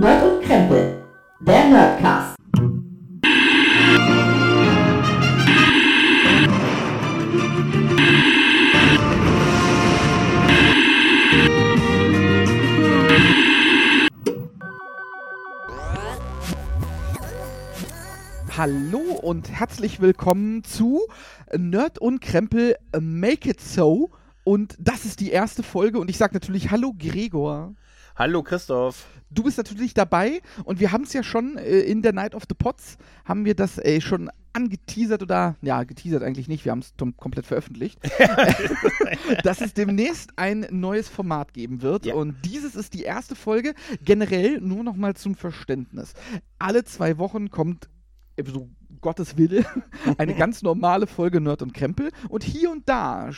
Nerd 0.00 0.22
und 0.22 0.44
Krempel, 0.44 1.02
der 1.40 1.70
Nerdcast. 1.70 2.36
Hallo 18.56 19.00
und 19.20 19.50
herzlich 19.50 20.00
willkommen 20.00 20.62
zu 20.62 21.00
Nerd 21.56 21.98
und 21.98 22.20
Krempel 22.20 22.76
Make 23.00 23.50
It 23.50 23.60
So. 23.60 24.10
Und 24.44 24.76
das 24.78 25.04
ist 25.04 25.18
die 25.18 25.32
erste 25.32 25.64
Folge 25.64 25.98
und 25.98 26.08
ich 26.08 26.18
sage 26.18 26.34
natürlich 26.34 26.70
Hallo 26.70 26.94
Gregor. 26.96 27.74
Hallo 28.18 28.42
Christoph. 28.42 29.06
Du 29.30 29.44
bist 29.44 29.58
natürlich 29.58 29.94
dabei 29.94 30.40
und 30.64 30.80
wir 30.80 30.90
haben 30.90 31.04
es 31.04 31.12
ja 31.12 31.22
schon 31.22 31.56
äh, 31.56 31.78
in 31.82 32.02
der 32.02 32.12
Night 32.12 32.34
of 32.34 32.46
the 32.48 32.54
Pots, 32.58 32.98
haben 33.24 33.44
wir 33.44 33.54
das 33.54 33.78
äh, 33.78 34.00
schon 34.00 34.28
angeteasert 34.52 35.22
oder, 35.22 35.54
ja, 35.62 35.84
geteasert 35.84 36.24
eigentlich 36.24 36.48
nicht, 36.48 36.64
wir 36.64 36.72
haben 36.72 36.80
es 36.80 36.94
komplett 37.16 37.46
veröffentlicht, 37.46 38.00
dass 39.44 39.60
es 39.60 39.72
demnächst 39.72 40.30
ein 40.34 40.66
neues 40.72 41.08
Format 41.08 41.54
geben 41.54 41.80
wird 41.80 42.06
Ja. 42.06 42.14
und 42.16 42.34
dieses 42.44 42.74
ist 42.74 42.92
die 42.94 43.02
erste 43.02 43.36
Folge. 43.36 43.74
Generell 44.04 44.60
nur 44.60 44.82
noch 44.82 44.96
mal 44.96 45.14
zum 45.14 45.36
Verständnis. 45.36 46.14
Alle 46.58 46.82
zwei 46.82 47.18
Wochen 47.18 47.50
kommt, 47.52 47.88
äh, 48.34 48.42
so 48.44 48.68
Gottes 49.00 49.36
Wille, 49.36 49.64
eine 50.18 50.34
ganz 50.34 50.62
normale 50.62 51.06
Folge 51.06 51.40
Nerd 51.40 51.62
und 51.62 51.72
Krempel 51.72 52.10
und 52.28 52.42
hier 52.42 52.72
und 52.72 52.88
da 52.88 53.30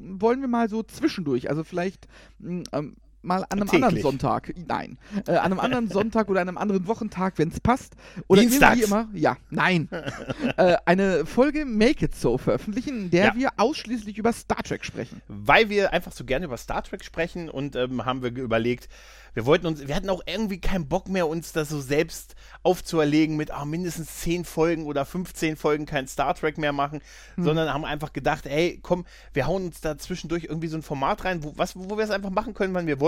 wollen 0.00 0.40
wir 0.40 0.48
mal 0.48 0.68
so 0.68 0.82
zwischendurch, 0.82 1.48
also 1.48 1.62
vielleicht 1.62 2.08
mh, 2.40 2.64
ähm, 2.72 2.96
mal 3.22 3.42
an 3.44 3.60
einem 3.60 3.62
anderen 3.70 3.82
Täglich. 3.94 4.02
Sonntag, 4.02 4.52
nein, 4.68 4.98
äh, 5.26 5.32
an 5.32 5.38
einem 5.52 5.60
anderen 5.60 5.88
Sonntag 5.88 6.28
oder 6.28 6.40
an 6.42 6.48
einem 6.48 6.58
anderen 6.58 6.86
Wochentag, 6.86 7.38
wenn 7.38 7.48
es 7.48 7.60
passt. 7.60 7.94
Oder 8.28 8.42
Dienstags. 8.42 8.80
immer, 8.82 9.08
ja, 9.14 9.36
nein, 9.50 9.88
äh, 10.56 10.76
eine 10.84 11.26
Folge 11.26 11.64
Make 11.64 12.04
It 12.06 12.14
So 12.14 12.38
veröffentlichen, 12.38 13.02
in 13.04 13.10
der 13.10 13.24
Ja. 13.26 13.34
wir 13.34 13.50
ausschließlich 13.56 14.18
über 14.18 14.32
Star 14.32 14.62
Trek 14.62 14.84
sprechen. 14.84 15.22
Weil 15.28 15.68
wir 15.70 15.92
einfach 15.92 16.12
so 16.12 16.24
gerne 16.24 16.46
über 16.46 16.56
Star 16.56 16.82
Trek 16.82 17.04
sprechen 17.04 17.48
und 17.50 17.74
ähm, 17.76 18.04
haben 18.04 18.22
wir 18.22 18.30
überlegt, 18.30 18.88
wir 19.34 19.44
wollten 19.44 19.66
uns, 19.66 19.86
wir 19.86 19.94
hatten 19.94 20.08
auch 20.08 20.22
irgendwie 20.26 20.60
keinen 20.60 20.88
Bock 20.88 21.08
mehr, 21.10 21.28
uns 21.28 21.52
das 21.52 21.68
so 21.68 21.78
selbst 21.78 22.36
aufzuerlegen 22.62 23.36
mit 23.36 23.50
ah, 23.50 23.66
mindestens 23.66 24.20
10 24.20 24.44
Folgen 24.46 24.86
oder 24.86 25.04
15 25.04 25.56
Folgen 25.56 25.84
kein 25.84 26.08
Star 26.08 26.34
Trek 26.34 26.56
mehr 26.56 26.72
machen, 26.72 27.00
Hm. 27.34 27.44
sondern 27.44 27.72
haben 27.72 27.84
einfach 27.84 28.12
gedacht, 28.14 28.46
ey, 28.46 28.78
komm, 28.82 29.04
wir 29.34 29.46
hauen 29.46 29.66
uns 29.66 29.80
da 29.82 29.98
zwischendurch 29.98 30.44
irgendwie 30.44 30.68
so 30.68 30.78
ein 30.78 30.82
Format 30.82 31.24
rein, 31.24 31.44
wo, 31.44 31.52
was, 31.56 31.76
wo 31.76 31.98
wir 31.98 32.04
es 32.04 32.10
einfach 32.10 32.30
machen 32.30 32.54
können, 32.54 32.72
wann 32.72 32.86
wir 32.86 32.98
wollen 32.98 33.05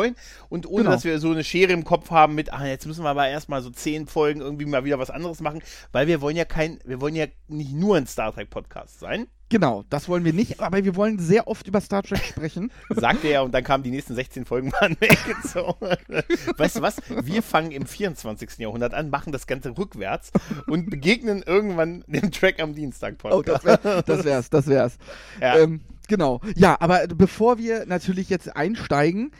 und 0.48 0.66
ohne, 0.66 0.84
Genau. 0.84 0.91
dass 0.94 1.04
wir 1.04 1.18
so 1.18 1.30
eine 1.30 1.44
Schere 1.44 1.72
im 1.72 1.84
Kopf 1.84 2.10
haben 2.10 2.34
mit, 2.34 2.52
ah, 2.52 2.66
jetzt 2.66 2.86
müssen 2.86 3.04
wir 3.04 3.10
aber 3.10 3.28
erstmal 3.28 3.62
so 3.62 3.70
10 3.70 4.06
Folgen 4.06 4.41
irgendwie 4.41 4.64
mal 4.66 4.84
wieder 4.84 4.98
was 4.98 5.10
anderes 5.10 5.41
machen, 5.41 5.62
weil 5.92 6.06
wir 6.06 6.20
wollen 6.20 6.36
ja 6.36 6.44
kein, 6.44 6.78
wir 6.84 7.00
wollen 7.00 7.14
ja 7.16 7.27
nicht 7.48 7.72
nur 7.72 7.96
ein 7.96 8.06
Star 8.06 8.32
Trek 8.32 8.50
Podcast 8.50 9.00
sein. 9.00 9.26
Genau, 9.50 9.82
das 9.88 10.10
wollen 10.10 10.26
wir 10.26 10.34
nicht, 10.34 10.60
aber 10.60 10.84
wir 10.84 10.94
wollen 10.94 11.19
sehr 11.19 11.48
oft 11.48 11.66
über 11.66 11.80
Star 11.80 12.02
Trek 12.02 12.22
sprechen. 12.22 12.70
Sagte 12.91 13.28
er 13.28 13.42
und 13.44 13.52
dann 13.54 13.64
kamen 13.64 13.82
die 13.82 13.91
nächsten 13.91 14.14
16 14.14 14.44
Folgen 14.44 14.69
mal 14.78 14.94
So. 15.44 15.74
Weißt 16.58 16.76
du 16.76 16.82
was? 16.82 16.96
Wir 17.22 17.42
fangen 17.42 17.70
im 17.70 17.86
24. 17.86 18.58
Jahrhundert 18.58 18.92
an, 18.92 19.08
machen 19.08 19.32
das 19.32 19.46
Ganze 19.46 19.70
rückwärts 19.78 20.32
und 20.66 20.91
begegnen 20.91 21.42
irgendwann 21.46 22.04
dem 22.08 22.30
Track 22.30 22.60
am 22.60 22.74
Dienstag 22.74 23.14
Oh, 23.22 23.28
Podcast. 23.42 23.64
das, 23.64 23.84
wär, 23.84 24.02
das 24.02 24.24
wär's, 24.24 24.50
das 24.50 24.66
wär's. 24.66 24.98
Ja. 25.41 25.56
Ähm, 25.56 25.80
genau. 26.08 26.42
Ja, 26.54 26.76
aber 26.80 27.06
bevor 27.06 27.56
wir 27.56 27.86
natürlich 27.86 28.28
jetzt 28.28 28.54
einsteigen, 28.54 29.32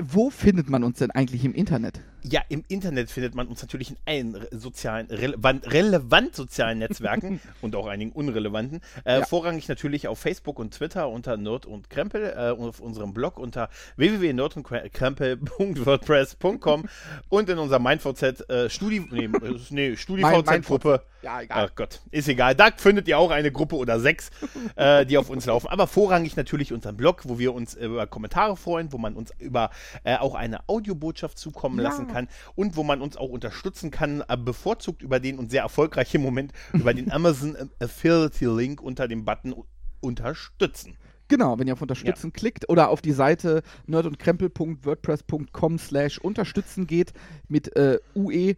wo 0.00 0.30
findet 0.30 0.68
man 0.68 0.84
uns 0.84 0.98
denn 0.98 1.10
eigentlich 1.10 1.44
im 1.44 1.54
Internet? 1.54 2.00
ja, 2.26 2.40
im 2.48 2.64
Internet 2.68 3.10
findet 3.10 3.34
man 3.34 3.48
uns 3.48 3.60
natürlich 3.60 3.90
in 3.90 3.98
allen 4.06 4.46
sozialen, 4.50 5.08
relevant, 5.08 5.70
relevant 5.70 6.34
sozialen 6.34 6.78
Netzwerken 6.78 7.38
und 7.60 7.76
auch 7.76 7.86
einigen 7.86 8.12
unrelevanten. 8.12 8.80
Äh, 9.04 9.18
Ja. 9.18 9.26
Vorrangig 9.26 9.68
natürlich 9.68 10.08
auf 10.08 10.18
Facebook 10.18 10.58
und 10.58 10.72
Twitter 10.74 11.08
unter 11.08 11.36
Nerd 11.36 11.66
und 11.66 11.88
Krempel 11.90 12.34
äh, 12.36 12.50
und 12.50 12.70
auf 12.70 12.80
unserem 12.80 13.14
Blog 13.14 13.38
unter 13.38 13.68
www.nerdundkrempel.wordpress.com 13.96 16.88
und 17.28 17.48
in 17.50 17.58
unserer 17.58 17.78
MindVZ 17.78 18.48
äh, 18.48 18.68
Studi 18.70 19.06
nee, 19.10 19.26
äh, 19.26 19.58
nee, 19.70 19.94
StudiVZ-Gruppe. 19.96 21.02
Ja, 21.24 21.40
Ach 21.48 21.74
Gott, 21.74 22.02
ist 22.10 22.28
egal. 22.28 22.54
Da 22.54 22.68
findet 22.76 23.08
ihr 23.08 23.18
auch 23.18 23.30
eine 23.30 23.50
Gruppe 23.50 23.76
oder 23.76 23.98
sechs, 23.98 24.30
äh, 24.76 25.06
die 25.06 25.16
auf 25.16 25.30
uns 25.30 25.46
laufen. 25.46 25.68
Aber 25.68 25.86
vorrangig 25.86 26.36
natürlich 26.36 26.72
unseren 26.72 26.96
Blog, 26.98 27.22
wo 27.24 27.38
wir 27.38 27.54
uns 27.54 27.74
äh, 27.74 27.86
über 27.86 28.06
Kommentare 28.06 28.56
freuen, 28.58 28.92
wo 28.92 28.98
man 28.98 29.14
uns 29.14 29.32
über 29.38 29.70
äh, 30.04 30.16
auch 30.18 30.34
eine 30.34 30.68
Audiobotschaft 30.68 31.38
zukommen 31.38 31.78
Ja. 31.78 31.84
lassen 31.84 32.08
kann 32.08 32.28
und 32.54 32.76
wo 32.76 32.82
man 32.84 33.00
uns 33.00 33.16
auch 33.16 33.30
unterstützen 33.30 33.90
kann, 33.90 34.22
äh, 34.28 34.36
bevorzugt 34.36 35.00
über 35.02 35.18
den 35.18 35.38
und 35.38 35.50
sehr 35.50 35.62
erfolgreich 35.62 36.14
im 36.14 36.20
Moment 36.22 36.52
über 36.74 36.92
den 36.92 37.10
Amazon 37.12 37.56
Affiliate 37.80 38.44
Link 38.54 38.82
unter 38.82 39.08
dem 39.08 39.24
Button 39.24 39.54
unterstützen. 40.00 40.96
Genau, 41.28 41.58
wenn 41.58 41.66
ihr 41.66 41.72
auf 41.72 41.80
Unterstützen 41.80 42.34
klickt 42.34 42.68
oder 42.68 42.90
auf 42.90 43.00
die 43.00 43.12
Seite 43.12 43.62
nerdundkrempel.wordpress.com 43.86 45.78
slash 45.78 46.18
unterstützen 46.18 46.86
geht 46.86 47.14
mit 47.48 47.74
äh, 47.76 47.98
UE, 48.14 48.56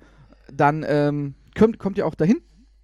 dann 0.53 0.85
ähm, 0.87 1.35
kommt, 1.57 1.79
kommt 1.79 1.99
ihr 1.99 2.07
auch 2.07 2.15
dahin. 2.17 2.41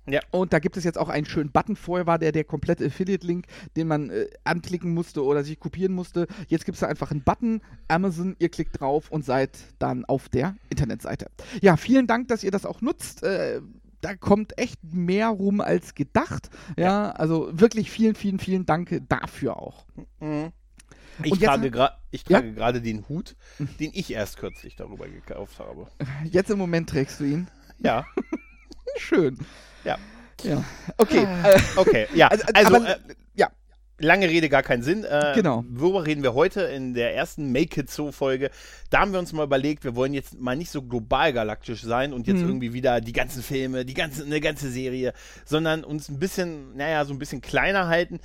Ja. 0.06 0.20
Und 0.32 0.52
da 0.52 0.58
gibt 0.58 0.76
es 0.76 0.82
jetzt 0.84 0.98
auch 0.98 1.08
einen 1.08 1.26
schönen 1.26 1.52
Button. 1.52 1.76
Vorher 1.76 2.06
war 2.06 2.18
der 2.18 2.32
der 2.32 2.42
komplette 2.44 2.84
Affiliate-Link, 2.86 3.46
den 3.76 3.86
man 3.86 4.10
äh, 4.10 4.26
anklicken 4.44 4.92
musste 4.94 5.24
oder 5.24 5.44
sich 5.44 5.60
kopieren 5.60 5.92
musste. 5.94 6.26
Jetzt 6.48 6.64
gibt 6.64 6.74
es 6.76 6.80
da 6.80 6.88
einfach 6.88 7.10
einen 7.12 7.22
Button, 7.22 7.60
Amazon, 7.88 8.34
ihr 8.40 8.48
klickt 8.48 8.80
drauf 8.80 9.10
und 9.12 9.24
seid 9.24 9.58
dann 9.78 10.04
auf 10.04 10.28
der 10.28 10.56
Internetseite. 10.70 11.26
Ja, 11.60 11.76
vielen 11.76 12.06
Dank, 12.08 12.28
dass 12.28 12.42
ihr 12.42 12.50
das 12.50 12.66
auch 12.66 12.80
nutzt. 12.80 13.22
Äh, 13.22 13.60
da 14.00 14.16
kommt 14.16 14.58
echt 14.58 14.80
mehr 14.82 15.28
rum 15.28 15.60
als 15.60 15.94
gedacht. 15.94 16.50
Ja, 16.76 17.12
also 17.12 17.48
wirklich 17.52 17.88
vielen, 17.88 18.16
vielen, 18.16 18.40
vielen 18.40 18.66
Dank 18.66 19.00
dafür 19.08 19.56
auch. 19.56 19.86
Ich 21.22 21.30
Und 21.30 21.40
jetzt- 21.40 21.44
trage, 21.44 21.70
gra 21.70 21.96
ich 22.10 22.24
Ja? 22.28 22.38
trage 22.40 22.54
gerade 22.54 22.82
den 22.82 23.08
Hut, 23.08 23.36
den 23.78 23.90
ich 23.94 24.10
erst 24.12 24.38
kürzlich 24.38 24.74
darüber 24.74 25.06
gekauft 25.06 25.60
habe. 25.60 25.86
Jetzt 26.24 26.50
im 26.50 26.58
Moment 26.58 26.90
trägst 26.90 27.20
du 27.20 27.24
ihn. 27.24 27.46
Ja, 27.78 28.04
Schön. 28.96 29.38
Ja. 29.84 29.98
Ja. 30.43 30.65
Okay. 30.98 31.25
Äh, 31.44 31.59
Okay, 31.76 32.06
ja. 32.15 32.28
also, 32.28 32.44
Also, 32.53 32.76
aber, 32.76 32.88
äh, 32.88 32.97
ja. 33.34 33.48
lange 33.98 34.28
Rede, 34.28 34.48
gar 34.48 34.62
keinen 34.65 34.82
Sinn. 34.82 35.04
Äh, 35.04 35.32
Genau. 35.37 35.65
Worüber 35.69 36.04
reden 36.04 36.22
wir 36.25 36.34
heute 36.34 36.62
in 36.62 36.94
der 36.94 37.15
ersten 37.15 37.53
Make 37.53 37.81
It 37.82 37.91
So 37.91 38.10
Folge? 38.10 38.50
Da 38.91 39.00
haben 39.00 39.12
wir 39.12 39.20
uns 39.20 39.32
mal 39.32 39.44
überlegt, 39.44 39.84
wir 39.84 39.94
wollen 39.94 40.15
jetzt 40.15 40.41
mal 40.41 40.56
nicht 40.56 40.70
so 40.70 40.82
global 40.82 41.32
galaktisch 41.32 41.82
sein 41.82 42.12
und 42.12 42.26
jetzt 42.26 42.41
Mhm. 42.41 42.48
irgendwie 42.48 42.72
wieder 42.72 43.00
die 43.00 43.12
ganzen 43.12 43.43
Filme, 43.43 43.84
die 43.84 43.94
ganze, 43.94 44.25
eine 44.25 44.41
ganze 44.41 44.69
Serie, 44.70 45.12
sondern 45.44 45.84
uns 45.84 46.09
ein 46.09 46.19
bisschen, 46.19 46.76
naja, 46.76 47.04
so 47.04 47.12
ein 47.12 47.19
bisschen 47.20 47.41
kleiner 47.41 47.87
halten. 47.87 48.19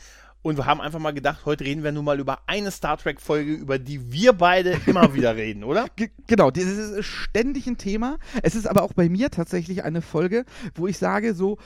Und 0.47 0.56
wir 0.56 0.66
haben 0.66 0.80
einfach 0.80 1.00
mal 1.00 1.12
gedacht, 1.13 1.41
heute 1.46 1.66
reden 1.66 1.84
wir 1.84 1.91
nur 1.91 2.03
mal 2.03 2.22
über 2.22 2.40
eine 2.47 2.72
Star 2.72 2.97
Trek 2.97 3.19
Folge, 3.19 3.52
über 3.52 3.78
die 3.80 4.13
wir 4.13 4.31
beide 4.31 4.78
immer 4.85 5.13
wieder 5.13 5.35
reden, 5.35 5.66
oder? 5.66 5.88
Ge- 5.97 6.09
Genau, 6.25 6.52
dieses 6.52 6.90
ist 7.00 7.06
ständig 7.06 7.68
ein 7.68 7.78
Thema. 7.78 8.18
Es 8.44 8.56
ist 8.56 8.66
aber 8.66 8.84
auch 8.84 8.94
bei 8.94 9.09
mir 9.09 9.30
tatsächlich 9.30 9.84
eine 9.84 10.02
Folge, 10.02 10.46
wo 10.74 10.88
ich 10.88 10.97
sage, 10.97 11.34
so, 11.34 11.57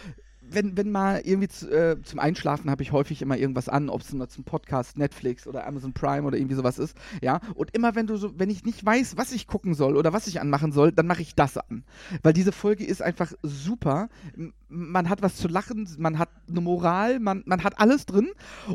wenn, 0.54 0.78
wenn 0.78 0.92
mal 0.92 1.22
irgendwie 1.24 1.48
zu, 1.48 1.70
äh, 1.72 2.02
zum 2.04 2.20
Einschlafen 2.20 2.70
habe 2.70 2.84
ich 2.84 2.92
häufig 2.92 3.22
immer 3.22 3.38
irgendwas 3.38 3.70
an, 3.70 3.90
ob 3.90 4.02
es 4.02 4.12
nur 4.14 4.28
zum 4.30 4.44
Podcast, 4.44 4.98
Netflix 4.98 5.48
oder 5.48 5.66
Amazon 5.68 5.94
Prime 5.94 6.24
oder 6.28 6.38
irgendwie 6.38 6.56
sowas 6.56 6.80
ist, 6.80 6.98
ja. 7.22 7.40
Und 7.56 7.74
immer 7.76 7.96
wenn 7.96 8.08
du 8.08 8.18
so, 8.18 8.38
wenn 8.40 8.50
ich 8.50 8.64
nicht 8.64 8.86
weiß, 8.86 9.18
was 9.18 9.32
ich 9.32 9.48
gucken 9.48 9.74
soll 9.74 9.98
oder 9.98 10.14
was 10.14 10.28
ich 10.28 10.42
anmachen 10.42 10.72
soll, 10.72 10.92
dann 10.92 11.08
mache 11.08 11.22
ich 11.22 11.36
das 11.36 11.58
an. 11.58 11.84
Weil 12.24 12.34
diese 12.34 12.52
Folge 12.52 12.86
ist 12.86 13.02
einfach 13.02 13.32
super. 13.44 14.10
Man 14.70 15.10
hat 15.10 15.22
was 15.22 15.36
zu 15.36 15.48
lachen, 15.48 15.88
man 15.98 16.18
hat 16.18 16.30
eine 16.50 16.62
Moral, 16.62 17.20
man, 17.20 17.44
man 17.46 17.64
hat 17.64 17.80
alles 17.80 18.06
drin. 18.06 18.30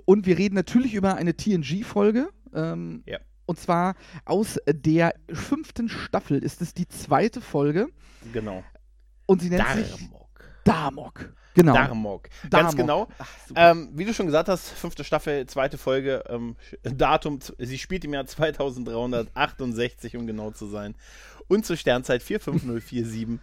Und 0.05 0.27
wir 0.27 0.39
reden 0.39 0.55
natürlich 0.55 0.95
über 0.95 1.15
eine 1.17 1.37
TNG-Folge. 1.37 2.29
Ähm, 2.55 3.03
Ja. 3.07 3.19
Und 3.49 3.61
zwar 3.61 3.95
aus 4.25 4.59
der 4.69 5.15
fünften 5.33 5.89
Staffel 5.89 6.43
ist 6.43 6.61
es 6.63 6.75
die 6.75 6.89
zweite 6.89 7.41
Folge 7.41 7.87
Genau. 8.33 8.65
und 9.27 9.41
sie 9.41 9.51
nennt 9.51 9.65
sich 9.69 10.09
Darmok. 10.65 11.33
Genau. 11.57 11.73
Darmok. 11.73 12.29
Ganz 12.51 12.53
Damok. 12.73 12.77
genau. 12.77 13.09
Ach. 13.19 13.29
Ähm, 13.55 13.89
wie 13.95 14.05
du 14.05 14.13
schon 14.13 14.27
gesagt 14.27 14.49
hast, 14.49 14.69
fünfte 14.69 15.05
Staffel, 15.05 15.47
zweite 15.47 15.79
Folge, 15.79 16.23
ähm, 16.29 16.55
Datum, 16.83 17.39
sie 17.59 17.79
spielt 17.79 18.05
im 18.05 18.13
Jahr 18.13 18.27
2368, 18.27 20.17
um 20.17 20.27
genau 20.27 20.51
zu 20.51 20.67
sein. 20.67 20.95
Und 21.49 21.65
zur 21.65 21.77
Sternzeit 21.77 22.23
45047.2. 22.23 23.39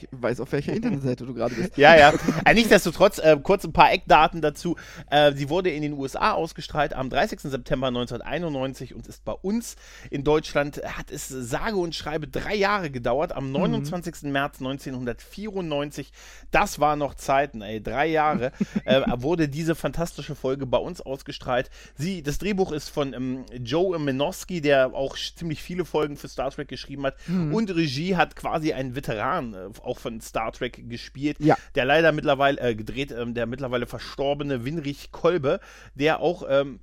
ich 0.00 0.08
weiß, 0.10 0.40
auf 0.40 0.52
welcher 0.52 0.72
Internetseite 0.72 1.26
du 1.26 1.34
gerade 1.34 1.54
bist. 1.54 1.66
Ja, 1.76 1.94
ja. 1.96 2.14
Äh, 2.44 2.54
nichtsdestotrotz, 2.54 3.18
äh, 3.18 3.36
kurz 3.42 3.64
ein 3.64 3.72
paar 3.72 3.92
Eckdaten 3.92 4.40
dazu. 4.40 4.76
Äh, 5.10 5.32
sie 5.34 5.50
wurde 5.50 5.70
in 5.70 5.82
den 5.82 5.92
USA 5.92 6.32
ausgestrahlt 6.32 6.94
am 6.94 7.10
30. 7.10 7.40
September 7.40 7.88
1991 7.88 8.94
und 8.94 9.06
ist 9.06 9.24
bei 9.24 9.32
uns 9.32 9.76
in 10.10 10.24
Deutschland, 10.24 10.80
hat 10.84 11.10
es 11.10 11.28
sage 11.28 11.76
und 11.76 11.94
schreibe 11.94 12.28
drei 12.28 12.54
Jahre 12.54 12.90
gedauert. 12.90 13.32
Am 13.32 13.52
29. 13.52 14.22
März 14.22 14.60
1994, 14.60 16.12
das 16.50 16.78
war 16.80 16.96
noch 16.96 17.14
Zeiten, 17.14 17.60
ey, 17.60 17.82
drei 17.82 18.06
Jahre, 18.06 18.52
äh, 18.84 19.02
wurde 19.18 19.48
diese 19.48 19.74
fantastische 19.74 20.34
Folge 20.34 20.64
bei 20.64 20.78
uns 20.78 21.02
ausgestrahlt. 21.02 21.68
Sie, 21.96 22.22
das 22.22 22.38
Drehbuch 22.38 22.72
ist 22.72 22.88
von 22.88 23.12
ähm, 23.12 23.44
Joe 23.62 23.98
Menosky, 23.98 24.62
der 24.62 24.94
auch 24.94 25.16
ziemlich 25.16 25.62
viele 25.62 25.84
Folgen 25.84 26.16
für 26.16 26.28
Star 26.28 26.50
Trek 26.50 26.68
geschrieben 26.68 27.04
hat. 27.04 27.16
Mhm. 27.26 27.54
Und 27.54 27.74
Regie 27.74 28.16
hat 28.16 28.36
quasi 28.36 28.72
ein 28.72 28.94
Veteran 28.94 29.54
äh, 29.54 29.68
auch 29.82 29.98
von 29.98 30.20
Star 30.20 30.52
Trek 30.52 30.88
gespielt, 30.88 31.38
Ja. 31.40 31.56
der 31.74 31.84
leider 31.84 32.12
mittlerweile 32.12 32.60
äh, 32.60 32.74
gedreht, 32.74 33.12
ähm, 33.12 33.34
der 33.34 33.46
mittlerweile 33.46 33.86
verstorbene 33.86 34.64
Winrich 34.64 35.10
Kolbe, 35.12 35.60
der 35.94 36.20
auch 36.20 36.44
ähm, 36.48 36.80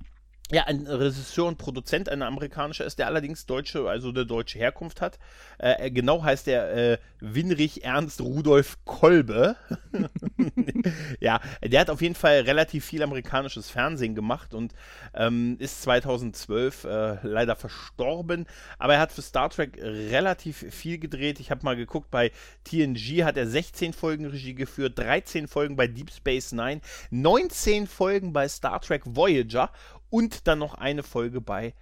ja, 0.50 0.64
ein 0.64 0.86
Regisseur 0.86 1.46
und 1.46 1.56
Produzent, 1.56 2.10
ein 2.10 2.20
amerikanischer 2.20 2.84
ist, 2.84 2.98
der 2.98 3.06
allerdings 3.06 3.46
deutsche, 3.46 3.88
also 3.88 4.10
eine 4.10 4.26
deutsche 4.26 4.58
Herkunft 4.58 5.00
hat. 5.00 5.18
Äh, 5.56 5.90
genau 5.90 6.22
heißt 6.22 6.46
er 6.48 6.92
äh, 6.92 6.98
Winrich 7.20 7.82
Ernst 7.82 8.20
Rudolf 8.20 8.76
Kolbe. 8.84 9.56
ja, 11.20 11.40
der 11.62 11.80
hat 11.80 11.88
auf 11.88 12.02
jeden 12.02 12.14
Fall 12.14 12.40
relativ 12.40 12.84
viel 12.84 13.02
amerikanisches 13.02 13.70
Fernsehen 13.70 14.14
gemacht 14.14 14.52
und 14.52 14.74
ähm, 15.14 15.56
ist 15.60 15.80
2012 15.82 16.84
äh, 16.84 17.16
leider 17.22 17.56
verstorben. 17.56 18.44
Aber 18.78 18.94
er 18.94 19.00
hat 19.00 19.12
für 19.12 19.22
Star 19.22 19.48
Trek 19.48 19.78
relativ 19.80 20.66
viel 20.70 20.98
gedreht. 20.98 21.40
Ich 21.40 21.50
habe 21.50 21.64
mal 21.64 21.76
geguckt, 21.76 22.10
bei 22.10 22.32
TNG 22.64 23.24
hat 23.24 23.38
er 23.38 23.46
16 23.46 23.94
Folgen 23.94 24.26
Regie 24.26 24.54
geführt, 24.54 24.98
13 24.98 25.48
Folgen 25.48 25.76
bei 25.76 25.86
Deep 25.86 26.10
Space 26.10 26.52
Nine, 26.52 26.82
19 27.10 27.86
Folgen 27.86 28.34
bei 28.34 28.46
Star 28.46 28.82
Trek 28.82 29.02
Voyager 29.06 29.70
und 30.10 30.46
dann 30.46 30.58
noch 30.58 30.74
eine 30.74 31.02
Folge 31.02 31.40
bei 31.40 31.74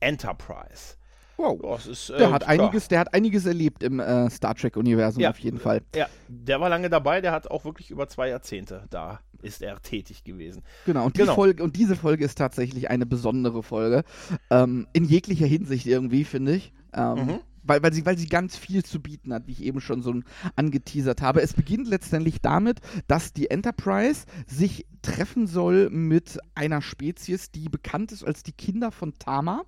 Enterprise. 0.00 0.96
Wow. 1.36 1.60
Das 1.62 1.86
ist, 1.86 2.08
Der 2.08 2.18
äh, 2.28 2.32
hat 2.32 2.42
ja. 2.42 2.48
einiges, 2.48 2.88
der 2.88 2.98
hat 2.98 3.14
einiges 3.14 3.46
erlebt 3.46 3.84
im 3.84 4.00
äh, 4.00 4.28
Star 4.28 4.56
Trek-Universum 4.56 5.22
Ja. 5.22 5.30
auf 5.30 5.38
jeden 5.38 5.58
Fall. 5.60 5.82
Ja, 5.94 6.08
der 6.26 6.60
war 6.60 6.68
lange 6.68 6.90
dabei, 6.90 7.20
der 7.20 7.30
hat 7.30 7.48
auch 7.48 7.64
wirklich 7.64 7.90
über 7.90 8.08
zwei 8.08 8.28
Jahrzehnte 8.28 8.84
da 8.90 9.20
ist 9.40 9.62
er 9.62 9.80
tätig 9.80 10.24
gewesen. 10.24 10.64
Genau, 10.84 11.04
und, 11.06 11.14
die 11.14 11.20
Genau. 11.20 11.36
Folge, 11.36 11.62
und 11.62 11.76
diese 11.76 11.94
Folge 11.94 12.24
ist 12.24 12.36
tatsächlich 12.36 12.90
eine 12.90 13.06
besondere 13.06 13.62
Folge. 13.62 14.02
Ähm, 14.50 14.88
in 14.92 15.04
jeglicher 15.04 15.46
Hinsicht 15.46 15.86
irgendwie, 15.86 16.24
finde 16.24 16.56
ich. 16.56 16.72
Ähm, 16.92 17.14
Mhm. 17.14 17.40
Weil, 17.68 17.82
weil, 17.82 17.92
sie, 17.92 18.04
weil 18.06 18.18
sie 18.18 18.26
ganz 18.26 18.56
viel 18.56 18.84
zu 18.84 19.00
bieten 19.00 19.32
hat, 19.32 19.46
wie 19.46 19.52
ich 19.52 19.62
eben 19.62 19.80
schon 19.80 20.02
so 20.02 20.14
angeteasert 20.56 21.22
habe. 21.22 21.42
Es 21.42 21.52
beginnt 21.52 21.88
letztendlich 21.88 22.40
damit, 22.40 22.80
dass 23.06 23.32
die 23.32 23.50
Enterprise 23.50 24.24
sich 24.46 24.86
treffen 25.02 25.46
soll 25.46 25.90
mit 25.90 26.38
einer 26.54 26.82
Spezies, 26.82 27.50
die 27.50 27.68
bekannt 27.68 28.12
ist 28.12 28.24
als 28.24 28.42
die 28.42 28.52
Kinder 28.52 28.90
von 28.90 29.14
Tama. 29.18 29.64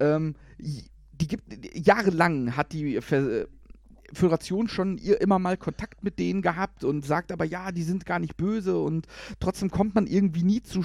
Ähm, 0.00 0.34
die 0.58 1.28
gibt 1.28 1.44
jahrelang 1.74 2.56
hat 2.56 2.72
die 2.72 3.00
Ver 3.00 3.46
Föderation 4.12 4.68
schon 4.68 4.98
ihr 4.98 5.20
immer 5.20 5.38
mal 5.38 5.56
Kontakt 5.56 6.04
mit 6.04 6.18
denen 6.18 6.42
gehabt 6.42 6.84
und 6.84 7.04
sagt 7.04 7.32
aber, 7.32 7.44
ja, 7.44 7.72
die 7.72 7.82
sind 7.82 8.06
gar 8.06 8.18
nicht 8.18 8.36
böse 8.36 8.78
und 8.78 9.06
trotzdem 9.40 9.70
kommt 9.70 9.94
man 9.94 10.06
irgendwie 10.06 10.44
nie 10.44 10.62
zu 10.62 10.84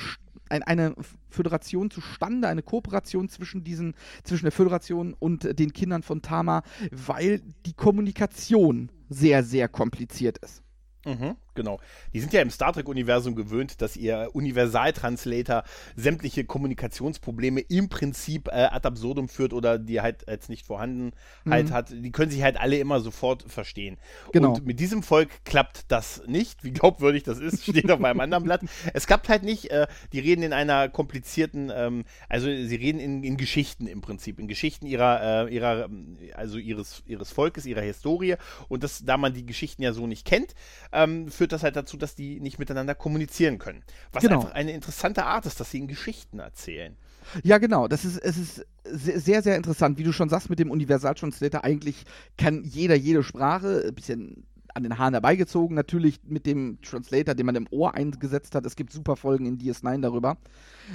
ein, 0.49 0.63
eine 0.63 0.95
Föderation 1.29 1.91
zustande, 1.91 2.47
eine 2.47 2.63
Kooperation 2.63 3.29
zwischen 3.29 3.63
diesen, 3.63 3.95
zwischen 4.23 4.45
der 4.45 4.51
Föderation 4.51 5.15
und 5.17 5.59
den 5.59 5.73
Kindern 5.73 6.03
von 6.03 6.21
Tama, 6.21 6.63
weil 6.91 7.41
die 7.65 7.73
Kommunikation 7.73 8.91
sehr, 9.09 9.43
sehr 9.43 9.67
kompliziert 9.67 10.37
ist. 10.39 10.63
Mhm, 11.05 11.35
genau. 11.59 11.79
Die 12.13 12.21
sind 12.21 12.31
ja 12.31 12.41
im 12.41 12.49
Star 12.49 12.71
Trek-Universum 12.71 13.35
gewöhnt, 13.35 13.81
dass 13.81 13.97
ihr 13.97 14.29
Universaltranslator 14.33 15.63
sämtliche 15.97 16.45
Kommunikationsprobleme 16.45 17.59
im 17.59 17.89
Prinzip 17.89 18.47
äh, 18.47 18.69
ad 18.71 18.87
absurdum 18.87 19.27
führt 19.27 19.51
oder 19.53 19.77
die 19.77 19.99
halt 19.99 20.23
jetzt 20.27 20.49
nicht 20.49 20.65
vorhanden 20.65 21.11
halt 21.49 21.69
Mhm. 21.69 21.73
hat. 21.73 21.89
Die 21.89 22.11
können 22.11 22.31
sich 22.31 22.43
halt 22.43 22.59
alle 22.59 22.77
immer 22.77 23.01
sofort 23.01 23.43
verstehen. 23.43 23.97
Genau. 24.31 24.53
Und 24.53 24.65
mit 24.65 24.79
diesem 24.79 25.03
Volk 25.03 25.29
klappt 25.43 25.85
das 25.89 26.23
nicht. 26.27 26.63
Wie 26.63 26.71
glaubwürdig 26.71 27.23
das 27.23 27.39
ist, 27.39 27.63
steht 27.63 27.91
auf 27.91 27.99
meinem 27.99 28.21
anderen 28.21 28.43
Blatt. 28.45 28.61
Es 28.93 29.05
klappt 29.05 29.27
halt 29.27 29.43
nicht. 29.43 29.69
Äh, 29.71 29.87
die 30.13 30.19
reden 30.19 30.43
in 30.43 30.53
einer 30.53 30.87
komplizierten, 30.87 31.71
ähm, 31.75 32.05
also 32.29 32.47
sie 32.47 32.75
reden 32.75 32.99
in, 32.99 33.23
in 33.23 33.35
Geschichten 33.35 33.85
im 33.87 33.99
Prinzip, 34.01 34.39
in 34.39 34.47
Geschichten 34.47 34.85
ihrer, 34.85 35.47
äh, 35.47 35.53
ihrer, 35.53 35.89
also 36.35 36.57
ihres, 36.57 37.03
ihres 37.05 37.31
Volkes, 37.31 37.65
ihrer 37.65 37.81
Historie. 37.81 38.35
Und 38.69 38.83
das, 38.83 39.03
da 39.03 39.17
man 39.17 39.33
die 39.33 39.45
Geschichten 39.45 39.81
ja 39.83 39.91
so 39.91 40.07
nicht 40.07 40.25
kennt, 40.25 40.53
ähm, 40.93 41.29
führt 41.29 41.48
das 41.51 41.63
halt 41.63 41.75
dazu, 41.75 41.97
dass 41.97 42.15
die 42.15 42.39
nicht 42.39 42.59
miteinander 42.59 42.95
kommunizieren 42.95 43.57
können. 43.57 43.83
Was 44.11 44.23
Genau. 44.23 44.37
einfach 44.41 44.51
eine 44.53 44.71
interessante 44.71 45.25
Art 45.25 45.45
ist, 45.45 45.59
dass 45.59 45.71
sie 45.71 45.79
in 45.79 45.87
Geschichten 45.87 46.39
erzählen. 46.39 46.95
Ja, 47.43 47.57
genau. 47.57 47.87
Das 47.87 48.05
ist, 48.05 48.17
es 48.17 48.37
ist 48.37 48.65
se- 48.85 49.19
sehr, 49.19 49.41
sehr 49.43 49.55
interessant. 49.55 49.97
Wie 49.97 50.03
du 50.03 50.11
schon 50.13 50.29
sagst, 50.29 50.49
mit 50.49 50.59
dem 50.59 50.71
Universal-Translator, 50.71 51.63
eigentlich 51.63 52.05
kann 52.37 52.63
jeder 52.63 52.95
jede 52.95 53.23
Sprache, 53.23 53.83
ein 53.87 53.93
bisschen 53.95 54.45
an 54.75 54.83
den 54.83 54.97
Haaren 54.97 55.13
herbeigezogen, 55.15 55.75
natürlich 55.75 56.19
mit 56.25 56.45
dem 56.45 56.79
Translator, 56.81 57.33
den 57.35 57.45
man 57.45 57.55
im 57.55 57.67
Ohr 57.71 57.95
eingesetzt 57.95 58.53
hat. 58.55 58.65
Es 58.65 58.75
gibt 58.75 58.93
super 58.93 59.15
Folgen 59.15 59.45
in 59.47 59.57
DS9 59.57 59.99
darüber, 60.01 60.37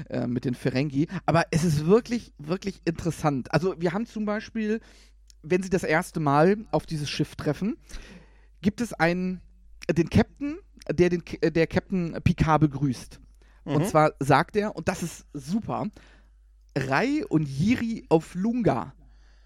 äh, 0.09 0.27
mit 0.27 0.45
den 0.45 0.55
Ferengi. 0.55 1.09
Aber 1.27 1.45
es 1.51 1.65
ist 1.65 1.85
wirklich, 1.87 2.33
wirklich 2.39 2.81
interessant. 2.85 3.53
Also 3.53 3.75
wir 3.81 3.93
haben 3.93 4.07
zum 4.07 4.25
Beispiel, 4.25 4.81
wenn 5.43 5.63
sie 5.63 5.71
das 5.71 5.83
erste 5.83 6.21
Mal 6.21 6.57
auf 6.71 6.87
dieses 6.87 7.11
Schiff 7.11 7.35
treffen, 7.37 7.77
gibt 8.63 8.81
es 8.81 8.93
einen, 8.95 9.41
den 9.93 10.09
Captain, 10.11 10.59
der 10.91 11.11
den, 11.11 11.23
der 11.43 11.67
Captain 11.67 12.17
Picard 12.23 12.61
begrüßt. 12.61 13.21
Und 13.65 13.83
Mhm. 13.83 13.87
zwar 13.87 14.13
sagt 14.21 14.57
er, 14.57 14.77
und 14.77 14.89
das 14.89 15.03
ist 15.03 15.27
super, 15.33 15.87
Rai 16.77 17.25
und 17.29 17.49
Yiri 17.49 18.05
auf 18.09 18.35
Lunga. 18.35 18.95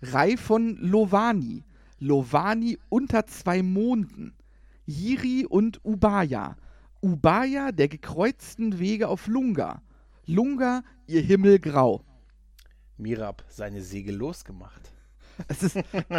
Rai 0.02 0.37
von 0.37 0.76
Lovani. 0.76 1.64
Lovani 2.00 2.79
unter 2.88 3.26
zwei 3.26 3.62
Monden. 3.62 4.35
Yiri 4.87 5.44
und 5.46 5.81
Ubaya. 5.85 6.56
Ubaya 7.02 7.70
der 7.73 7.88
gekreuzten 7.88 8.79
Wege 8.79 9.08
auf 9.08 9.26
Lunga. 9.26 9.82
Lunga, 10.26 10.82
ihr 11.06 11.20
Himmel 11.23 11.58
grau. 11.58 12.02
Mirab 12.96 13.44
seine 13.49 13.82
Segel 13.82 14.17
losgemacht. 14.17 14.93
Es 15.49 15.62
ist, 15.62 15.79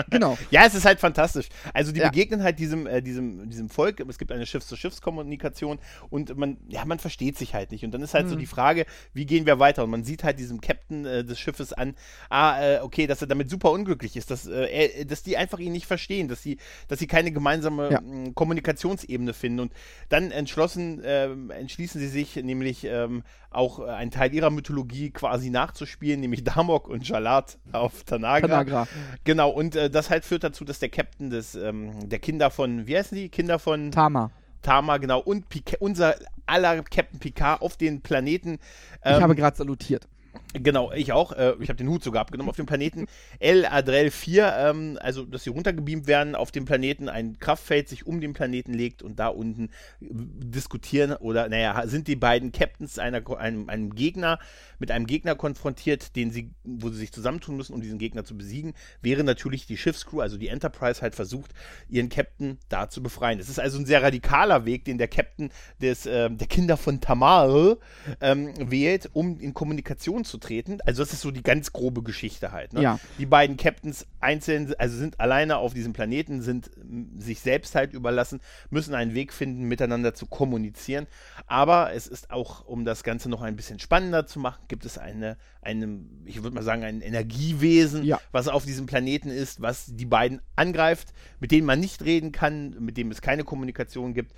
genau. 0.09 0.37
Ja, 0.51 0.65
es 0.65 0.75
ist 0.75 0.85
halt 0.85 0.99
fantastisch. 0.99 1.49
Also 1.73 1.91
die 1.91 1.99
Ja. 1.99 2.09
begegnen 2.09 2.43
halt 2.43 2.59
diesem, 2.59 2.87
äh, 2.87 3.01
diesem, 3.01 3.49
diesem 3.49 3.69
Volk. 3.69 3.99
Es 4.07 4.17
gibt 4.17 4.31
eine 4.31 4.45
Schiff-zu-Schiffs-Kommunikation 4.45 5.79
und 6.09 6.37
man, 6.37 6.57
ja, 6.67 6.85
man 6.85 6.99
versteht 6.99 7.37
sich 7.37 7.53
halt 7.53 7.71
nicht. 7.71 7.83
Und 7.85 7.91
dann 7.91 8.01
ist 8.01 8.13
halt 8.13 8.27
so 8.29 8.35
Mhm. 8.35 8.39
die 8.39 8.45
Frage, 8.45 8.85
wie 9.13 9.25
gehen 9.25 9.45
wir 9.45 9.59
weiter? 9.59 9.83
Und 9.83 9.89
man 9.89 10.03
sieht 10.03 10.23
halt 10.23 10.39
diesem 10.39 10.61
Captain 10.61 11.05
äh, 11.05 11.23
des 11.23 11.39
Schiffes 11.39 11.73
an, 11.73 11.95
ah, 12.29 12.59
äh, 12.61 12.79
okay, 12.81 13.07
dass 13.07 13.21
er 13.21 13.27
damit 13.27 13.49
super 13.49 13.71
unglücklich 13.71 14.15
ist, 14.15 14.31
dass, 14.31 14.47
äh, 14.47 14.65
er, 14.99 15.05
dass 15.05 15.23
die 15.23 15.37
einfach 15.37 15.59
ihn 15.59 15.71
nicht 15.71 15.85
verstehen, 15.85 16.27
dass 16.27 16.41
sie, 16.41 16.57
dass 16.87 16.99
sie 16.99 17.07
keine 17.07 17.31
gemeinsame 17.31 17.91
Ja. 17.91 18.01
mh, 18.01 18.31
Kommunikationsebene 18.35 19.33
finden. 19.33 19.59
Und 19.59 19.73
dann 20.09 20.31
entschlossen, 20.31 21.01
ähm, 21.03 21.51
entschließen 21.51 21.99
sie 21.99 22.07
sich 22.07 22.35
nämlich 22.37 22.83
ähm, 22.85 23.23
auch 23.51 23.79
äh, 23.79 23.89
einen 23.89 24.11
Teil 24.11 24.33
ihrer 24.33 24.49
Mythologie 24.51 25.09
quasi 25.11 25.49
nachzuspielen, 25.49 26.19
nämlich 26.19 26.43
Damok 26.43 26.87
und 26.87 27.07
Jalat 27.07 27.57
auf 27.71 28.03
Tanagra. 28.03 28.47
Tanagra. 28.47 28.87
Genau, 29.23 29.49
und 29.49 29.75
äh, 29.75 29.89
das 29.89 30.09
halt 30.09 30.25
führt 30.25 30.43
dazu, 30.43 30.65
dass 30.65 30.79
der 30.79 30.89
Captain 30.89 31.29
des, 31.29 31.55
ähm, 31.55 32.09
der 32.09 32.19
Kinder 32.19 32.49
von, 32.49 32.87
wie 32.87 32.97
heißen 32.97 33.17
die? 33.17 33.29
Kinder 33.29 33.59
von 33.59 33.91
Tama. 33.91 34.31
Tama, 34.61 34.97
genau, 34.97 35.19
und 35.19 35.49
Pica 35.49 35.77
unser 35.79 36.15
aller 36.45 36.83
Captain 36.83 37.19
Picard 37.19 37.61
auf 37.61 37.77
den 37.77 38.01
Planeten. 38.01 38.59
Ich 39.03 39.11
ähm, 39.11 39.21
habe 39.21 39.35
gerade 39.35 39.55
salutiert. 39.55 40.07
Genau, 40.53 40.91
ich 40.91 41.11
auch. 41.11 41.31
Äh, 41.33 41.53
ich 41.59 41.69
habe 41.69 41.77
den 41.77 41.87
Hut 41.89 42.03
sogar 42.03 42.21
abgenommen 42.21 42.49
auf 42.49 42.55
dem 42.55 42.65
Planeten 42.65 43.05
El 43.37 43.67
Adrel 43.67 44.09
4, 44.09 44.55
ähm, 44.57 44.97
also 44.99 45.23
dass 45.23 45.43
sie 45.43 45.51
runtergebeamt 45.51 46.07
werden 46.07 46.33
auf 46.33 46.51
dem 46.51 46.65
Planeten, 46.65 47.07
ein 47.07 47.37
Kraftfeld 47.37 47.87
sich 47.87 48.07
um 48.07 48.19
den 48.19 48.33
Planeten 48.33 48.73
legt 48.73 49.03
und 49.03 49.19
da 49.19 49.27
unten 49.27 49.65
äh, 49.65 50.07
diskutieren 50.09 51.13
oder, 51.13 51.49
naja, 51.49 51.85
sind 51.85 52.07
die 52.07 52.15
beiden 52.15 52.51
Captains 52.51 52.97
einer, 52.97 53.21
einem, 53.37 53.69
einem 53.69 53.93
Gegner, 53.93 54.39
mit 54.79 54.89
einem 54.89 55.05
Gegner 55.05 55.35
konfrontiert, 55.35 56.15
den 56.15 56.31
sie, 56.31 56.49
wo 56.63 56.89
sie 56.89 56.97
sich 56.97 57.11
zusammentun 57.11 57.55
müssen, 57.55 57.73
um 57.73 57.81
diesen 57.81 57.99
Gegner 57.99 58.23
zu 58.23 58.35
besiegen, 58.35 58.73
wäre 59.03 59.23
natürlich 59.23 59.67
die 59.67 59.77
Schiffscrew, 59.77 60.21
also 60.21 60.37
die 60.37 60.47
Enterprise, 60.47 61.03
halt 61.03 61.13
versucht, 61.13 61.53
ihren 61.89 62.09
Captain 62.09 62.57
da 62.69 62.89
zu 62.89 63.03
befreien. 63.03 63.39
Es 63.39 63.49
ist 63.49 63.59
also 63.59 63.77
ein 63.77 63.85
sehr 63.85 64.01
radikaler 64.01 64.65
Weg, 64.65 64.85
den 64.85 64.97
der 64.97 65.09
Captain 65.09 65.51
des, 65.79 66.07
ähm, 66.07 66.39
der 66.39 66.47
Kinder 66.47 66.75
von 66.75 67.01
Tamar 67.01 67.77
ähm, 68.19 68.53
wählt, 68.57 69.11
um 69.13 69.39
in 69.39 69.53
Kommunikation 69.53 70.25
zu 70.25 70.38
treten. 70.39 70.79
Also 70.85 71.03
das 71.03 71.13
ist 71.13 71.21
so 71.21 71.31
die 71.31 71.43
ganz 71.43 71.73
grobe 71.73 72.03
Geschichte 72.03 72.51
halt. 72.51 72.73
Ne? 72.73 72.81
Ja. 72.81 72.99
Die 73.17 73.25
beiden 73.25 73.57
Captains 73.57 74.05
einzeln, 74.19 74.73
also 74.77 74.97
sind 74.97 75.19
alleine 75.19 75.57
auf 75.57 75.73
diesem 75.73 75.93
Planeten, 75.93 76.41
sind 76.41 76.69
sich 77.17 77.39
selbst 77.39 77.75
halt 77.75 77.93
überlassen, 77.93 78.39
müssen 78.69 78.93
einen 78.95 79.13
Weg 79.13 79.33
finden, 79.33 79.63
miteinander 79.65 80.13
zu 80.13 80.25
kommunizieren. 80.25 81.07
Aber 81.47 81.93
es 81.93 82.07
ist 82.07 82.31
auch, 82.31 82.65
um 82.65 82.85
das 82.85 83.03
Ganze 83.03 83.29
noch 83.29 83.41
ein 83.41 83.55
bisschen 83.55 83.79
spannender 83.79 84.25
zu 84.27 84.39
machen, 84.39 84.63
gibt 84.67 84.85
es 84.85 84.97
eine, 84.97 85.37
eine 85.61 85.99
ich 86.25 86.41
würde 86.43 86.55
mal 86.55 86.63
sagen, 86.63 86.83
ein 86.83 87.01
Energiewesen, 87.01 88.03
Ja. 88.03 88.19
was 88.31 88.47
auf 88.47 88.65
diesem 88.65 88.85
Planeten 88.85 89.29
ist, 89.29 89.61
was 89.61 89.87
die 89.89 90.05
beiden 90.05 90.41
angreift, 90.55 91.13
mit 91.39 91.51
denen 91.51 91.65
man 91.65 91.79
nicht 91.79 92.03
reden 92.03 92.31
kann, 92.31 92.75
mit 92.79 92.97
dem 92.97 93.11
es 93.11 93.21
keine 93.21 93.43
Kommunikation 93.43 94.13
gibt. 94.13 94.33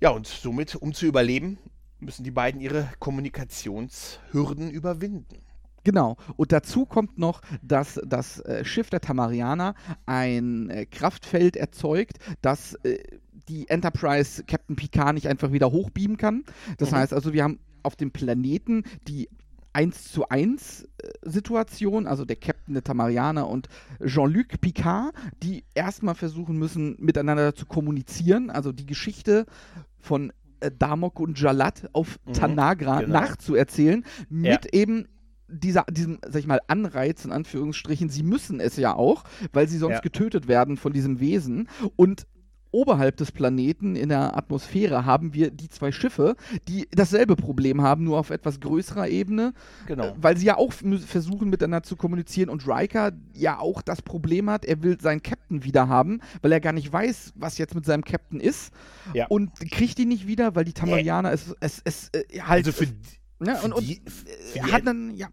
Ja, 0.00 0.10
und 0.10 0.26
somit, 0.26 0.74
um 0.74 0.94
zu 0.94 1.06
überleben, 1.06 1.58
müssen 2.02 2.24
die 2.24 2.30
beiden 2.30 2.60
ihre 2.60 2.88
Kommunikationshürden 2.98 4.70
überwinden. 4.70 5.38
Genau. 5.84 6.16
Und 6.36 6.52
dazu 6.52 6.86
kommt 6.86 7.18
noch, 7.18 7.40
dass 7.62 8.00
das 8.06 8.38
äh, 8.40 8.64
Schiff 8.64 8.88
der 8.90 9.00
Tamarianer 9.00 9.74
ein 10.06 10.70
äh, 10.70 10.86
Kraftfeld 10.86 11.56
erzeugt, 11.56 12.18
das 12.40 12.74
äh, 12.84 12.98
die 13.48 13.68
Enterprise 13.68 14.44
Captain 14.44 14.76
Picard 14.76 15.14
nicht 15.14 15.26
einfach 15.26 15.50
wieder 15.50 15.72
hochbeamen 15.72 16.16
kann. 16.16 16.44
Das 16.78 16.92
Mhm. 16.92 16.96
heißt 16.96 17.12
also, 17.12 17.32
wir 17.32 17.42
haben 17.42 17.58
auf 17.82 17.96
dem 17.96 18.12
Planeten 18.12 18.84
die 19.08 19.28
1 19.72 20.12
zu 20.12 20.28
1 20.28 20.84
äh, 20.84 21.08
Situation, 21.22 22.06
also 22.06 22.24
der 22.24 22.36
Captain 22.36 22.74
der 22.74 22.84
Tamarianer 22.84 23.48
und 23.48 23.68
Jean-Luc 24.04 24.60
Picard, 24.60 25.12
die 25.42 25.64
erstmal 25.74 26.14
versuchen 26.14 26.58
müssen, 26.58 26.94
miteinander 27.00 27.56
zu 27.56 27.66
kommunizieren, 27.66 28.50
also 28.50 28.70
die 28.70 28.86
Geschichte 28.86 29.46
von 29.98 30.32
äh, 30.62 30.70
Damok 30.76 31.20
und 31.20 31.38
Jalat 31.40 31.88
auf 31.92 32.18
Mhm, 32.26 32.32
Tanagra 32.32 33.00
genau. 33.00 33.20
nachzuerzählen, 33.20 34.04
mit 34.28 34.66
eben 34.74 35.08
dieser, 35.48 35.84
diesem, 35.90 36.18
sag 36.26 36.40
ich 36.40 36.46
mal, 36.46 36.60
Anreiz 36.68 37.26
in 37.26 37.32
Anführungsstrichen, 37.32 38.08
sie 38.08 38.22
müssen 38.22 38.58
es 38.58 38.76
ja 38.76 38.94
auch, 38.94 39.24
weil 39.52 39.68
sie 39.68 39.76
sonst 39.76 39.96
Ja. 39.96 40.00
getötet 40.00 40.48
werden 40.48 40.78
von 40.78 40.94
diesem 40.94 41.20
Wesen. 41.20 41.68
Und 41.96 42.26
oberhalb 42.72 43.16
des 43.18 43.30
Planeten 43.30 43.94
in 43.96 44.08
der 44.08 44.36
Atmosphäre 44.36 45.04
haben 45.04 45.34
wir 45.34 45.50
die 45.50 45.68
zwei 45.68 45.92
Schiffe, 45.92 46.34
die 46.68 46.88
dasselbe 46.90 47.36
Problem 47.36 47.82
haben, 47.82 48.04
nur 48.04 48.18
auf 48.18 48.30
etwas 48.30 48.58
größerer 48.60 49.08
Ebene, 49.08 49.52
Genau. 49.86 50.06
äh, 50.06 50.14
weil 50.16 50.36
sie 50.36 50.46
ja 50.46 50.56
auch 50.56 50.72
versuchen 50.72 51.48
miteinander 51.50 51.84
zu 51.84 51.96
kommunizieren 51.96 52.48
und 52.50 52.66
Riker 52.66 53.12
ja 53.34 53.58
auch 53.60 53.82
das 53.82 54.02
Problem 54.02 54.50
hat, 54.50 54.64
er 54.64 54.82
will 54.82 55.00
seinen 55.00 55.22
Captain 55.22 55.62
wieder 55.64 55.88
haben, 55.88 56.20
weil 56.40 56.50
er 56.52 56.60
gar 56.60 56.72
nicht 56.72 56.92
weiß, 56.92 57.32
was 57.36 57.58
jetzt 57.58 57.74
mit 57.74 57.84
seinem 57.84 58.04
Captain 58.04 58.40
ist 58.40 58.72
Ja. 59.14 59.26
und 59.28 59.50
kriegt 59.70 59.98
ihn 59.98 60.08
nicht 60.08 60.26
wieder, 60.26 60.54
weil 60.54 60.64
die 60.64 60.72
Tamarianer 60.72 61.30
es, 61.32 61.54
es, 61.60 61.80
es 61.84 62.08
äh, 62.14 62.40
halt 62.40 62.66
Also 62.66 62.72
für, 62.72 62.86
ne, 63.38 63.56
für 63.56 63.64
und, 63.66 63.72
und 63.74 63.86
die- 63.86 63.98
äh, 63.98 64.54
die 64.54 64.62
hat 64.62 64.80
Ent- 64.80 64.86
dann 64.88 65.14
ja 65.14 65.28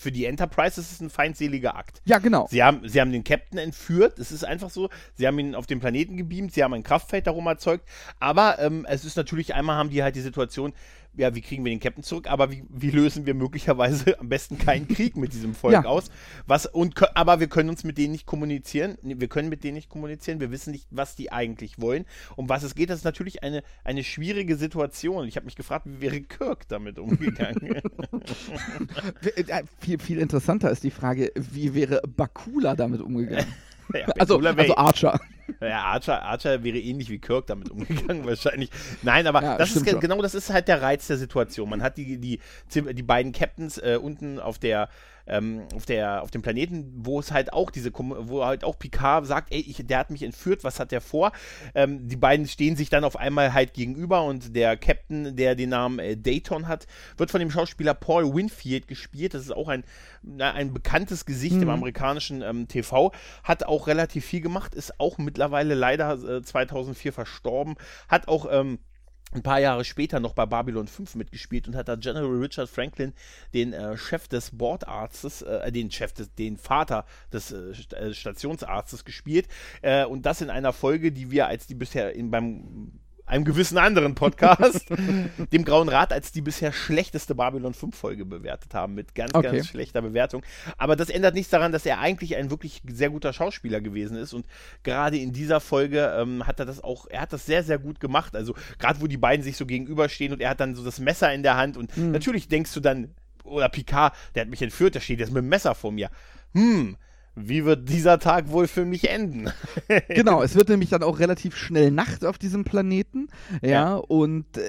für 0.00 0.10
die 0.10 0.24
Enterprise 0.24 0.80
ist 0.80 0.92
es 0.92 1.00
ein 1.02 1.10
feindseliger 1.10 1.76
Akt. 1.76 2.00
ja 2.06 2.18
genau. 2.18 2.46
Sie 2.50 2.62
haben, 2.62 2.88
sie 2.88 3.02
haben 3.02 3.12
den 3.12 3.22
Captain 3.22 3.58
entführt, 3.58 4.18
es 4.18 4.32
ist 4.32 4.44
einfach 4.44 4.70
so, 4.70 4.88
sie 5.14 5.26
haben 5.26 5.38
ihn 5.38 5.54
auf 5.54 5.66
den 5.66 5.78
Planeten 5.78 6.16
gebeamt, 6.16 6.54
sie 6.54 6.64
haben 6.64 6.72
ein 6.72 6.82
Kraftfeld 6.82 7.26
darum 7.26 7.46
erzeugt, 7.46 7.86
aber 8.18 8.58
ähm, 8.60 8.86
es 8.88 9.04
ist 9.04 9.18
natürlich, 9.18 9.54
einmal 9.54 9.76
haben 9.76 9.90
die 9.90 10.02
halt 10.02 10.16
die 10.16 10.22
Situation, 10.22 10.72
ja, 11.14 11.34
wie 11.34 11.40
kriegen 11.40 11.64
wir 11.64 11.70
den 11.72 11.80
Captain 11.80 12.04
zurück, 12.04 12.28
aber 12.30 12.50
wie, 12.50 12.62
wie 12.68 12.90
lösen 12.90 13.26
wir 13.26 13.34
möglicherweise 13.34 14.18
am 14.20 14.28
besten 14.28 14.58
keinen 14.58 14.88
Krieg 14.88 15.16
mit 15.16 15.32
diesem 15.32 15.54
Volk 15.54 15.72
Ja. 15.72 15.84
aus? 15.84 16.10
Was, 16.46 16.66
und, 16.66 16.94
aber 17.16 17.40
wir 17.40 17.48
können 17.48 17.68
uns 17.68 17.84
mit 17.84 17.98
denen 17.98 18.12
nicht 18.12 18.26
kommunizieren, 18.26 18.96
wir 19.02 19.28
können 19.28 19.48
mit 19.48 19.64
denen 19.64 19.74
nicht 19.74 19.88
kommunizieren, 19.88 20.40
wir 20.40 20.50
wissen 20.50 20.70
nicht, 20.70 20.86
was 20.90 21.16
die 21.16 21.32
eigentlich 21.32 21.80
wollen, 21.80 22.04
um 22.36 22.48
was 22.48 22.62
es 22.62 22.74
geht, 22.74 22.90
das 22.90 22.98
ist 22.98 23.04
natürlich 23.04 23.42
eine, 23.42 23.62
eine 23.84 24.04
schwierige 24.04 24.56
Situation. 24.56 25.26
Ich 25.26 25.36
habe 25.36 25.46
mich 25.46 25.56
gefragt, 25.56 25.86
wie 25.86 26.00
wäre 26.00 26.20
Kirk 26.20 26.68
damit 26.68 26.98
umgegangen? 26.98 27.60
äh, 29.36 29.62
viel, 29.80 29.98
viel 29.98 30.18
interessanter 30.18 30.70
ist 30.70 30.84
die 30.84 30.90
Frage, 30.90 31.32
wie 31.34 31.74
wäre 31.74 32.02
Bakula 32.06 32.76
damit 32.76 33.00
umgegangen? 33.00 33.46
ja, 33.94 34.06
also, 34.18 34.38
also 34.38 34.76
Archer. 34.76 35.20
Ja, 35.60 35.82
Archer, 35.84 36.22
Archer 36.22 36.62
wäre 36.62 36.78
ähnlich 36.78 37.10
wie 37.10 37.18
Kirk 37.18 37.46
damit 37.46 37.70
umgegangen, 37.70 38.24
wahrscheinlich. 38.26 38.70
Nein, 39.02 39.26
aber 39.26 39.42
Ja, 39.42 39.58
das 39.58 39.74
ist 39.76 39.88
schon. 39.88 40.00
genau 40.00 40.20
das 40.22 40.34
ist 40.34 40.50
halt 40.50 40.68
der 40.68 40.82
Reiz 40.82 41.06
der 41.06 41.16
Situation. 41.18 41.68
Man 41.68 41.82
hat 41.82 41.96
die, 41.98 42.18
die, 42.18 42.40
die 42.74 43.02
beiden 43.02 43.32
Captains 43.32 43.78
äh, 43.78 43.98
unten 44.00 44.38
auf 44.38 44.58
der 44.58 44.88
ähm, 45.26 45.62
auf 45.76 45.86
der 45.86 46.22
auf 46.22 46.30
dem 46.32 46.42
Planeten, 46.42 46.92
wo 47.04 47.20
es 47.20 47.30
halt 47.30 47.52
auch 47.52 47.70
diese 47.70 47.92
wo 47.94 48.44
halt 48.44 48.64
auch 48.64 48.78
Picard 48.78 49.26
sagt, 49.26 49.52
ey, 49.52 49.60
ich, 49.60 49.76
der 49.86 49.98
hat 49.98 50.10
mich 50.10 50.22
entführt, 50.24 50.64
was 50.64 50.80
hat 50.80 50.90
der 50.90 51.00
vor? 51.00 51.30
Ähm, 51.74 52.08
die 52.08 52.16
beiden 52.16 52.48
stehen 52.48 52.74
sich 52.74 52.88
dann 52.88 53.04
auf 53.04 53.16
einmal 53.16 53.52
halt 53.52 53.74
gegenüber 53.74 54.24
und 54.24 54.56
der 54.56 54.76
Captain, 54.76 55.36
der 55.36 55.54
den 55.54 55.68
Namen 55.68 55.98
äh, 56.00 56.16
Dayton 56.16 56.66
hat, 56.66 56.86
wird 57.16 57.30
von 57.30 57.38
dem 57.38 57.50
Schauspieler 57.50 57.94
Paul 57.94 58.34
Winfield 58.34 58.88
gespielt. 58.88 59.34
Das 59.34 59.42
ist 59.42 59.52
auch 59.52 59.68
ein 59.68 59.84
na, 60.22 60.52
ein 60.52 60.72
bekanntes 60.72 61.26
Gesicht 61.26 61.54
im 61.56 61.60
Mhm. 61.62 61.68
amerikanischen 61.70 62.42
ähm, 62.42 62.66
TV, 62.66 63.12
hat 63.44 63.64
auch 63.64 63.86
relativ 63.86 64.24
viel 64.24 64.40
gemacht, 64.40 64.74
ist 64.74 64.98
auch 64.98 65.18
mittlerweile 65.40 65.74
leider 65.74 66.36
äh, 66.36 66.42
2004 66.42 67.14
verstorben, 67.14 67.76
hat 68.08 68.28
auch 68.28 68.46
ähm, 68.50 68.78
ein 69.32 69.42
paar 69.42 69.58
Jahre 69.58 69.84
später 69.84 70.20
noch 70.20 70.34
bei 70.34 70.44
Babylon 70.44 70.86
5 70.86 71.14
mitgespielt 71.14 71.66
und 71.66 71.76
hat 71.76 71.88
da 71.88 71.96
General 71.96 72.36
Richard 72.36 72.68
Franklin, 72.68 73.14
den 73.54 73.72
äh, 73.72 73.96
Chef 73.96 74.28
des 74.28 74.50
Bordarztes, 74.50 75.40
äh, 75.40 75.72
den 75.72 75.90
Chef 75.90 76.12
des, 76.12 76.34
den 76.34 76.58
Vater 76.58 77.06
des 77.32 77.52
äh, 77.52 77.70
äh, 77.96 78.12
Stationsarztes 78.12 79.06
gespielt. 79.06 79.48
Äh, 79.80 80.04
und 80.04 80.26
das 80.26 80.42
in 80.42 80.50
einer 80.50 80.74
Folge, 80.74 81.10
die 81.10 81.30
wir 81.30 81.46
als 81.46 81.66
die 81.66 81.74
bisher 81.74 82.14
in, 82.14 82.30
beim 82.30 83.00
einem 83.30 83.44
gewissen 83.44 83.78
anderen 83.78 84.14
Podcast, 84.14 84.86
dem 85.52 85.64
Grauen 85.64 85.88
Rat, 85.88 86.12
als 86.12 86.32
die 86.32 86.42
bisher 86.42 86.72
schlechteste 86.72 87.34
Babylon 87.34 87.74
5 87.74 87.96
Folge 87.96 88.24
bewertet 88.24 88.74
haben, 88.74 88.94
mit 88.94 89.14
ganz, 89.14 89.34
Okay. 89.34 89.50
ganz 89.52 89.68
schlechter 89.68 90.02
Bewertung. 90.02 90.42
Aber 90.76 90.96
das 90.96 91.08
ändert 91.08 91.34
nichts 91.34 91.50
daran, 91.50 91.72
dass 91.72 91.86
er 91.86 92.00
eigentlich 92.00 92.36
ein 92.36 92.50
wirklich 92.50 92.82
sehr 92.90 93.10
guter 93.10 93.32
Schauspieler 93.32 93.80
gewesen 93.80 94.16
ist 94.16 94.32
und 94.34 94.44
gerade 94.82 95.16
in 95.18 95.32
dieser 95.32 95.60
Folge 95.60 96.12
ähm, 96.18 96.46
hat 96.46 96.58
er 96.60 96.66
das 96.66 96.82
auch, 96.82 97.06
er 97.08 97.22
hat 97.22 97.32
das 97.32 97.46
sehr, 97.46 97.62
sehr 97.62 97.78
gut 97.78 98.00
gemacht. 98.00 98.34
Also 98.36 98.54
gerade 98.78 99.00
wo 99.00 99.06
die 99.06 99.16
beiden 99.16 99.42
sich 99.44 99.56
so 99.56 99.64
gegenüberstehen 99.66 100.32
und 100.32 100.40
er 100.40 100.50
hat 100.50 100.60
dann 100.60 100.74
so 100.74 100.84
das 100.84 100.98
Messer 100.98 101.32
in 101.32 101.42
der 101.42 101.56
Hand 101.56 101.76
und 101.76 101.96
Mhm. 101.96 102.10
natürlich 102.12 102.48
denkst 102.48 102.72
du 102.74 102.80
dann, 102.80 103.14
oder 103.44 103.68
Picard, 103.68 104.14
der 104.34 104.42
hat 104.42 104.50
mich 104.50 104.62
entführt, 104.62 104.94
der 104.94 105.00
steht 105.00 105.18
jetzt 105.20 105.32
mit 105.32 105.42
dem 105.42 105.48
Messer 105.48 105.74
vor 105.74 105.92
mir. 105.92 106.10
Hm, 106.52 106.96
wie 107.36 107.64
wird 107.64 107.88
dieser 107.88 108.18
Tag 108.18 108.50
wohl 108.50 108.66
für 108.66 108.84
mich 108.84 109.08
enden? 109.10 109.50
genau, 110.08 110.42
es 110.42 110.54
wird 110.54 110.68
nämlich 110.68 110.90
dann 110.90 111.02
auch 111.02 111.18
relativ 111.20 111.56
schnell 111.56 111.90
Nacht 111.90 112.24
auf 112.24 112.38
diesem 112.38 112.64
Planeten. 112.64 113.28
Ja, 113.62 113.68
Ja. 113.70 113.94
und 113.96 114.56
äh, 114.56 114.62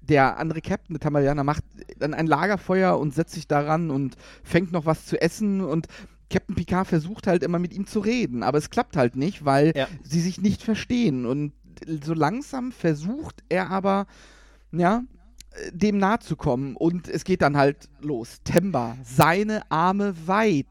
der 0.00 0.38
andere 0.38 0.60
Captain, 0.60 0.94
der 0.94 1.00
Tamarianer, 1.00 1.42
macht 1.44 1.64
dann 1.98 2.14
ein 2.14 2.26
Lagerfeuer 2.26 2.98
und 2.98 3.14
setzt 3.14 3.34
sich 3.34 3.48
daran 3.48 3.90
und 3.90 4.16
fängt 4.44 4.70
noch 4.72 4.86
was 4.86 5.06
zu 5.06 5.20
essen 5.20 5.60
und 5.62 5.86
Captain 6.30 6.54
Picard 6.56 6.86
versucht 6.88 7.26
halt 7.28 7.42
immer 7.42 7.58
mit 7.60 7.72
ihm 7.72 7.86
zu 7.86 8.00
reden, 8.00 8.42
aber 8.42 8.58
es 8.58 8.70
klappt 8.70 8.96
halt 8.96 9.16
nicht, 9.16 9.44
weil 9.44 9.72
Ja. 9.76 9.86
sie 10.02 10.20
sich 10.20 10.40
nicht 10.40 10.62
verstehen 10.62 11.24
und 11.26 11.52
so 12.04 12.14
langsam 12.14 12.72
versucht 12.72 13.42
er 13.48 13.70
aber, 13.70 14.06
ja, 14.72 15.02
dem 15.72 15.98
nahe 15.98 16.18
zu 16.18 16.36
kommen 16.36 16.76
und 16.76 17.08
es 17.08 17.24
geht 17.24 17.42
dann 17.42 17.56
halt 17.56 17.88
los. 18.00 18.40
Temba, 18.44 18.96
seine 19.04 19.70
Arme 19.70 20.14
weit. 20.26 20.66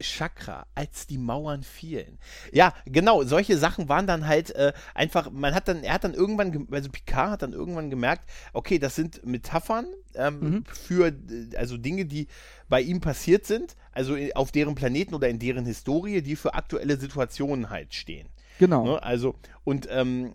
Chakra, 0.00 0.66
als 0.74 1.06
die 1.06 1.18
Mauern 1.18 1.62
fielen. 1.62 2.18
Ja, 2.52 2.74
genau, 2.84 3.24
solche 3.24 3.58
Sachen 3.58 3.88
waren 3.88 4.06
dann 4.06 4.26
halt 4.26 4.54
äh, 4.54 4.72
einfach, 4.94 5.30
man 5.30 5.54
hat 5.54 5.68
dann, 5.68 5.82
er 5.82 5.94
hat 5.94 6.04
dann 6.04 6.14
irgendwann, 6.14 6.68
also 6.70 6.88
Picard 6.90 7.30
hat 7.30 7.42
dann 7.42 7.52
irgendwann 7.52 7.90
gemerkt, 7.90 8.28
okay, 8.52 8.78
das 8.78 8.94
sind 8.94 9.24
Metaphern 9.26 9.86
ähm, 10.14 10.40
Mhm. 10.40 10.64
für, 10.66 11.12
also 11.56 11.76
Dinge, 11.76 12.04
die 12.04 12.28
bei 12.68 12.80
ihm 12.80 13.00
passiert 13.00 13.46
sind, 13.46 13.76
also 13.92 14.16
auf 14.34 14.52
deren 14.52 14.74
Planeten 14.74 15.14
oder 15.14 15.28
in 15.28 15.38
deren 15.38 15.64
Historie, 15.66 16.22
die 16.22 16.36
für 16.36 16.54
aktuelle 16.54 16.96
Situationen 16.98 17.70
halt 17.70 17.94
stehen. 17.94 18.28
Genau. 18.58 18.84
Ne? 18.84 19.02
Also, 19.02 19.36
und 19.64 19.88
ähm, 19.90 20.32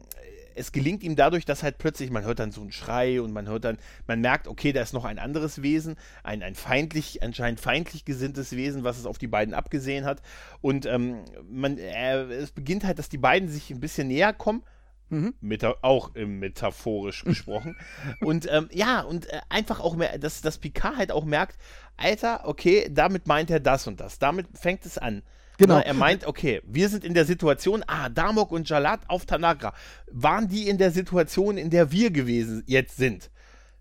es 0.55 0.71
gelingt 0.71 1.03
ihm 1.03 1.15
dadurch, 1.15 1.45
dass 1.45 1.63
halt 1.63 1.77
plötzlich, 1.77 2.09
man 2.11 2.23
hört 2.23 2.39
dann 2.39 2.51
so 2.51 2.61
einen 2.61 2.71
Schrei 2.71 3.21
und 3.21 3.31
man 3.31 3.47
hört 3.47 3.65
dann, 3.65 3.77
man 4.07 4.21
merkt, 4.21 4.47
okay, 4.47 4.73
da 4.73 4.81
ist 4.81 4.93
noch 4.93 5.05
ein 5.05 5.19
anderes 5.19 5.61
Wesen, 5.61 5.95
ein, 6.23 6.43
ein 6.43 6.55
feindlich, 6.55 7.23
anscheinend 7.23 7.59
feindlich 7.59 8.05
gesinntes 8.05 8.53
Wesen, 8.53 8.83
was 8.83 8.97
es 8.97 9.05
auf 9.05 9.17
die 9.17 9.27
beiden 9.27 9.53
abgesehen 9.53 10.05
hat. 10.05 10.21
Und 10.61 10.85
ähm, 10.85 11.23
man, 11.49 11.77
äh, 11.77 12.23
es 12.23 12.51
beginnt 12.51 12.83
halt, 12.83 12.99
dass 12.99 13.09
die 13.09 13.17
beiden 13.17 13.49
sich 13.49 13.71
ein 13.71 13.79
bisschen 13.79 14.07
näher 14.07 14.33
kommen. 14.33 14.63
Mhm. 15.09 15.35
Meta 15.41 15.75
auch 15.81 16.15
im 16.15 16.39
metaphorisch 16.39 17.23
gesprochen. 17.25 17.75
und 18.21 18.51
ähm, 18.51 18.69
ja, 18.71 19.01
und 19.01 19.27
äh, 19.31 19.41
einfach 19.49 19.79
auch 19.79 19.95
mehr, 19.95 20.17
dass, 20.17 20.41
dass 20.41 20.57
Picard 20.57 20.97
halt 20.97 21.11
auch 21.11 21.25
merkt, 21.25 21.57
Alter, 21.97 22.47
okay, 22.47 22.89
damit 22.91 23.27
meint 23.27 23.51
er 23.51 23.59
das 23.59 23.85
und 23.87 23.99
das. 23.99 24.17
Damit 24.17 24.47
fängt 24.57 24.85
es 24.85 24.97
an. 24.97 25.21
Genau. 25.57 25.75
Na, 25.75 25.81
er 25.81 25.93
meint, 25.93 26.25
okay, 26.25 26.61
wir 26.65 26.89
sind 26.89 27.03
in 27.03 27.13
der 27.13 27.25
Situation, 27.25 27.83
ah, 27.87 28.09
Damok 28.09 28.51
und 28.51 28.67
Jalat 28.67 29.01
auf 29.07 29.25
Tanagra. 29.25 29.73
Waren 30.11 30.47
die 30.47 30.67
in 30.67 30.77
der 30.77 30.91
Situation, 30.91 31.57
in 31.57 31.69
der 31.69 31.91
wir 31.91 32.11
gewesen 32.11 32.63
jetzt 32.65 32.97
sind? 32.97 33.29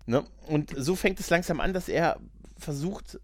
Ne? 0.05 0.23
Und 0.47 0.73
so 0.75 0.95
fängt 0.95 1.19
es 1.19 1.29
langsam 1.29 1.59
an, 1.59 1.73
dass 1.73 1.89
er 1.89 2.19
versucht, 2.57 3.19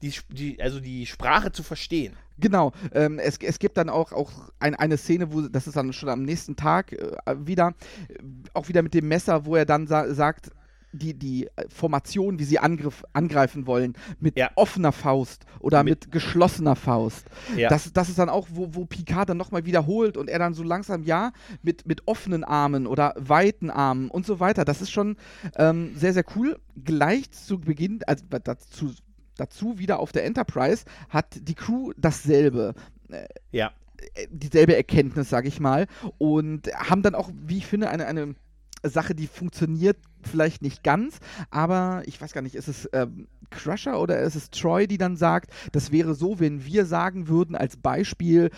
die, 0.00 0.12
die, 0.30 0.60
also 0.60 0.80
die 0.80 1.06
Sprache 1.06 1.52
zu 1.52 1.62
verstehen. 1.62 2.16
Genau, 2.38 2.72
ähm, 2.92 3.18
es, 3.18 3.38
es 3.38 3.58
gibt 3.58 3.76
dann 3.76 3.88
auch, 3.88 4.12
auch 4.12 4.30
ein, 4.58 4.74
eine 4.74 4.96
Szene, 4.96 5.32
wo, 5.32 5.42
das 5.42 5.66
ist 5.66 5.76
dann 5.76 5.92
schon 5.92 6.08
am 6.08 6.22
nächsten 6.22 6.56
Tag 6.56 6.92
äh, 6.92 7.36
wieder, 7.46 7.74
äh, 8.08 8.14
auch 8.54 8.68
wieder 8.68 8.82
mit 8.82 8.94
dem 8.94 9.06
Messer, 9.06 9.46
wo 9.46 9.54
er 9.54 9.64
dann 9.64 9.86
sa 9.86 10.12
sagt, 10.12 10.50
die, 10.92 11.14
die 11.14 11.46
äh, 11.56 11.64
Formation, 11.68 12.38
wie 12.38 12.44
sie 12.44 12.58
angriff, 12.58 13.04
angreifen 13.12 13.66
wollen, 13.66 13.94
mit 14.20 14.36
Ja. 14.38 14.50
offener 14.56 14.92
Faust 14.92 15.44
oder 15.60 15.82
mit, 15.84 16.04
Mit- 16.04 16.12
geschlossener 16.12 16.76
Faust. 16.76 17.26
Ja. 17.56 17.68
Das, 17.68 17.92
das 17.92 18.08
ist 18.08 18.18
dann 18.18 18.28
auch, 18.28 18.48
wo, 18.50 18.68
wo 18.74 18.84
Picard 18.84 19.28
dann 19.28 19.36
nochmal 19.36 19.64
wiederholt 19.64 20.16
und 20.16 20.28
er 20.28 20.38
dann 20.38 20.54
so 20.54 20.62
langsam, 20.62 21.02
ja, 21.04 21.32
mit, 21.62 21.86
mit 21.86 22.06
offenen 22.06 22.44
Armen 22.44 22.86
oder 22.86 23.14
weiten 23.18 23.70
Armen 23.70 24.10
und 24.10 24.26
so 24.26 24.38
weiter. 24.40 24.64
Das 24.64 24.82
ist 24.82 24.90
schon 24.90 25.16
ähm, 25.56 25.92
sehr, 25.96 26.12
sehr 26.12 26.24
cool. 26.36 26.58
Gleich 26.84 27.30
zu 27.30 27.58
Beginn, 27.58 28.00
also 28.06 28.24
dazu, 28.42 28.92
dazu 29.36 29.78
wieder 29.78 29.98
auf 29.98 30.12
der 30.12 30.24
Enterprise, 30.24 30.84
hat 31.08 31.26
die 31.40 31.54
Crew 31.54 31.92
dasselbe 31.96 32.74
Ja. 33.50 33.72
äh, 34.14 34.26
dieselbe 34.30 34.76
Erkenntnis, 34.76 35.30
sage 35.30 35.48
ich 35.48 35.60
mal, 35.60 35.86
und 36.18 36.68
haben 36.74 37.02
dann 37.02 37.14
auch, 37.14 37.30
wie 37.46 37.58
ich 37.58 37.66
finde, 37.66 37.88
eine, 37.90 38.06
eine 38.06 38.34
Sache, 38.84 39.14
die 39.14 39.26
funktioniert 39.26 39.96
vielleicht 40.22 40.62
nicht 40.62 40.82
ganz, 40.82 41.18
aber 41.50 42.02
ich 42.06 42.20
weiß 42.20 42.32
gar 42.32 42.42
nicht, 42.42 42.54
ist 42.54 42.68
es 42.68 42.88
ähm, 42.92 43.28
Crusher 43.50 44.00
oder 44.00 44.20
ist 44.20 44.34
es 44.34 44.50
Troy, 44.50 44.86
die 44.86 44.98
dann 44.98 45.16
sagt, 45.16 45.50
das 45.72 45.92
wäre 45.92 46.14
so, 46.14 46.40
wenn 46.40 46.64
wir 46.64 46.86
sagen 46.86 47.28
würden, 47.28 47.54
als 47.56 47.76
Beispiel 47.76 48.50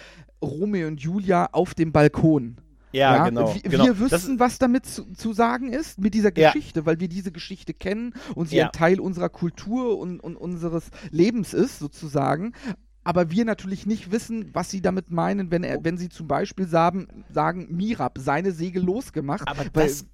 Romeo 0.42 0.88
und 0.88 1.00
Julia 1.00 1.48
auf 1.52 1.74
dem 1.74 1.92
Balkon. 1.92 2.56
Ja, 2.92 3.28
genau, 3.28 3.52
Wir, 3.54 3.62
genau. 3.62 3.84
wir 3.86 3.94
Das 3.94 4.00
wüssten, 4.12 4.38
was 4.38 4.58
damit 4.58 4.86
zu, 4.86 5.04
zu 5.14 5.32
sagen 5.32 5.72
ist 5.72 5.98
mit 5.98 6.14
dieser 6.14 6.36
Ja. 6.38 6.52
Geschichte, 6.52 6.86
weil 6.86 7.00
wir 7.00 7.08
diese 7.08 7.32
Geschichte 7.32 7.74
kennen 7.74 8.14
und 8.36 8.48
sie 8.50 8.56
Ja. 8.58 8.66
ein 8.66 8.72
Teil 8.72 9.00
unserer 9.00 9.30
Kultur 9.30 9.98
und, 9.98 10.20
und 10.20 10.36
unseres 10.36 10.90
Lebens 11.10 11.54
ist, 11.54 11.80
sozusagen. 11.80 12.52
Aber 13.02 13.30
wir 13.32 13.44
natürlich 13.44 13.84
nicht 13.84 14.12
wissen, 14.12 14.50
was 14.54 14.70
sie 14.70 14.80
damit 14.80 15.10
meinen, 15.10 15.50
wenn, 15.50 15.64
er, 15.64 15.82
wenn 15.84 15.98
sie 15.98 16.08
zum 16.08 16.28
Beispiel 16.28 16.66
sagen, 16.68 17.24
sagen 17.30 17.66
Mirab, 17.70 18.16
seine 18.18 18.52
Segel 18.52 18.82
losgemacht, 18.84 19.46
Aber 19.48 19.64
weil 19.74 19.86
das 19.88 20.06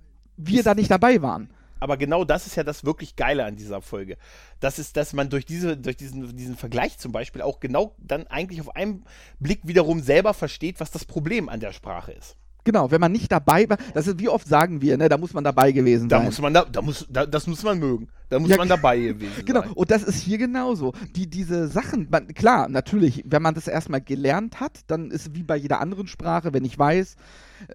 wir 0.46 0.62
da 0.62 0.74
nicht 0.74 0.90
dabei 0.90 1.22
waren. 1.22 1.50
Aber 1.82 1.96
genau 1.96 2.24
das 2.24 2.46
ist 2.46 2.56
ja 2.56 2.62
das 2.62 2.84
wirklich 2.84 3.16
Geile 3.16 3.44
an 3.46 3.56
dieser 3.56 3.80
Folge. 3.80 4.18
Das 4.60 4.78
ist, 4.78 4.98
dass 4.98 5.14
man 5.14 5.30
durch, 5.30 5.46
diese, 5.46 5.78
durch 5.78 5.96
diesen, 5.96 6.36
diesen 6.36 6.56
Vergleich 6.56 6.98
zum 6.98 7.10
Beispiel 7.10 7.40
auch 7.40 7.58
genau 7.58 7.94
dann 7.98 8.26
eigentlich 8.26 8.60
auf 8.60 8.76
einen 8.76 9.04
Blick 9.38 9.60
wiederum 9.62 10.02
selber 10.02 10.34
versteht, 10.34 10.78
was 10.78 10.90
das 10.90 11.06
Problem 11.06 11.48
an 11.48 11.60
der 11.60 11.72
Sprache 11.72 12.12
ist. 12.12 12.36
Genau, 12.64 12.90
wenn 12.90 13.00
man 13.00 13.12
nicht 13.12 13.32
dabei 13.32 13.66
war, 13.70 13.78
das 13.94 14.06
ist, 14.06 14.18
wie 14.20 14.28
oft 14.28 14.46
sagen 14.46 14.82
wir, 14.82 14.98
ne, 14.98 15.08
da 15.08 15.16
muss 15.16 15.32
man 15.32 15.42
dabei 15.42 15.72
gewesen 15.72 16.10
Da 16.10 16.18
sein. 16.18 16.26
muss 16.26 16.38
man 16.40 16.52
da, 16.52 16.64
da 16.66 16.82
muss, 16.82 17.06
da, 17.08 17.24
das 17.24 17.46
muss 17.46 17.62
man 17.62 17.78
mögen. 17.78 18.08
Da 18.30 18.38
muss 18.38 18.48
Ja, 18.48 18.56
man 18.56 18.68
dabei 18.68 18.98
gewesen 18.98 19.32
Genau, 19.44 19.60
sein. 19.62 19.72
und 19.72 19.90
das 19.90 20.02
ist 20.04 20.20
hier 20.22 20.38
genauso. 20.38 20.92
Die, 21.16 21.28
diese 21.28 21.68
Sachen, 21.68 22.08
man, 22.10 22.28
klar, 22.28 22.68
natürlich, 22.68 23.24
wenn 23.26 23.42
man 23.42 23.54
das 23.54 23.68
erstmal 23.68 24.00
gelernt 24.00 24.60
hat, 24.60 24.80
dann 24.86 25.10
ist 25.10 25.34
wie 25.34 25.42
bei 25.42 25.56
jeder 25.56 25.80
anderen 25.80 26.06
Sprache, 26.06 26.54
wenn 26.54 26.64
ich 26.64 26.78
weiß, 26.78 27.16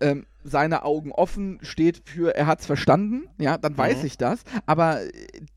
ähm, 0.01 0.25
seine 0.43 0.83
Augen 0.83 1.12
offen 1.12 1.59
steht 1.62 2.01
für 2.05 2.35
er 2.35 2.47
hat's 2.47 2.65
verstanden, 2.65 3.24
ja, 3.38 3.57
dann 3.57 3.77
weiß 3.77 4.00
Mhm. 4.00 4.05
ich 4.05 4.17
das. 4.17 4.39
Aber 4.65 5.01
äh, 5.03 5.09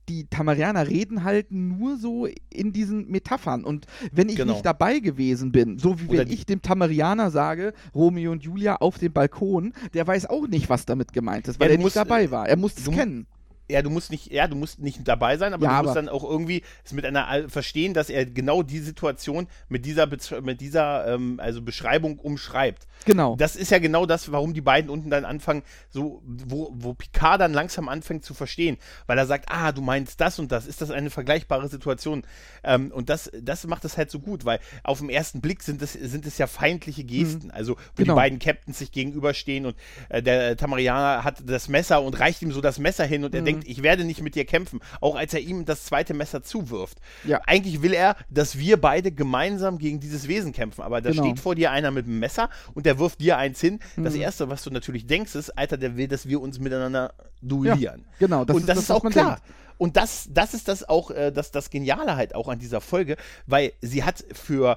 die 0.08 0.26
Tamarianer 0.26 0.88
reden 0.88 1.22
halt 1.24 1.52
nur 1.52 1.96
so 1.96 2.26
in 2.50 2.72
diesen 2.72 3.08
Metaphern. 3.08 3.64
Und 3.64 3.86
wenn 4.12 4.28
ich 4.28 4.36
Genau. 4.36 4.54
nicht 4.54 4.66
dabei 4.66 4.98
gewesen 4.98 5.52
bin, 5.52 5.78
so 5.78 6.00
wie 6.00 6.08
Oder 6.08 6.18
wenn 6.20 6.30
ich 6.30 6.44
dem 6.46 6.60
Tamarianer 6.62 7.30
sage, 7.30 7.72
Romeo 7.94 8.32
und 8.32 8.42
Julia 8.42 8.76
auf 8.76 8.98
dem 8.98 9.12
Balkon, 9.12 9.72
der 9.94 10.06
weiß 10.06 10.26
auch 10.26 10.48
nicht, 10.48 10.68
was 10.68 10.86
damit 10.86 11.12
gemeint 11.12 11.46
ist, 11.48 11.60
weil 11.60 11.68
Ja, 11.68 11.72
er 11.74 11.78
nicht 11.78 11.84
musst, 11.84 11.96
dabei 11.96 12.30
war. 12.30 12.48
Er 12.48 12.56
muss 12.56 12.76
es 12.76 12.90
kennen. 12.90 13.26
Ja, 13.70 13.82
du 13.82 13.90
musst 13.90 14.10
nicht, 14.10 14.32
ja, 14.32 14.46
du 14.48 14.56
musst 14.56 14.78
nicht 14.78 15.06
dabei 15.06 15.36
sein, 15.36 15.52
aber 15.52 15.64
Ja, 15.64 15.78
du 15.78 15.84
musst 15.88 15.96
aber- 15.96 16.06
dann 16.06 16.08
auch 16.08 16.24
irgendwie 16.24 16.62
es 16.84 16.92
mit 16.92 17.04
einer 17.04 17.28
Al- 17.28 17.48
verstehen, 17.50 17.92
dass 17.92 18.08
er 18.08 18.24
genau 18.24 18.62
die 18.62 18.78
Situation 18.78 19.46
mit 19.68 19.84
dieser 19.84 20.08
mit 20.42 20.60
dieser 20.62 21.06
ähm, 21.06 21.38
also 21.38 21.60
Beschreibung 21.60 22.18
umschreibt. 22.18 22.86
Genau. 23.04 23.36
Das 23.36 23.56
ist 23.56 23.70
ja 23.70 23.78
genau 23.78 24.06
das, 24.06 24.32
warum 24.32 24.54
die 24.54 24.60
beiden 24.60 24.90
unten 24.90 25.10
dann 25.10 25.24
anfangen, 25.24 25.62
so, 25.90 26.22
wo, 26.26 26.70
wo 26.74 26.94
Picard 26.94 27.40
dann 27.40 27.52
langsam 27.52 27.88
anfängt 27.88 28.24
zu 28.24 28.34
verstehen, 28.34 28.76
weil 29.06 29.18
er 29.18 29.26
sagt, 29.26 29.46
ah, 29.50 29.70
du 29.72 29.82
meinst 29.82 30.20
das 30.20 30.38
und 30.38 30.50
das, 30.50 30.66
ist 30.66 30.80
das 30.80 30.90
eine 30.90 31.10
vergleichbare 31.10 31.68
Situation? 31.68 32.22
Ähm, 32.64 32.90
und 32.90 33.08
das, 33.10 33.30
das 33.40 33.66
macht 33.66 33.84
es 33.84 33.96
halt 33.98 34.10
so 34.10 34.18
gut, 34.18 34.44
weil 34.44 34.58
auf 34.82 34.98
den 34.98 35.10
ersten 35.10 35.40
Blick 35.40 35.62
sind 35.62 35.80
es, 35.82 35.92
sind 35.92 36.26
es 36.26 36.38
ja 36.38 36.46
feindliche 36.46 37.04
Gesten, 37.04 37.50
also 37.50 37.74
wo 37.76 37.78
Genau. 37.96 38.14
die 38.14 38.16
beiden 38.16 38.38
Captains 38.38 38.78
sich 38.78 38.90
gegenüberstehen 38.92 39.66
und 39.66 39.76
äh, 40.08 40.22
der 40.22 40.56
Tamarianer 40.56 41.22
hat 41.22 41.42
das 41.46 41.68
Messer 41.68 42.02
und 42.02 42.18
reicht 42.18 42.42
ihm 42.42 42.50
so 42.52 42.60
das 42.60 42.78
Messer 42.78 43.04
hin 43.04 43.24
und 43.24 43.34
er 43.34 43.42
denkt, 43.42 43.57
ich 43.66 43.82
werde 43.82 44.04
nicht 44.04 44.22
mit 44.22 44.34
dir 44.34 44.44
kämpfen, 44.44 44.80
auch 45.00 45.14
als 45.16 45.34
er 45.34 45.40
ihm 45.40 45.64
das 45.64 45.84
zweite 45.84 46.14
Messer 46.14 46.42
zuwirft. 46.42 46.98
Ja. 47.24 47.40
Eigentlich 47.46 47.82
will 47.82 47.92
er, 47.94 48.16
dass 48.30 48.58
wir 48.58 48.80
beide 48.80 49.12
gemeinsam 49.12 49.78
gegen 49.78 50.00
dieses 50.00 50.28
Wesen 50.28 50.52
kämpfen, 50.52 50.82
aber 50.82 51.00
da 51.00 51.10
Genau. 51.10 51.24
steht 51.24 51.40
vor 51.40 51.54
dir 51.54 51.70
einer 51.70 51.90
mit 51.90 52.06
einem 52.06 52.18
Messer 52.18 52.50
und 52.74 52.86
der 52.86 52.98
wirft 52.98 53.20
dir 53.20 53.36
eins 53.38 53.60
hin. 53.60 53.80
Das 53.96 54.14
Mhm. 54.14 54.20
Erste, 54.20 54.48
was 54.48 54.62
du 54.62 54.70
natürlich 54.70 55.06
denkst, 55.06 55.34
ist, 55.34 55.50
Alter, 55.58 55.76
der 55.76 55.96
will, 55.96 56.08
dass 56.08 56.26
wir 56.28 56.40
uns 56.40 56.58
miteinander 56.58 57.14
duellieren. 57.42 58.04
genau, 58.18 58.44
das 58.44 58.54
und 58.54 58.60
ist 58.62 58.68
das 58.68 58.76
das, 58.76 58.84
ist 58.84 58.90
auch 58.90 59.10
klar. 59.10 59.36
denkt. 59.36 59.42
Und 59.78 59.96
das, 59.96 60.28
das 60.32 60.54
ist 60.54 60.66
das 60.66 60.88
auch, 60.88 61.10
äh, 61.12 61.30
das, 61.30 61.52
das 61.52 61.70
Geniale 61.70 62.16
halt 62.16 62.34
auch 62.34 62.48
an 62.48 62.58
dieser 62.58 62.80
Folge, 62.80 63.16
weil 63.46 63.72
sie 63.80 64.02
hat 64.02 64.24
für 64.32 64.76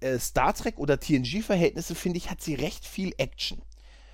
äh, 0.00 0.18
Star 0.18 0.54
Trek 0.54 0.78
oder 0.78 0.98
TNG-Verhältnisse, 0.98 1.94
finde 1.94 2.16
ich, 2.18 2.30
hat 2.30 2.40
sie 2.40 2.54
recht 2.54 2.86
viel 2.86 3.12
Action. 3.18 3.60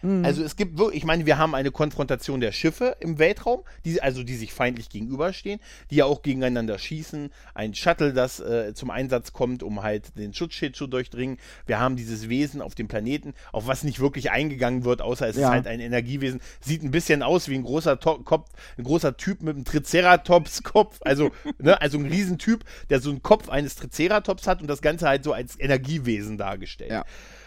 Mhm. 0.03 0.25
Also 0.25 0.43
es 0.43 0.57
gibt 0.57 0.79
wirklich, 0.79 0.99
ich 0.99 1.05
meine, 1.05 1.27
wir 1.27 1.39
haben 1.39 1.55
eine 1.55 1.71
Konfrontation 1.71 2.41
der 2.41 2.53
Schiffe 2.53 2.97
im 3.01 3.19
Weltraum, 3.19 3.63
die, 3.85 4.01
also 4.03 4.23
die 4.23 4.37
sich 4.37 4.53
feindlich 4.53 4.89
gegenüberstehen, 4.89 5.61
die 5.91 5.97
ja 5.97 6.05
auch 6.07 6.23
gegeneinander 6.23 6.79
schießen. 6.79 7.31
Ein 7.55 7.75
Shuttle, 7.75 8.13
das 8.13 8.41
äh, 8.41 8.73
zum 8.75 8.91
Einsatz 8.91 9.33
kommt, 9.33 9.63
um 9.63 9.83
halt 9.83 10.17
den 10.19 10.33
Schutzschild 10.33 10.77
zu 10.77 10.87
durchdringen. 10.87 11.39
Wir 11.67 11.79
haben 11.79 11.97
dieses 11.97 12.29
Wesen 12.29 12.63
auf 12.63 12.75
dem 12.75 12.89
Planeten, 12.89 13.35
auf 13.53 13.67
was 13.67 13.85
nicht 13.85 14.01
wirklich 14.01 14.31
eingegangen 14.31 14.85
wird, 14.85 15.03
außer 15.03 15.29
es 15.29 15.37
Ja. 15.37 15.43
ist 15.49 15.51
halt 15.51 15.67
ein 15.67 15.81
Energiewesen. 15.81 16.41
Sieht 16.61 16.83
ein 16.83 16.91
bisschen 16.91 17.23
aus 17.23 17.49
wie 17.49 17.55
ein 17.57 17.65
großer 17.65 17.99
to 18.01 18.19
Kopf, 18.21 18.51
ein 18.79 18.85
großer 18.85 19.17
Typ 19.17 19.43
mit 19.43 19.57
einem 19.57 19.65
Triceratops-Kopf, 19.65 20.99
also, 21.03 21.31
ne, 21.59 21.81
also 21.81 21.99
ein 21.99 22.07
Riesentyp, 22.07 22.65
der 22.89 23.01
so 23.01 23.11
einen 23.11 23.23
Kopf 23.23 23.49
eines 23.49 23.77
Triceratops 23.77 24.47
hat 24.47 24.61
und 24.61 24.69
das 24.69 24.83
Ganze 24.83 25.09
halt 25.09 25.25
so 25.25 25.33
als 25.33 25.59
Energiewesen 25.59 26.39
dargestellt. 26.39 26.91
Ja. 26.91 27.05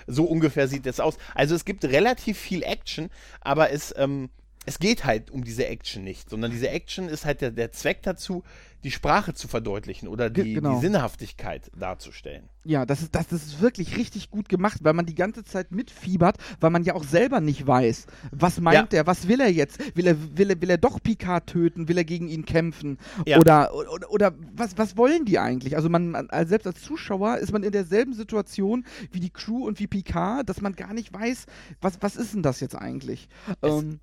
So 0.07 0.25
ungefähr 0.25 0.67
sieht 0.67 0.85
das 0.85 0.99
aus. 0.99 1.17
Also 1.35 1.55
es 1.55 1.65
gibt 1.65 1.85
relativ 1.85 2.37
viel 2.37 2.63
Action, 2.63 3.09
aber 3.41 3.71
es, 3.71 3.93
ähm, 3.97 4.29
es 4.65 4.79
geht 4.79 5.05
halt 5.05 5.31
um 5.31 5.43
diese 5.43 5.67
Action 5.67 6.03
nicht, 6.03 6.29
sondern 6.29 6.51
diese 6.51 6.69
Action 6.69 7.09
ist 7.09 7.25
halt 7.25 7.41
der, 7.41 7.51
der 7.51 7.71
Zweck 7.71 8.01
dazu, 8.03 8.43
die 8.83 8.91
Sprache 8.91 9.33
zu 9.33 9.47
verdeutlichen 9.47 10.09
oder 10.09 10.29
die, 10.29 10.55
genau. 10.55 10.75
die 10.75 10.81
Sinnhaftigkeit 10.81 11.71
darzustellen. 11.77 12.49
Ja, 12.65 12.85
das 12.85 13.01
ist, 13.01 13.15
das 13.15 13.31
ist 13.31 13.61
wirklich 13.61 13.95
richtig 13.95 14.29
gut 14.29 14.49
gemacht, 14.49 14.79
weil 14.81 14.91
man 14.93 15.05
die 15.05 15.15
ganze 15.15 15.45
Zeit 15.45 15.71
mitfiebert, 15.71 16.37
weil 16.59 16.69
man 16.69 16.83
ja 16.83 16.93
auch 16.93 17.05
selber 17.05 17.39
nicht 17.39 17.65
weiß, 17.65 18.07
was 18.31 18.59
meint 18.59 18.91
Ja. 18.91 18.99
er, 18.99 19.07
was 19.07 19.27
will 19.29 19.39
er 19.39 19.49
jetzt? 19.51 19.79
Will 19.95 20.07
er, 20.07 20.17
will 20.37 20.49
er, 20.49 20.61
will 20.61 20.69
er 20.69 20.77
doch 20.77 21.01
Picard 21.01 21.47
töten? 21.47 21.87
Will 21.87 21.97
er 21.97 22.03
gegen 22.03 22.27
ihn 22.27 22.43
kämpfen? 22.45 22.97
Ja. 23.25 23.39
Oder, 23.39 23.73
oder, 23.73 24.11
oder 24.11 24.33
was, 24.53 24.77
was 24.77 24.97
wollen 24.97 25.23
die 25.23 25.39
eigentlich? 25.39 25.77
Also 25.77 25.87
man, 25.89 26.09
man, 26.09 26.29
als- 26.29 26.49
selbst 26.49 26.67
als 26.67 26.81
Zuschauer 26.81 27.37
ist 27.37 27.53
man 27.53 27.63
in 27.63 27.71
derselben 27.71 28.13
Situation 28.13 28.85
wie 29.11 29.21
die 29.21 29.29
Crew 29.29 29.65
und 29.65 29.79
wie 29.79 29.87
Picard, 29.87 30.49
dass 30.49 30.59
man 30.59 30.73
gar 30.75 30.93
nicht 30.93 31.13
weiß, 31.13 31.45
was, 31.79 32.01
was 32.01 32.17
ist 32.17 32.33
denn 32.33 32.43
das 32.43 32.59
jetzt 32.59 32.75
eigentlich? 32.75 33.29
Es- 33.61 33.71
Ähm, 33.81 33.99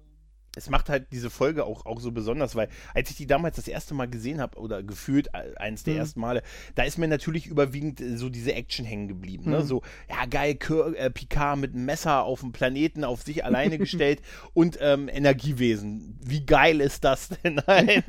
es 0.56 0.68
macht 0.68 0.88
halt 0.88 1.06
diese 1.12 1.30
Folge 1.30 1.64
auch, 1.64 1.86
auch 1.86 2.00
so 2.00 2.10
besonders, 2.10 2.56
weil 2.56 2.68
als 2.92 3.10
ich 3.10 3.16
die 3.16 3.26
damals 3.26 3.56
das 3.56 3.68
erste 3.68 3.94
Mal 3.94 4.08
gesehen 4.08 4.40
habe 4.40 4.58
oder 4.58 4.82
gefühlt 4.82 5.28
äh, 5.32 5.56
eins 5.56 5.84
der 5.84 5.94
Mhm. 5.94 6.00
ersten 6.00 6.20
Male, 6.20 6.42
da 6.74 6.82
ist 6.82 6.98
mir 6.98 7.06
natürlich 7.08 7.46
überwiegend 7.46 8.00
äh, 8.00 8.16
so 8.16 8.28
diese 8.28 8.52
Action 8.54 8.84
hängen 8.84 9.06
geblieben. 9.08 9.50
Ne? 9.50 9.60
Mhm. 9.60 9.66
So, 9.66 9.82
ja 10.08 10.26
geil, 10.26 10.56
Kir 10.56 10.94
äh, 10.96 11.10
Picard 11.10 11.58
mit 11.58 11.74
einem 11.74 11.84
Messer 11.84 12.24
auf 12.24 12.40
dem 12.40 12.50
Planeten 12.52 13.04
auf 13.04 13.22
sich 13.22 13.44
alleine 13.44 13.78
gestellt 13.78 14.22
und 14.52 14.78
ähm, 14.80 15.08
Energiewesen. 15.08 16.18
Wie 16.24 16.44
geil 16.44 16.80
ist 16.80 17.04
das 17.04 17.28
denn? 17.28 17.60
Nein. 17.66 18.02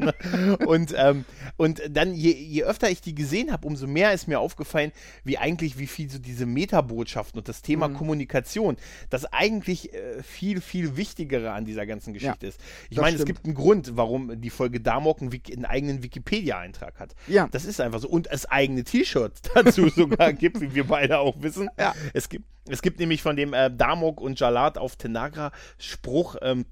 und, 0.65 0.93
ähm, 0.97 1.25
und 1.57 1.81
dann, 1.89 2.13
je, 2.13 2.31
je 2.31 2.63
öfter 2.63 2.89
ich 2.89 3.01
die 3.01 3.15
gesehen 3.15 3.51
habe, 3.51 3.67
umso 3.67 3.87
mehr 3.87 4.13
ist 4.13 4.27
mir 4.27 4.39
aufgefallen, 4.39 4.91
wie 5.23 5.37
eigentlich, 5.37 5.77
wie 5.77 5.87
viel 5.87 6.09
so 6.09 6.17
diese 6.19 6.45
Metabotschaften 6.45 7.39
und 7.39 7.47
das 7.47 7.61
Thema 7.61 7.87
Mhm. 7.87 7.93
Kommunikation, 7.95 8.77
das 9.09 9.25
eigentlich 9.25 9.93
äh, 9.93 10.21
viel, 10.23 10.61
viel 10.61 10.97
wichtigere 10.97 11.51
an 11.51 11.65
dieser 11.65 11.85
ganzen 11.85 12.13
Geschichte 12.13 12.30
ist. 12.43 12.59
Ich 12.89 12.97
meine, 12.97 13.15
es 13.15 13.21
stimmt. 13.21 13.37
gibt 13.37 13.45
einen 13.45 13.55
Grund, 13.55 13.97
warum 13.97 14.39
die 14.39 14.49
Folge 14.49 14.79
Damok 14.79 15.21
einen 15.21 15.65
eigenen 15.65 16.03
Wikipedia-Eintrag 16.03 16.99
hat. 16.99 17.15
ja, 17.27 17.47
Das 17.51 17.65
ist 17.65 17.79
einfach 17.81 17.99
so. 17.99 18.09
Und 18.09 18.29
es 18.31 18.45
eigene 18.45 18.83
T-Shirts 18.83 19.41
dazu 19.53 19.89
sogar 19.89 20.33
gibt, 20.33 20.59
wie 20.61 20.73
wir 20.75 20.85
beide 20.85 21.19
auch 21.19 21.41
wissen. 21.41 21.69
Ja. 21.77 21.93
Es 22.13 22.29
gibt, 22.29 22.45
es 22.67 22.81
gibt 22.81 22.99
nämlich 22.99 23.21
von 23.21 23.35
dem 23.35 23.53
äh, 23.53 23.69
Damok 23.71 24.21
und 24.21 24.39
Jalat 24.39 24.77
auf 24.77 24.95
Tenagra 24.95 25.51
Spruch, 25.77 26.35
ähm, 26.41 26.65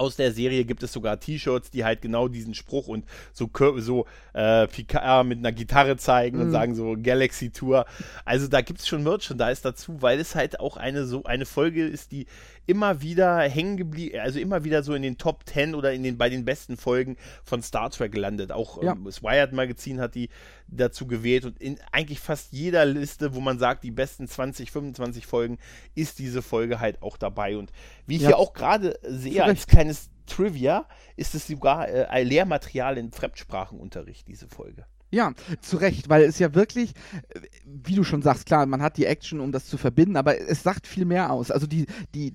aus 0.00 0.16
der 0.16 0.32
Serie 0.32 0.64
gibt 0.64 0.82
es 0.82 0.92
sogar 0.92 1.20
T-Shirts, 1.20 1.70
die 1.70 1.84
halt 1.84 2.02
genau 2.02 2.26
diesen 2.28 2.54
Spruch 2.54 2.88
und 2.88 3.04
so, 3.32 3.48
so 3.76 4.06
äh, 4.32 4.66
Picard 4.66 5.26
mit 5.26 5.38
einer 5.38 5.52
Gitarre 5.52 5.96
zeigen 5.96 6.40
und 6.40 6.48
Mhm. 6.48 6.52
sagen 6.52 6.74
so 6.74 6.96
Galaxy 7.00 7.50
Tour. 7.50 7.84
Also 8.24 8.48
da 8.48 8.62
gibt 8.62 8.80
es 8.80 8.88
schon 8.88 9.02
Merchandise 9.02 9.60
dazu, 9.62 10.00
weil 10.02 10.18
es 10.18 10.34
halt 10.34 10.58
auch 10.58 10.76
eine 10.76 11.04
so 11.06 11.24
eine 11.24 11.46
Folge 11.46 11.86
ist, 11.86 12.12
die 12.12 12.26
immer 12.66 13.02
wieder 13.02 13.40
hängen 13.40 13.76
geblieben, 13.76 14.18
also 14.20 14.38
immer 14.38 14.64
wieder 14.64 14.82
so 14.82 14.94
in 14.94 15.02
den 15.02 15.18
Top 15.18 15.42
10 15.46 15.74
oder 15.74 15.92
in 15.92 16.02
den 16.02 16.16
bei 16.18 16.28
den 16.28 16.44
besten 16.44 16.76
Folgen 16.76 17.16
von 17.42 17.62
Star 17.62 17.90
Trek 17.90 18.16
landet. 18.16 18.52
Auch 18.52 18.82
Ja. 18.82 18.92
ähm, 18.92 19.04
das 19.04 19.22
Wired 19.22 19.52
Magazin 19.52 20.00
hat 20.00 20.14
die 20.14 20.28
dazu 20.68 21.06
gewählt 21.08 21.44
und 21.44 21.60
in 21.60 21.78
eigentlich 21.90 22.20
fast 22.20 22.52
jeder 22.52 22.84
Liste, 22.84 23.34
wo 23.34 23.40
man 23.40 23.58
sagt, 23.58 23.82
die 23.82 23.90
besten 23.90 24.28
20, 24.28 24.70
25 24.70 25.26
Folgen, 25.26 25.58
ist 25.96 26.20
diese 26.20 26.42
Folge 26.42 26.78
halt 26.78 27.02
auch 27.02 27.16
dabei. 27.16 27.56
Und 27.56 27.72
wie 28.06 28.16
ich 28.16 28.22
Ja. 28.22 28.28
hier 28.28 28.38
auch 28.38 28.52
gerade 28.52 28.98
sehe, 29.02 29.42
als 29.42 29.60
Recht. 29.62 29.68
Kleines 29.90 30.10
Trivia, 30.26 30.86
ist 31.16 31.34
es 31.34 31.48
sogar 31.48 31.88
äh, 31.88 32.22
Lehrmaterial 32.22 32.98
in 32.98 33.10
Fremdsprachenunterricht, 33.10 34.28
diese 34.28 34.46
Folge. 34.48 34.86
Ja, 35.10 35.32
zu 35.60 35.76
Recht, 35.76 36.08
weil 36.08 36.22
es 36.22 36.38
ja 36.38 36.54
wirklich, 36.54 36.92
äh, 37.30 37.40
wie 37.64 37.96
du 37.96 38.04
schon 38.04 38.22
sagst, 38.22 38.46
klar, 38.46 38.64
man 38.66 38.80
hat 38.80 38.96
die 38.96 39.06
Action, 39.06 39.40
um 39.40 39.50
das 39.50 39.66
zu 39.66 39.76
verbinden, 39.76 40.16
aber 40.16 40.40
es 40.40 40.62
sagt 40.62 40.86
viel 40.86 41.04
mehr 41.04 41.32
aus. 41.32 41.50
Also 41.50 41.66
die, 41.66 41.86
die 42.14 42.34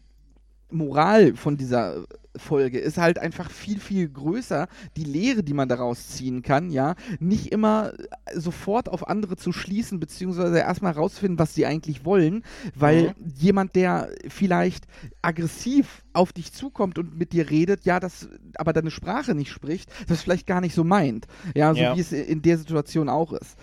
Moral 0.69 1.35
von 1.35 1.55
dieser 1.55 2.05
Folge 2.38 2.80
ist 2.80 2.98
halt 2.98 3.19
einfach 3.19 3.50
viel, 3.52 3.80
viel 3.80 4.08
größer. 4.10 4.67
Die 4.98 5.04
Lehre, 5.04 5.43
die 5.43 5.54
man 5.54 5.69
daraus 5.69 6.08
ziehen 6.10 6.41
kann, 6.41 6.69
ja, 6.69 6.95
nicht 7.19 7.52
immer 7.52 7.93
sofort 8.34 8.89
auf 8.89 9.08
andere 9.08 9.36
zu 9.38 9.52
schließen, 9.52 10.00
beziehungsweise 10.00 10.60
erstmal 10.60 10.93
rausfinden, 10.93 11.39
was 11.39 11.54
sie 11.54 11.65
eigentlich 11.65 12.06
wollen, 12.06 12.43
weil 12.76 13.13
Mhm. 13.19 13.34
jemand, 13.38 13.76
der 13.76 14.10
vielleicht 14.28 14.86
aggressiv 15.21 16.04
auf 16.13 16.32
dich 16.34 16.54
zukommt 16.54 16.98
und 17.00 17.17
mit 17.17 17.34
dir 17.34 17.50
redet, 17.50 17.86
ja, 17.86 18.00
das 18.00 18.30
aber 18.58 18.74
deine 18.74 18.91
Sprache 18.91 19.36
nicht 19.36 19.52
spricht, 19.52 19.89
das 20.08 20.21
vielleicht 20.21 20.48
gar 20.48 20.62
nicht 20.62 20.76
so 20.76 20.84
meint. 20.84 21.28
Ja, 21.56 21.74
so 21.74 21.82
Ja. 21.82 21.95
wie 21.95 22.00
es 22.02 22.12
in 22.12 22.41
der 22.41 22.58
Situation 22.58 23.10
auch 23.10 23.34
ist. 23.34 23.58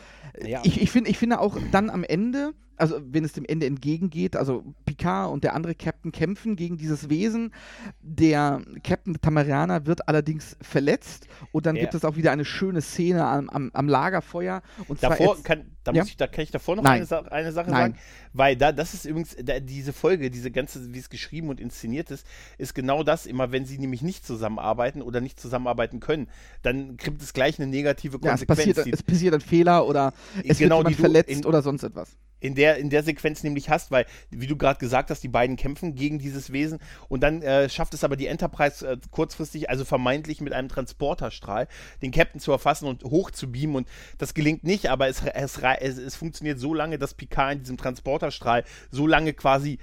Ja. 0.45 0.61
Ich, 0.65 0.81
ich, 0.81 0.91
find, 0.91 1.09
ich 1.09 1.19
finde 1.19 1.41
auch 1.41 1.57
dann 1.71 1.89
am 1.91 2.05
Ende, 2.05 2.53
also 2.83 3.01
wenn 3.05 3.25
es 3.25 3.33
dem 3.33 3.45
Ende 3.45 3.67
entgegengeht, 3.67 4.35
also 4.37 4.65
Picard 4.85 5.31
und 5.33 5.45
der 5.45 5.55
andere 5.55 5.75
Captain 5.75 6.11
kämpfen 6.13 6.57
gegen 6.57 6.77
dieses 6.77 7.09
Wesen. 7.09 7.53
Der 8.01 8.61
Captain 8.83 9.15
Tamariana 9.21 9.87
wird 9.87 10.09
allerdings 10.09 10.57
verletzt 10.61 11.27
und 11.53 11.65
dann 11.67 11.77
Ja. 11.77 11.83
gibt 11.83 11.95
es 11.95 12.05
auch 12.05 12.17
wieder 12.17 12.33
eine 12.33 12.45
schöne 12.45 12.81
Szene 12.83 13.25
am, 13.25 13.49
am, 13.49 13.71
am 13.73 13.89
Lagerfeuer. 13.89 14.63
Und 14.89 15.03
Davor 15.03 15.37
jetzt- 15.37 15.45
kann, 15.45 15.67
da, 15.85 15.93
Ja? 15.93 16.03
ich, 16.05 16.17
da 16.17 16.27
kann 16.27 16.43
ich 16.45 16.51
davor 16.51 16.77
noch 16.77 16.83
Nein. 16.83 17.07
eine, 17.09 17.33
eine 17.33 17.53
Sache 17.53 17.71
Nein. 17.71 17.93
sagen, 17.93 17.99
weil 18.33 18.57
da, 18.57 18.73
das 18.73 18.95
ist 18.95 19.05
übrigens, 19.05 19.37
da, 19.43 19.61
diese 19.61 19.93
Folge, 19.93 20.31
diese 20.31 20.51
ganze, 20.51 20.93
wie 20.93 20.99
es 20.99 21.09
geschrieben 21.11 21.49
und 21.49 21.61
inszeniert 21.61 22.11
ist, 22.11 22.27
ist 22.59 22.75
genau 22.75 23.03
das, 23.03 23.27
immer 23.27 23.53
wenn 23.53 23.65
sie 23.65 23.79
nämlich 23.79 24.03
nicht 24.03 24.27
zusammenarbeiten 24.27 25.03
oder 25.03 25.21
nicht 25.21 25.39
zusammenarbeiten 25.41 26.01
können, 26.01 26.29
dann 26.63 26.97
kriegt 26.97 27.23
es 27.23 27.33
gleich 27.33 27.59
eine 27.61 27.69
negative 27.71 28.19
ja, 28.23 28.35
es 28.35 28.47
Konsequenz. 28.47 28.59
passiert, 28.77 28.87
die- 28.87 28.93
es 28.93 29.03
passiert 29.03 29.35
ein 29.35 29.41
Fehler 29.41 29.87
oder 29.87 30.13
es 30.45 30.59
Genau, 30.59 30.79
wird 30.79 30.89
jemand 30.91 30.97
verletzt 30.97 31.31
in- 31.31 31.45
oder 31.45 31.63
sonst 31.63 31.83
etwas. 31.83 32.17
In 32.43 32.57
der, 32.57 32.77
in 32.77 32.91
der 32.91 33.05
Sequenz 33.05 33.45
nämlich 33.45 33.71
hast, 33.71 33.91
weil, 33.91 34.05
wie 34.31 34.49
du 34.49 34.57
gerade 34.57 34.79
gesagt 34.81 35.11
hast, 35.11 35.23
die 35.23 35.29
beiden 35.29 35.57
kämpfen 35.57 35.95
gegen 35.95 36.19
dieses 36.19 36.53
Wesen 36.53 36.81
und 37.09 37.23
dann 37.23 37.41
äh, 37.43 37.69
schafft 37.69 37.95
es 37.95 38.03
aber 38.03 38.17
die 38.17 38.27
Enterprise 38.27 38.87
äh, 38.87 38.97
kurzfristig, 39.11 39.71
also 39.71 39.85
vermeintlich 39.85 40.41
mit 40.41 40.53
einem 40.53 40.69
Transporterstrahl, 40.69 41.69
den 42.03 42.11
Captain 42.11 42.41
zu 42.41 42.51
erfassen 42.51 42.89
und 42.89 43.05
hoch 43.05 43.31
zu 43.31 43.51
beamen 43.51 43.77
und 43.77 43.89
das 44.19 44.35
gelingt 44.35 44.65
nicht, 44.65 44.91
aber 44.91 45.07
es, 45.07 45.23
es, 45.23 45.59
es, 45.59 45.99
es 45.99 46.17
funktioniert 46.17 46.59
so 46.59 46.75
lange, 46.75 46.99
dass 46.99 47.15
Picard 47.15 47.53
in 47.53 47.59
diesem 47.61 47.77
Transporterstrahl 47.77 48.65
so 48.91 49.07
lange 49.07 49.35
quasi 49.35 49.79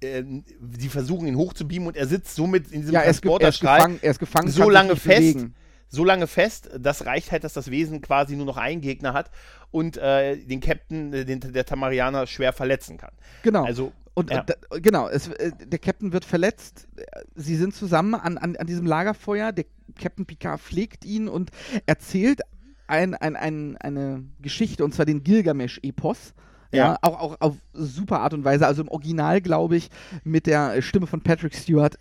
äh, 0.00 0.24
die 0.24 0.88
versuchen 0.88 1.28
ihn 1.28 1.36
hochzubeamen 1.36 1.86
und 1.86 1.96
er 1.96 2.08
sitzt 2.08 2.34
somit 2.34 2.72
in 2.72 2.80
diesem 2.80 2.94
Ja, 2.94 3.00
er 3.00 3.04
ge 3.04 3.06
er 3.06 3.10
ist 3.10 3.20
Transporterstrahl 3.20 3.78
gefangen, 3.78 3.98
er 4.02 4.10
ist 4.10 4.18
gefangen 4.18 4.48
so 4.48 4.68
lange 4.68 4.96
fest, 4.96 5.20
bewegen. 5.20 5.54
So 5.92 6.04
lange 6.04 6.26
fest, 6.26 6.70
das 6.78 7.04
reicht 7.04 7.30
halt, 7.32 7.44
dass 7.44 7.52
das 7.52 7.70
Wesen 7.70 8.00
quasi 8.00 8.34
nur 8.34 8.46
noch 8.46 8.56
einen 8.56 8.80
Gegner 8.80 9.12
hat 9.12 9.30
und 9.70 9.98
äh, 9.98 10.36
den 10.38 10.60
Captain, 10.60 11.12
äh, 11.12 11.24
den, 11.26 11.40
der 11.40 11.66
Tamarianer, 11.66 12.26
schwer 12.26 12.52
verletzen 12.54 12.96
kann. 12.96 13.12
Genau. 13.42 13.64
Also, 13.64 13.92
Und 14.14 14.30
ja. 14.30 14.40
äh, 14.40 14.44
da, 14.46 14.78
genau, 14.78 15.08
es, 15.08 15.28
äh, 15.28 15.52
der 15.64 15.78
Captain 15.78 16.12
wird 16.14 16.24
verletzt. 16.24 16.88
Sie 17.34 17.56
sind 17.56 17.74
zusammen 17.74 18.14
an, 18.14 18.38
an, 18.38 18.56
an 18.56 18.66
diesem 18.66 18.86
Lagerfeuer. 18.86 19.52
Der 19.52 19.66
Captain 20.00 20.24
Picard 20.24 20.60
pflegt 20.60 21.04
ihn 21.04 21.28
und 21.28 21.50
erzählt 21.84 22.40
ein, 22.86 23.14
ein, 23.14 23.36
ein, 23.36 23.76
eine 23.76 24.24
Geschichte, 24.40 24.84
und 24.84 24.94
zwar 24.94 25.04
den 25.06 25.22
Gilgamesch-Epos. 25.22 26.32
Ja, 26.72 26.78
Ja. 26.92 26.98
auch, 27.02 27.20
auch 27.20 27.36
auf 27.40 27.56
super 27.74 28.20
Art 28.20 28.32
und 28.32 28.44
Weise. 28.44 28.66
Also 28.66 28.80
im 28.80 28.88
Original, 28.88 29.42
glaube 29.42 29.76
ich, 29.76 29.90
mit 30.24 30.46
der 30.46 30.80
Stimme 30.80 31.06
von 31.06 31.20
Patrick 31.20 31.54
Stewart 31.54 31.96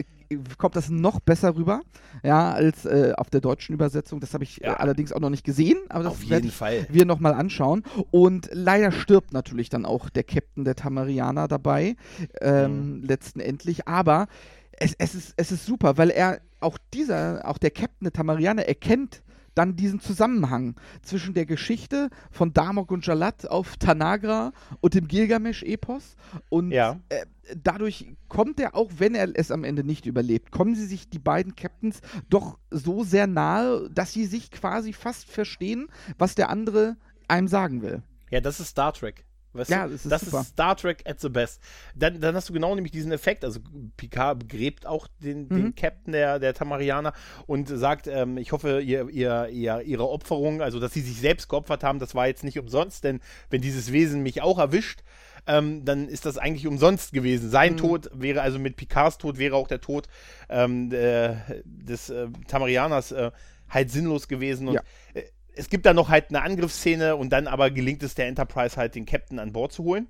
kommt 0.58 0.76
das 0.76 0.89
noch 0.89 1.20
besser 1.20 1.56
rüber, 1.56 1.82
ja, 2.24 2.52
als 2.52 2.86
äh, 2.86 3.13
auf 3.17 3.30
der 3.30 3.41
deutschen 3.41 3.74
Übersetzung. 3.74 4.20
Das 4.20 4.34
habe 4.34 4.44
ich 4.44 4.58
Ja. 4.58 4.74
äh, 4.74 4.76
allerdings 4.78 5.12
auch 5.13 5.20
noch 5.20 5.30
nicht 5.30 5.44
gesehen, 5.46 5.78
aber 5.89 6.04
das 6.04 6.13
Auf 6.13 6.22
werde 6.22 6.36
jeden 6.36 6.48
ich 6.48 6.56
Fall. 6.56 6.86
wir 6.89 7.06
nochmal 7.06 7.34
anschauen. 7.34 7.84
Und 8.12 8.50
leider 8.54 8.91
stirbt 8.91 9.34
natürlich 9.34 9.70
dann 9.70 9.86
auch 9.86 10.10
der 10.10 10.24
Captain 10.24 10.63
der 10.65 10.76
Tamarianer 10.76 11.48
dabei, 11.48 11.96
ähm, 12.41 13.04
letztendlich. 13.06 13.88
Aber 13.88 14.28
es, 14.72 14.94
es, 14.98 15.15
ist, 15.15 15.34
es 15.38 15.52
ist 15.52 15.65
super, 15.65 15.98
weil 15.98 16.10
er 16.10 16.39
auch 16.60 16.78
dieser, 16.94 17.48
auch 17.48 17.58
der 17.58 17.72
Captain 17.72 18.06
der 18.06 18.13
Tamarianer 18.13 18.63
erkennt 18.67 19.22
dann 19.55 19.75
diesen 19.75 19.99
Zusammenhang 19.99 20.75
zwischen 21.01 21.33
der 21.33 21.45
Geschichte 21.45 22.09
von 22.31 22.53
Damok 22.53 22.91
und 22.91 23.05
Jalat 23.05 23.47
auf 23.47 23.77
Tanagra 23.77 24.51
und 24.79 24.93
dem 24.93 25.07
Gilgamesch-Epos. 25.07 26.15
Und 26.49 26.71
Ja. 26.71 26.99
äh, 27.09 27.25
dadurch 27.55 28.13
kommt 28.29 28.59
er, 28.59 28.75
auch 28.75 28.91
wenn 28.97 29.15
er 29.15 29.29
es 29.33 29.51
am 29.51 29.63
Ende 29.63 29.83
nicht 29.83 30.05
überlebt, 30.05 30.51
kommen 30.51 30.75
sie 30.75 30.85
sich 30.85 31.09
die 31.09 31.19
beiden 31.19 31.55
Captains 31.55 32.01
doch 32.29 32.57
so 32.69 33.03
sehr 33.03 33.27
nahe, 33.27 33.89
dass 33.89 34.13
sie 34.13 34.25
sich 34.25 34.51
quasi 34.51 34.93
fast 34.93 35.29
verstehen, 35.29 35.87
was 36.17 36.35
der 36.35 36.49
andere 36.49 36.97
einem 37.27 37.47
sagen 37.47 37.81
will. 37.81 38.03
Ja, 38.29 38.39
das 38.41 38.59
ist 38.59 38.69
Star 38.69 38.93
Trek. 38.93 39.25
Weißt 39.53 39.69
Ja, 39.69 39.85
du? 39.85 39.91
das 39.93 40.05
ist 40.05 40.11
das 40.11 40.21
super. 40.21 40.41
ist 40.41 40.47
Star 40.49 40.75
Trek 40.77 41.03
at 41.05 41.19
the 41.19 41.29
best. 41.29 41.61
Dann, 41.95 42.21
dann 42.21 42.35
hast 42.35 42.47
du 42.49 42.53
genau 42.53 42.73
nämlich 42.73 42.91
diesen 42.91 43.11
Effekt. 43.11 43.43
Also 43.43 43.59
Picard 43.97 44.39
begräbt 44.39 44.85
auch 44.85 45.07
den, 45.19 45.49
den 45.49 45.63
Mhm. 45.65 45.75
Captain 45.75 46.13
der, 46.13 46.39
der 46.39 46.53
Tamarianer 46.53 47.13
und 47.47 47.67
sagt, 47.67 48.07
ähm, 48.07 48.37
ich 48.37 48.51
hoffe, 48.51 48.81
ihr, 48.81 49.09
ihr, 49.09 49.47
ihr, 49.49 49.81
ihre 49.81 50.09
Opferung, 50.09 50.61
also 50.61 50.79
dass 50.79 50.93
sie 50.93 51.01
sich 51.01 51.19
selbst 51.19 51.49
geopfert 51.49 51.83
haben, 51.83 51.99
das 51.99 52.15
war 52.15 52.27
jetzt 52.27 52.43
nicht 52.43 52.59
umsonst, 52.59 53.03
denn 53.03 53.19
wenn 53.49 53.61
dieses 53.61 53.91
Wesen 53.91 54.23
mich 54.23 54.41
auch 54.41 54.57
erwischt, 54.59 55.01
ähm, 55.47 55.83
dann 55.85 56.07
ist 56.07 56.25
das 56.25 56.37
eigentlich 56.37 56.67
umsonst 56.67 57.13
gewesen. 57.13 57.49
Sein 57.49 57.73
Mhm. 57.73 57.77
Tod 57.77 58.09
wäre, 58.13 58.41
also 58.41 58.59
mit 58.59 58.75
Picards 58.75 59.17
Tod 59.17 59.37
wäre 59.37 59.55
auch 59.55 59.67
der 59.67 59.81
Tod 59.81 60.07
ähm, 60.49 60.89
der, 60.89 61.43
des 61.65 62.09
äh, 62.09 62.27
Tamarianers 62.47 63.11
äh, 63.11 63.31
halt 63.67 63.89
sinnlos 63.89 64.27
gewesen. 64.27 64.67
Und 64.67 64.75
Ja. 64.75 64.81
äh, 65.13 65.23
es 65.55 65.69
gibt 65.69 65.85
dann 65.85 65.95
noch 65.95 66.09
halt 66.09 66.29
eine 66.29 66.41
Angriffsszene 66.41 67.15
und 67.15 67.29
dann 67.31 67.47
aber 67.47 67.71
gelingt 67.71 68.03
es 68.03 68.15
der 68.15 68.27
Enterprise 68.27 68.77
halt, 68.77 68.95
den 68.95 69.05
Captain 69.05 69.39
an 69.39 69.51
Bord 69.53 69.71
zu 69.71 69.83
holen. 69.83 70.07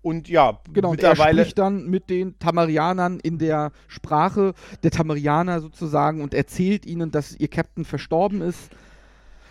Und 0.00 0.28
ja, 0.28 0.60
Genau, 0.72 0.90
und 0.90 1.02
er 1.02 1.10
mittlerweile. 1.10 1.42
spricht 1.42 1.58
dann 1.58 1.86
mit 1.88 2.08
den 2.08 2.38
Tamarianern 2.38 3.18
in 3.20 3.38
der 3.38 3.72
Sprache 3.88 4.54
der 4.84 4.92
Tamarianer 4.92 5.60
sozusagen 5.60 6.22
und 6.22 6.34
erzählt 6.34 6.86
ihnen, 6.86 7.10
dass 7.10 7.34
ihr 7.34 7.48
Captain 7.48 7.84
verstorben 7.84 8.40
ist. 8.40 8.70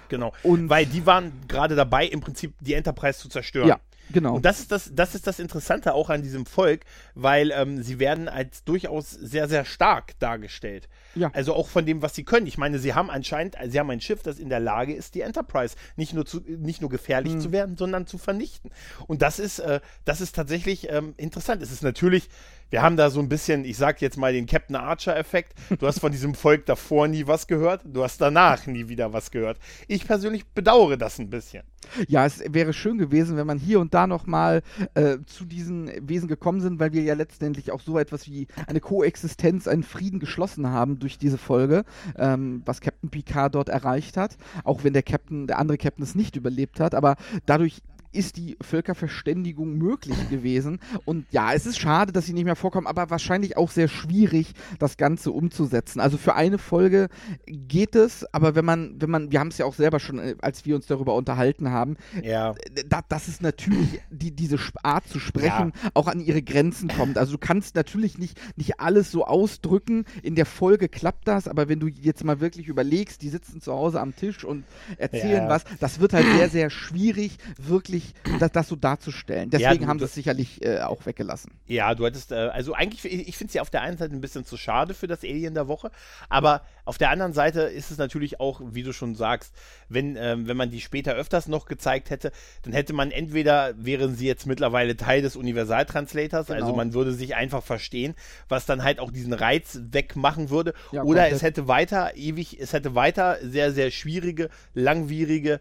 Genau. 0.10 0.32
Und 0.44 0.70
Weil 0.70 0.86
die 0.86 1.06
waren 1.06 1.34
gerade 1.50 1.76
dabei, 1.76 2.06
im 2.06 2.22
Prinzip 2.22 2.54
die 2.62 2.74
Enterprise 2.76 3.20
zu 3.20 3.28
zerstören. 3.28 3.68
ja, 3.68 3.80
genau. 4.12 4.36
Und 4.36 4.46
das 4.46 4.60
ist 4.60 4.72
das, 4.72 4.92
das 4.94 5.16
ist 5.16 5.28
das 5.28 5.40
Interessante 5.40 5.94
auch 5.94 6.10
an 6.10 6.22
diesem 6.22 6.46
Volk, 6.46 6.82
weil 7.16 7.52
ähm, 7.52 7.82
sie 7.84 8.00
werden 8.00 8.28
als 8.28 8.64
durchaus 8.64 9.12
sehr, 9.12 9.48
sehr 9.48 9.66
stark 9.66 10.18
dargestellt. 10.20 10.90
Ja. 11.16 11.32
Also 11.34 11.54
auch 11.54 11.68
von 11.68 11.86
dem, 11.86 12.02
was 12.02 12.16
sie 12.16 12.24
können. 12.24 12.48
Ich 12.48 12.58
meine, 12.58 12.80
sie 12.80 12.94
haben 12.94 13.10
anscheinend, 13.10 13.56
sie 13.68 13.80
haben 13.80 13.90
ein 13.90 14.02
Schiff, 14.02 14.22
das 14.22 14.40
in 14.40 14.50
der 14.50 14.60
Lage 14.60 14.94
ist, 14.94 15.16
die 15.16 15.22
Enterprise 15.22 15.76
nicht 15.96 16.14
nur, 16.14 16.26
zu, 16.26 16.42
nicht 16.46 16.82
nur 16.82 16.90
gefährlich 16.90 17.34
Hm. 17.34 17.42
zu 17.42 17.52
werden, 17.52 17.78
sondern 17.78 18.08
zu 18.08 18.18
vernichten. 18.18 18.72
Und 19.08 19.22
das 19.22 19.40
ist, 19.40 19.60
äh, 19.60 19.80
das 20.06 20.22
ist 20.22 20.36
tatsächlich 20.36 20.90
ähm, 20.90 21.14
interessant. 21.18 21.62
Es 21.62 21.72
ist 21.72 21.84
natürlich, 21.84 22.30
wir 22.70 22.82
haben 22.82 22.98
da 22.98 23.10
so 23.10 23.20
ein 23.20 23.30
bisschen, 23.30 23.66
ich 23.66 23.78
sag 23.78 24.02
jetzt 24.02 24.18
mal 24.18 24.34
den 24.34 24.46
Captain 24.46 24.76
Archer-Effekt. 24.76 25.54
Du 25.80 25.88
hast 25.88 26.00
von 26.00 26.12
diesem 26.12 26.36
Volk 26.36 26.66
davor 26.66 27.08
nie 27.08 27.28
was 27.28 27.48
gehört, 27.48 27.82
du 27.86 28.04
hast 28.04 28.20
danach 28.22 28.66
nie 28.68 28.88
wieder 28.88 29.14
was 29.14 29.32
gehört. 29.32 29.58
Ich 29.88 30.06
persönlich 30.06 30.46
bedauere 30.48 30.98
das 30.98 31.20
ein 31.20 31.30
bisschen. 31.30 31.64
Ja, 32.08 32.26
es 32.26 32.42
wäre 32.50 32.74
schön 32.74 32.98
gewesen, 32.98 33.38
wenn 33.38 33.48
man 33.48 33.58
hier 33.58 33.80
und 33.80 33.94
da 33.94 34.08
nochmal 34.08 34.62
äh, 34.94 35.18
zu 35.26 35.46
diesen 35.46 35.92
Wesen 36.08 36.28
gekommen 36.28 36.62
sind, 36.62 36.80
weil 36.80 36.94
wir 36.94 37.04
ja 37.04 37.14
letztendlich 37.14 37.72
auch 37.72 37.82
so 37.82 37.98
etwas 37.98 38.28
wie 38.28 38.48
eine 38.68 38.80
Koexistenz, 38.80 39.68
einen 39.68 39.84
Frieden 39.84 40.20
geschlossen 40.20 40.68
haben 40.68 41.00
durch 41.00 41.18
diese 41.18 41.38
Folge, 41.38 41.84
ähm, 42.18 42.62
was 42.66 42.82
Captain 42.82 43.10
Picard 43.10 43.56
dort 43.56 43.70
erreicht 43.70 44.18
hat. 44.18 44.38
Auch 44.64 44.84
wenn 44.84 44.94
der 44.94 45.04
Captain, 45.04 45.48
der 45.48 45.60
andere 45.60 45.78
Captain 45.78 46.04
es 46.04 46.16
nicht 46.16 46.36
überlebt 46.36 46.80
hat, 46.80 46.96
aber 46.96 47.16
dadurch 47.46 47.82
ist 48.18 48.38
die 48.38 48.58
Völkerverständigung 48.62 49.78
möglich 49.78 50.18
gewesen. 50.30 50.80
Und 51.06 51.26
ja, 51.32 51.54
es 51.54 51.66
ist 51.66 51.80
schade, 51.80 52.12
dass 52.12 52.26
sie 52.26 52.34
nicht 52.34 52.46
mehr 52.46 52.56
vorkommen, 52.56 52.88
aber 52.88 53.10
wahrscheinlich 53.10 53.58
auch 53.58 53.72
sehr 53.72 53.88
schwierig, 53.88 54.54
das 54.80 54.98
Ganze 54.98 55.32
umzusetzen. 55.32 56.00
Also 56.00 56.18
für 56.18 56.36
eine 56.36 56.58
Folge 56.58 57.10
geht 57.46 57.96
es, 57.96 58.26
aber 58.34 58.56
wenn 58.56 58.66
man, 58.66 58.96
wenn 59.00 59.10
man, 59.10 59.32
wir 59.32 59.40
haben 59.40 59.50
es 59.50 59.58
ja 59.58 59.66
auch 59.66 59.74
selber 59.76 60.00
schon, 60.00 60.20
äh, 60.20 60.36
als 60.42 60.66
wir 60.66 60.76
uns 60.76 60.88
darüber 60.88 61.16
unterhalten 61.16 61.70
haben, 61.72 61.98
Ja. 62.24 62.56
da, 62.90 63.02
dass 63.08 63.28
es 63.28 63.42
natürlich 63.42 64.02
die, 64.10 64.32
diese 64.36 64.58
Art 64.84 65.08
zu 65.08 65.20
sprechen 65.20 65.72
auch 65.94 66.08
an 66.08 66.20
ihre 66.20 66.42
Grenzen 66.42 66.90
kommt. 66.90 67.18
Also 67.18 67.34
du 67.34 67.38
kannst 67.38 67.76
natürlich 67.76 68.18
nicht, 68.18 68.40
nicht 68.58 68.80
alles 68.80 69.12
so 69.12 69.26
ausdrücken. 69.26 70.06
In 70.24 70.36
der 70.36 70.46
Folge 70.46 70.90
klappt 70.90 71.28
das, 71.28 71.48
aber 71.48 71.70
wenn 71.70 71.80
du 71.80 71.88
jetzt 71.88 72.24
mal 72.24 72.40
wirklich 72.40 72.68
überlegst, 72.68 73.22
die 73.22 73.30
sitzen 73.30 73.62
zu 73.62 73.74
Hause 73.74 74.02
am 74.02 74.16
Tisch 74.16 74.44
und 74.44 74.64
erzählen 74.98 75.44
Ja. 75.44 75.50
was, 75.50 75.64
das 75.80 76.00
wird 76.00 76.14
halt 76.14 76.26
sehr, 76.36 76.50
sehr 76.50 76.70
schwierig, 76.70 77.38
wirklich 77.58 78.07
das, 78.40 78.52
das 78.52 78.68
so 78.68 78.76
darzustellen. 78.76 79.50
Deswegen 79.50 79.84
du- 79.84 79.88
haben 79.88 80.00
sie 80.00 80.06
es 80.06 80.14
sicherlich 80.14 80.64
äh, 80.66 80.80
auch 80.82 81.06
weggelassen. 81.06 81.52
Ja, 81.68 81.94
du 81.96 82.06
hattest, 82.06 82.32
äh, 82.32 82.36
also 82.36 82.74
eigentlich, 82.74 83.06
ich 83.06 83.38
finde 83.38 83.50
es 83.50 83.54
ja 83.56 83.62
auf 83.62 83.70
der 83.70 83.82
einen 83.82 83.98
Seite 83.98 84.14
ein 84.14 84.22
bisschen 84.22 84.46
zu 84.46 84.58
schade 84.58 84.94
für 84.94 85.08
das 85.08 85.24
Alien 85.24 85.54
der 85.54 85.68
Woche, 85.68 85.92
aber 86.30 86.62
auf 86.86 86.98
der 86.98 87.10
anderen 87.10 87.34
Seite 87.34 87.62
ist 87.62 87.92
es 87.92 87.98
natürlich 87.98 88.40
auch, 88.40 88.62
wie 88.64 88.84
du 88.84 88.94
schon 88.94 89.16
sagst, 89.16 89.54
wenn, 89.90 90.16
ähm, 90.16 90.48
wenn 90.48 90.56
man 90.58 90.70
die 90.72 90.80
später 90.82 91.14
öfters 91.14 91.48
noch 91.48 91.66
gezeigt 91.66 92.10
hätte, 92.10 92.32
dann 92.64 92.74
hätte 92.74 92.94
man 92.94 93.12
entweder, 93.12 93.74
wären 93.78 94.16
sie 94.16 94.26
jetzt 94.28 94.46
mittlerweile 94.48 94.96
Teil 94.96 95.22
des 95.22 95.36
Universaltranslators, 95.36 96.50
also 96.52 96.66
Genau. 96.68 96.76
man 96.78 96.94
würde 96.94 97.12
sich 97.14 97.36
einfach 97.36 97.64
verstehen, 97.64 98.16
was 98.50 98.66
dann 98.66 98.84
halt 98.84 99.00
auch 99.00 99.12
diesen 99.12 99.34
Reiz 99.34 99.80
wegmachen 99.92 100.50
würde, 100.50 100.74
Ja, 100.92 101.04
oder 101.04 101.22
komplett. 101.22 101.34
es 101.34 101.42
hätte 101.42 101.68
weiter 101.68 102.16
ewig, 102.16 102.58
es 102.60 102.74
hätte 102.74 102.96
weiter 102.96 103.38
sehr, 103.42 103.72
sehr 103.72 103.92
schwierige, 103.92 104.50
langwierige 104.74 105.60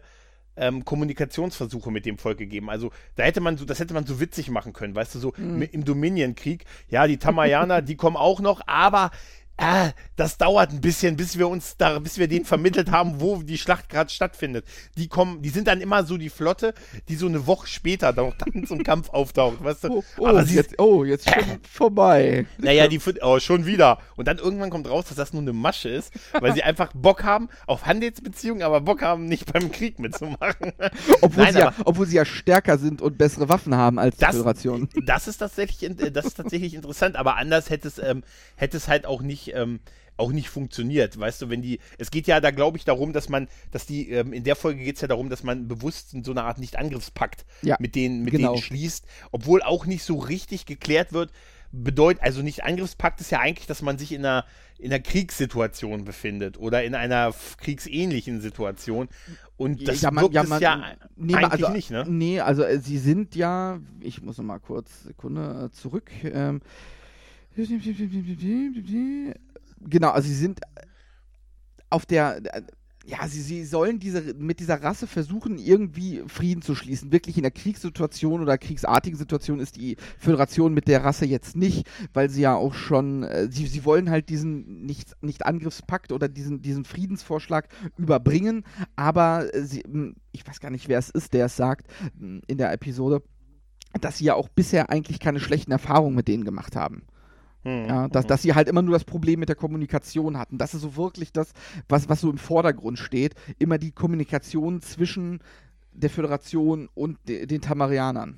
ähm, 0.57 0.83
Kommunikationsversuche 0.85 1.91
mit 1.91 2.05
dem 2.05 2.17
Volk 2.17 2.37
gegeben. 2.37 2.69
Also 2.69 2.91
da 3.15 3.23
hätte 3.23 3.41
man 3.41 3.57
so, 3.57 3.65
das 3.65 3.79
hätte 3.79 3.93
man 3.93 4.05
so 4.05 4.19
witzig 4.19 4.49
machen 4.49 4.73
können, 4.73 4.95
weißt 4.95 5.15
du, 5.15 5.19
so 5.19 5.33
Mhm. 5.37 5.61
im 5.71 5.85
Dominion-Krieg. 5.85 6.65
Ja, 6.89 7.07
die 7.07 7.17
Tamayaner, 7.17 7.81
die 7.81 7.95
kommen 7.95 8.17
auch 8.17 8.39
noch, 8.39 8.61
aber 8.67 9.11
ah, 9.57 9.91
das 10.15 10.37
dauert 10.37 10.71
ein 10.71 10.81
bisschen, 10.81 11.17
bis 11.17 11.37
wir 11.37 11.47
uns 11.47 11.77
da, 11.77 11.99
bis 11.99 12.17
wir 12.17 12.27
denen 12.27 12.45
vermittelt 12.45 12.91
haben, 12.91 13.19
wo 13.21 13.41
die 13.41 13.57
Schlacht 13.57 13.89
gerade 13.89 14.09
stattfindet. 14.09 14.65
Die 14.97 15.07
kommen, 15.07 15.41
die 15.41 15.49
sind 15.49 15.67
dann 15.67 15.81
immer 15.81 16.03
so 16.05 16.17
die 16.17 16.29
Flotte, 16.29 16.73
die 17.09 17.15
so 17.15 17.27
eine 17.27 17.47
Woche 17.47 17.67
später 17.67 18.13
dann, 18.13 18.33
dann 18.53 18.65
zum 18.65 18.83
Kampf 18.83 19.09
auftaucht, 19.09 19.63
weißt 19.63 19.85
du? 19.85 19.89
Oh, 19.97 20.03
oh, 20.17 20.27
Aber 20.27 20.43
jetzt, 20.43 20.79
oh 20.79 21.03
jetzt 21.03 21.29
schon 21.29 21.43
vorbei. 21.71 22.45
naja, 22.57 22.87
die, 22.87 22.99
oh, 23.21 23.39
schon 23.39 23.65
wieder. 23.65 23.99
Und 24.15 24.27
dann 24.27 24.37
irgendwann 24.37 24.69
kommt 24.69 24.89
raus, 24.89 25.05
dass 25.07 25.17
das 25.17 25.33
nur 25.33 25.41
eine 25.41 25.53
Masche 25.53 25.89
ist, 25.89 26.11
weil 26.39 26.53
sie 26.53 26.63
einfach 26.67 26.91
Bock 26.93 27.23
haben 27.23 27.49
auf 27.65 27.85
Handelsbeziehungen, 27.85 28.63
aber 28.63 28.81
Bock 28.81 29.01
haben, 29.01 29.25
nicht 29.25 29.51
beim 29.51 29.71
Krieg 29.71 29.99
mitzumachen. 29.99 30.73
Obwohl, 31.21 31.43
Nein, 31.43 31.53
sie 31.53 31.59
ja, 31.59 31.73
obwohl 31.85 32.05
sie 32.05 32.15
ja 32.15 32.25
stärker 32.25 32.77
sind 32.77 33.01
und 33.01 33.17
bessere 33.17 33.49
Waffen 33.49 33.75
haben 33.75 33.99
als 33.99 34.15
die 34.15 34.21
Das, 34.21 34.35
Föderation. 34.35 34.89
das 35.05 35.27
ist 35.27 35.37
tatsächlich, 35.37 35.89
äh, 35.89 36.11
das 36.11 36.25
ist 36.25 36.35
tatsächlich 36.35 36.73
interessant, 36.73 37.15
aber 37.15 37.37
anders 37.37 37.69
hätte 37.69 37.87
es, 37.87 37.97
ähm, 37.99 38.23
hätte 38.55 38.77
es 38.77 38.87
halt 38.87 39.05
auch 39.05 39.21
nicht, 39.21 39.46
ähm, 39.55 39.79
auch 40.17 40.31
nicht 40.31 40.49
funktioniert, 40.49 41.17
weißt 41.17 41.43
du, 41.43 41.49
wenn 41.49 41.61
die, 41.61 41.79
es 41.97 42.11
geht 42.11 42.27
ja 42.27 42.41
da, 42.41 42.51
glaube 42.51 42.77
ich, 42.77 42.85
darum, 42.85 43.13
dass 43.13 43.29
man, 43.29 43.47
dass 43.71 43.85
die, 43.85 44.09
ähm, 44.11 44.33
in 44.33 44.43
der 44.43 44.55
Folge 44.55 44.83
geht 44.83 44.95
es 44.95 45.01
ja 45.01 45.07
darum, 45.07 45.29
dass 45.29 45.43
man 45.43 45.67
bewusst 45.67 46.15
so 46.23 46.31
eine 46.31 46.43
Art 46.43 46.57
Nicht-Angriffspakt 46.57 47.45
Ja, 47.61 47.77
mit 47.79 47.95
denen, 47.95 48.23
mit 48.23 48.31
genau. 48.31 48.53
denen 48.53 48.63
schließt, 48.63 49.05
obwohl 49.31 49.61
auch 49.61 49.85
nicht 49.85 50.03
so 50.03 50.17
richtig 50.17 50.65
geklärt 50.65 51.13
wird, 51.13 51.31
bedeutet, 51.71 52.23
also 52.23 52.41
Nicht-Angriffspakt 52.41 53.21
ist 53.21 53.31
ja 53.31 53.39
eigentlich, 53.39 53.67
dass 53.67 53.81
man 53.81 53.97
sich 53.97 54.11
in 54.11 54.25
einer, 54.25 54.45
in 54.79 54.91
einer 54.91 55.01
Kriegssituation 55.01 56.05
befindet 56.05 56.57
oder 56.57 56.83
in 56.83 56.95
einer 56.95 57.33
kriegsähnlichen 57.57 58.41
Situation 58.41 59.09
und 59.57 59.87
das 59.87 60.01
ja, 60.01 60.11
man, 60.11 60.23
wirkt 60.23 60.35
ja, 60.35 60.43
man, 60.43 60.61
ja 60.61 60.95
nee, 61.15 61.35
eigentlich 61.35 61.51
also, 61.51 61.69
nicht, 61.69 61.91
ne? 61.91 62.05
Nee, 62.07 62.39
also 62.39 62.63
äh, 62.63 62.79
sie 62.79 62.97
sind 62.97 63.35
ja, 63.35 63.79
ich 63.99 64.21
muss 64.21 64.37
noch 64.37 64.45
mal 64.45 64.59
kurz, 64.59 65.03
Sekunde, 65.03 65.69
äh, 65.71 65.75
zurück. 65.75 66.09
Ähm, 66.23 66.61
genau, 69.81 70.11
also 70.11 70.27
sie 70.27 70.35
sind 70.35 70.59
auf 71.89 72.05
der, 72.05 72.41
ja, 73.07 73.25
sie, 73.27 73.41
sie 73.41 73.63
sollen 73.63 73.99
diese, 73.99 74.33
mit 74.33 74.59
dieser 74.59 74.83
Rasse 74.83 75.07
versuchen, 75.07 75.57
irgendwie 75.57 76.23
Frieden 76.27 76.61
zu 76.61 76.75
schließen. 76.75 77.13
Wirklich 77.13 77.37
in 77.37 77.45
einer 77.45 77.51
Kriegssituation 77.51 78.41
oder 78.41 78.57
kriegsartigen 78.57 79.17
Situation 79.17 79.61
ist 79.61 79.77
die 79.77 79.95
Föderation 80.19 80.73
mit 80.73 80.89
der 80.89 81.05
Rasse 81.05 81.25
jetzt 81.25 81.55
nicht, 81.55 81.87
weil 82.13 82.29
sie 82.29 82.41
ja 82.41 82.55
auch 82.55 82.73
schon, 82.73 83.23
äh, 83.23 83.49
sie, 83.49 83.65
sie 83.65 83.85
wollen 83.85 84.09
halt 84.09 84.27
diesen 84.27 84.85
nicht, 84.85 85.15
nicht 85.23 85.45
Angriffspakt 85.45 86.11
oder 86.11 86.27
diesen, 86.27 86.61
diesen 86.61 86.83
Friedensvorschlag 86.83 87.69
überbringen, 87.97 88.65
aber 88.97 89.47
sie, 89.53 89.85
m, 89.85 90.15
ich 90.33 90.45
weiß 90.45 90.59
gar 90.59 90.69
nicht, 90.69 90.89
wer 90.89 90.99
es 90.99 91.09
ist, 91.09 91.33
der 91.33 91.45
es 91.45 91.55
sagt 91.55 91.87
m, 92.19 92.41
in 92.47 92.57
der 92.57 92.73
Episode, 92.73 93.23
dass 94.01 94.17
sie 94.17 94.25
ja 94.25 94.33
auch 94.33 94.49
bisher 94.49 94.89
eigentlich 94.89 95.21
keine 95.21 95.39
schlechten 95.39 95.71
Erfahrungen 95.71 96.15
mit 96.15 96.27
denen 96.27 96.43
gemacht 96.43 96.75
haben. 96.75 97.03
Hm, 97.67 97.85
Ja, 97.87 98.07
dass, 98.07 98.25
dass 98.27 98.41
sie 98.41 98.53
halt 98.55 98.67
immer 98.69 98.81
nur 98.81 98.93
das 98.93 99.03
Problem 99.05 99.39
mit 99.39 99.49
der 99.49 99.55
Kommunikation 99.55 100.37
hatten. 100.37 100.57
Das 100.57 100.73
ist 100.73 100.81
so 100.81 100.95
wirklich 100.95 101.31
das, 101.33 101.53
was, 101.89 102.09
was 102.09 102.21
so 102.21 102.29
im 102.29 102.37
Vordergrund 102.37 102.99
steht. 102.99 103.35
Immer 103.59 103.77
die 103.77 103.91
Kommunikation 103.91 104.81
zwischen 104.81 105.39
der 105.93 106.09
Föderation 106.09 106.89
und 106.93 107.17
de, 107.27 107.45
den 107.45 107.61
Tamarianern. 107.61 108.37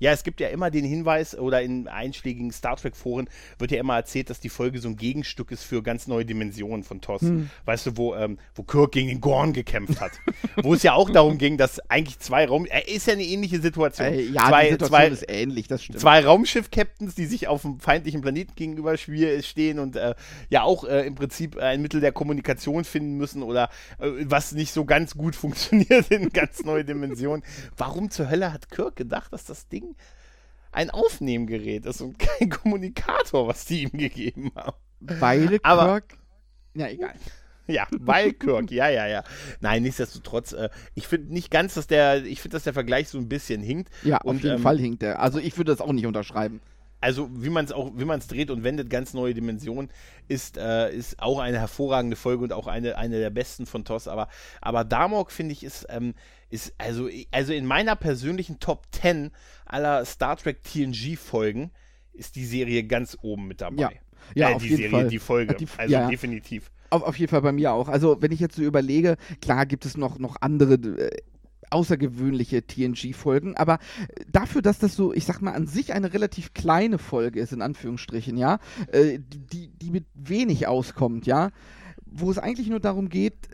Ja, 0.00 0.12
es 0.12 0.24
gibt 0.24 0.40
ja 0.40 0.48
immer 0.48 0.70
den 0.70 0.84
Hinweis, 0.84 1.38
oder 1.38 1.62
in 1.62 1.86
einschlägigen 1.86 2.50
Star 2.50 2.76
Trek-Foren 2.76 3.28
wird 3.58 3.70
ja 3.70 3.78
immer 3.78 3.96
erzählt, 3.96 4.30
dass 4.30 4.40
die 4.40 4.48
Folge 4.48 4.80
so 4.80 4.88
ein 4.88 4.96
Gegenstück 4.96 5.50
ist 5.52 5.62
für 5.62 5.82
ganz 5.82 6.06
neue 6.06 6.24
Dimensionen 6.24 6.82
von 6.82 7.00
TOS. 7.00 7.22
Hm. 7.22 7.50
Weißt 7.66 7.86
du, 7.86 7.96
wo, 7.96 8.14
ähm, 8.14 8.38
wo 8.54 8.62
Kirk 8.62 8.92
gegen 8.92 9.08
den 9.08 9.20
Gorn 9.20 9.52
gekämpft 9.52 10.00
hat. 10.00 10.12
wo 10.62 10.74
es 10.74 10.82
ja 10.82 10.94
auch 10.94 11.10
darum 11.10 11.38
ging, 11.38 11.56
dass 11.56 11.78
eigentlich 11.90 12.18
zwei 12.18 12.46
Raum. 12.46 12.64
Er 12.64 12.88
ist 12.88 13.06
ja 13.06 13.12
eine 13.12 13.22
ähnliche 13.22 13.60
Situation. 13.60 14.08
Äh, 14.08 14.22
ja, 14.22 14.48
zwei, 14.48 14.64
die 14.64 14.70
Situation 14.72 15.00
zwei, 15.00 15.08
ist 15.08 15.24
ähnlich, 15.28 15.68
das 15.68 15.84
stimmt. 15.84 16.00
zwei 16.00 16.24
Raumschiff-Captains, 16.24 17.14
die 17.14 17.26
sich 17.26 17.46
auf 17.48 17.64
einem 17.64 17.78
feindlichen 17.78 18.22
Planeten 18.22 18.54
gegenüber 18.56 18.96
schwier- 18.96 19.42
stehen 19.42 19.78
und 19.78 19.96
äh, 19.96 20.14
ja 20.48 20.62
auch 20.62 20.84
äh, 20.84 21.06
im 21.06 21.14
Prinzip 21.14 21.58
ein 21.58 21.82
Mittel 21.82 22.00
der 22.00 22.12
Kommunikation 22.12 22.84
finden 22.84 23.18
müssen 23.18 23.42
oder 23.42 23.68
äh, 23.98 24.08
was 24.24 24.52
nicht 24.52 24.72
so 24.72 24.84
ganz 24.84 25.14
gut 25.14 25.36
funktioniert 25.40 26.10
in 26.10 26.30
ganz 26.30 26.64
neue 26.64 26.84
Dimensionen. 26.84 27.44
Warum 27.76 28.10
zur 28.10 28.30
Hölle 28.30 28.52
hat 28.52 28.70
Kirk 28.70 28.96
gedacht, 28.96 29.32
dass 29.32 29.44
das 29.44 29.68
Ding 29.68 29.89
ein 30.72 30.90
Aufnehmgerät 30.90 31.86
ist 31.86 32.00
und 32.00 32.18
kein 32.18 32.48
Kommunikator, 32.50 33.48
was 33.48 33.64
die 33.64 33.82
ihm 33.84 33.92
gegeben 33.92 34.52
haben? 34.54 34.76
Weil 35.00 35.58
Aber- 35.62 36.00
Kirk. 36.00 36.18
Ja, 36.74 36.88
egal. 36.88 37.14
Ja, 37.66 37.86
weil 37.98 38.32
Kirk, 38.32 38.70
ja, 38.72 38.88
ja, 38.88 39.06
ja. 39.06 39.22
Nein, 39.60 39.82
nichtsdestotrotz, 39.84 40.52
äh, 40.52 40.70
ich 40.94 41.06
finde 41.06 41.32
nicht 41.32 41.50
ganz, 41.52 41.74
dass 41.74 41.86
der, 41.86 42.24
ich 42.24 42.40
finde, 42.40 42.56
dass 42.56 42.64
der 42.64 42.72
Vergleich 42.74 43.08
so 43.08 43.18
ein 43.18 43.28
bisschen 43.28 43.62
hinkt. 43.62 43.90
Ja, 44.02 44.18
auf 44.18 44.24
Und, 44.24 44.42
jeden 44.42 44.56
ähm, 44.56 44.62
Fall 44.62 44.78
hinkt 44.78 45.02
er. 45.04 45.20
Also 45.20 45.38
ich 45.38 45.56
würde 45.56 45.70
das 45.72 45.80
auch 45.80 45.92
nicht 45.92 46.06
unterschreiben. 46.06 46.60
Also 47.00 47.30
wie 47.32 47.50
man 47.50 47.64
es 47.64 47.72
auch, 47.72 47.92
wie 47.96 48.04
man 48.04 48.18
es 48.18 48.26
dreht 48.26 48.50
und 48.50 48.62
wendet, 48.62 48.90
ganz 48.90 49.14
neue 49.14 49.34
Dimension, 49.34 49.88
ist, 50.28 50.56
äh, 50.56 50.94
ist 50.94 51.20
auch 51.20 51.38
eine 51.38 51.58
hervorragende 51.58 52.16
Folge 52.16 52.44
und 52.44 52.52
auch 52.52 52.66
eine, 52.66 52.96
eine 52.98 53.18
der 53.18 53.30
besten 53.30 53.66
von 53.66 53.84
TOS. 53.84 54.08
Aber, 54.08 54.28
aber 54.60 54.84
Damok, 54.84 55.30
finde 55.32 55.52
ich, 55.52 55.64
ist, 55.64 55.86
ähm, 55.88 56.14
ist 56.50 56.74
also, 56.78 57.08
also 57.30 57.52
in 57.52 57.66
meiner 57.66 57.96
persönlichen 57.96 58.58
Top 58.60 58.86
10 58.92 59.30
aller 59.64 60.04
Star 60.04 60.36
Trek 60.36 60.62
TNG-Folgen 60.62 61.70
ist 62.12 62.36
die 62.36 62.44
Serie 62.44 62.84
ganz 62.84 63.16
oben 63.22 63.48
mit 63.48 63.60
dabei. 63.60 63.82
Ja. 63.82 63.90
Ja, 64.34 64.50
äh, 64.50 64.54
auf 64.54 64.62
die 64.62 64.68
jeden 64.68 64.76
Serie, 64.82 64.90
Fall. 64.90 65.08
die 65.08 65.18
Folge. 65.18 65.54
Die- 65.54 65.68
also 65.76 65.92
ja. 65.92 66.08
definitiv. 66.08 66.70
Auf, 66.90 67.02
auf 67.02 67.18
jeden 67.18 67.30
Fall 67.30 67.42
bei 67.42 67.52
mir 67.52 67.72
auch. 67.72 67.88
Also, 67.88 68.20
wenn 68.20 68.32
ich 68.32 68.40
jetzt 68.40 68.56
so 68.56 68.62
überlege, 68.62 69.16
klar 69.40 69.64
gibt 69.64 69.86
es 69.86 69.96
noch, 69.96 70.18
noch 70.18 70.36
andere 70.40 70.74
äh, 70.74 71.16
außergewöhnliche 71.70 72.66
TNG-Folgen, 72.66 73.56
aber 73.56 73.74
äh, 73.74 74.24
dafür, 74.30 74.62
dass 74.62 74.78
das 74.78 74.94
so, 74.94 75.12
ich 75.12 75.24
sag 75.24 75.40
mal, 75.40 75.52
an 75.52 75.66
sich 75.66 75.92
eine 75.92 76.12
relativ 76.12 76.54
kleine 76.54 76.98
Folge 76.98 77.40
ist, 77.40 77.52
in 77.52 77.62
Anführungsstrichen, 77.62 78.36
ja, 78.36 78.58
äh, 78.92 79.18
die, 79.18 79.68
die 79.68 79.90
mit 79.90 80.06
wenig 80.14 80.66
auskommt, 80.66 81.26
ja, 81.26 81.50
wo 82.06 82.30
es 82.30 82.38
eigentlich 82.38 82.68
nur 82.68 82.80
darum 82.80 83.08
geht, 83.08 83.50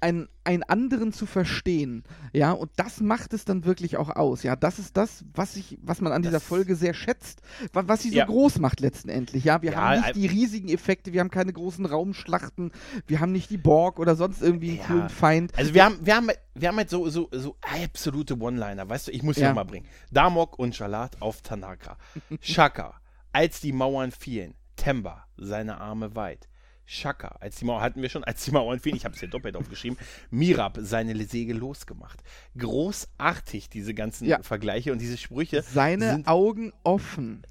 einen, 0.00 0.28
einen 0.44 0.62
anderen 0.62 1.12
zu 1.12 1.26
verstehen, 1.26 2.04
ja, 2.32 2.52
und 2.52 2.70
das 2.76 3.00
macht 3.00 3.32
es 3.34 3.44
dann 3.44 3.64
wirklich 3.64 3.96
auch 3.96 4.10
aus, 4.10 4.42
ja, 4.44 4.54
das 4.56 4.78
ist 4.78 4.96
das, 4.96 5.24
was 5.34 5.56
ich, 5.56 5.76
was 5.82 6.00
man 6.00 6.12
an 6.12 6.22
dieser 6.22 6.34
Das- 6.34 6.44
Folge 6.44 6.76
sehr 6.76 6.94
schätzt, 6.94 7.40
wa- 7.72 7.84
was 7.86 8.02
sie 8.02 8.10
so 8.10 8.16
Ja. 8.18 8.26
groß 8.26 8.58
macht 8.60 8.80
letztendlich, 8.80 9.44
ja, 9.44 9.60
wir 9.62 9.72
Ja, 9.72 9.80
haben 9.80 10.00
nicht 10.02 10.14
die 10.16 10.26
riesigen 10.26 10.68
Effekte, 10.68 11.12
wir 11.12 11.20
haben 11.20 11.30
keine 11.30 11.52
großen 11.52 11.84
Raumschlachten, 11.86 12.70
wir 13.06 13.20
haben 13.20 13.32
nicht 13.32 13.50
die 13.50 13.58
Borg 13.58 13.98
oder 13.98 14.14
sonst 14.16 14.40
irgendwie 14.42 14.70
einen 14.70 14.78
Ja. 14.78 14.84
coolen 14.86 15.08
Feind. 15.08 15.58
Also 15.58 15.74
wir 15.74 15.84
haben, 15.84 15.98
wir 16.06 16.14
haben, 16.16 16.28
wir 16.54 16.68
haben 16.68 16.76
halt 16.76 16.90
so, 16.90 17.08
so, 17.08 17.28
so 17.32 17.56
absolute 17.82 18.38
One-Liner, 18.38 18.88
weißt 18.88 19.08
du, 19.08 19.12
ich 19.12 19.22
muss. 19.22 19.36
Ja. 19.36 19.52
mal 19.52 19.64
bringen. 19.64 19.86
Damok 20.10 20.58
und 20.58 20.74
Shalat 20.76 21.20
auf 21.20 21.42
Tanaka. 21.42 21.96
Shaka, 22.40 22.94
als 23.32 23.60
die 23.60 23.72
Mauern 23.72 24.10
fielen. 24.12 24.54
Temba, 24.76 25.26
seine 25.36 25.80
Arme 25.80 26.14
weit. 26.14 26.48
Shaka, 26.90 27.36
als 27.40 27.56
die 27.56 27.66
Mauern, 27.66 27.82
hatten 27.82 28.00
wir 28.00 28.08
schon, 28.08 28.24
als 28.24 28.46
die 28.46 28.50
Mauern 28.50 28.80
fielen, 28.80 28.96
ich 28.96 29.04
habe 29.04 29.12
es 29.14 29.20
hier 29.20 29.28
doppelt 29.28 29.56
aufgeschrieben, 29.56 29.98
Mirab, 30.30 30.78
seine 30.80 31.22
Segel 31.26 31.58
losgemacht. 31.58 32.18
Großartig, 32.56 33.68
diese 33.68 33.92
ganzen 33.92 34.26
Ja. 34.26 34.42
Vergleiche 34.42 34.90
und 34.90 34.98
diese 34.98 35.18
Sprüche 35.18 35.62
Seine 35.62 36.22
Augen 36.24 36.72
offen, 36.84 37.42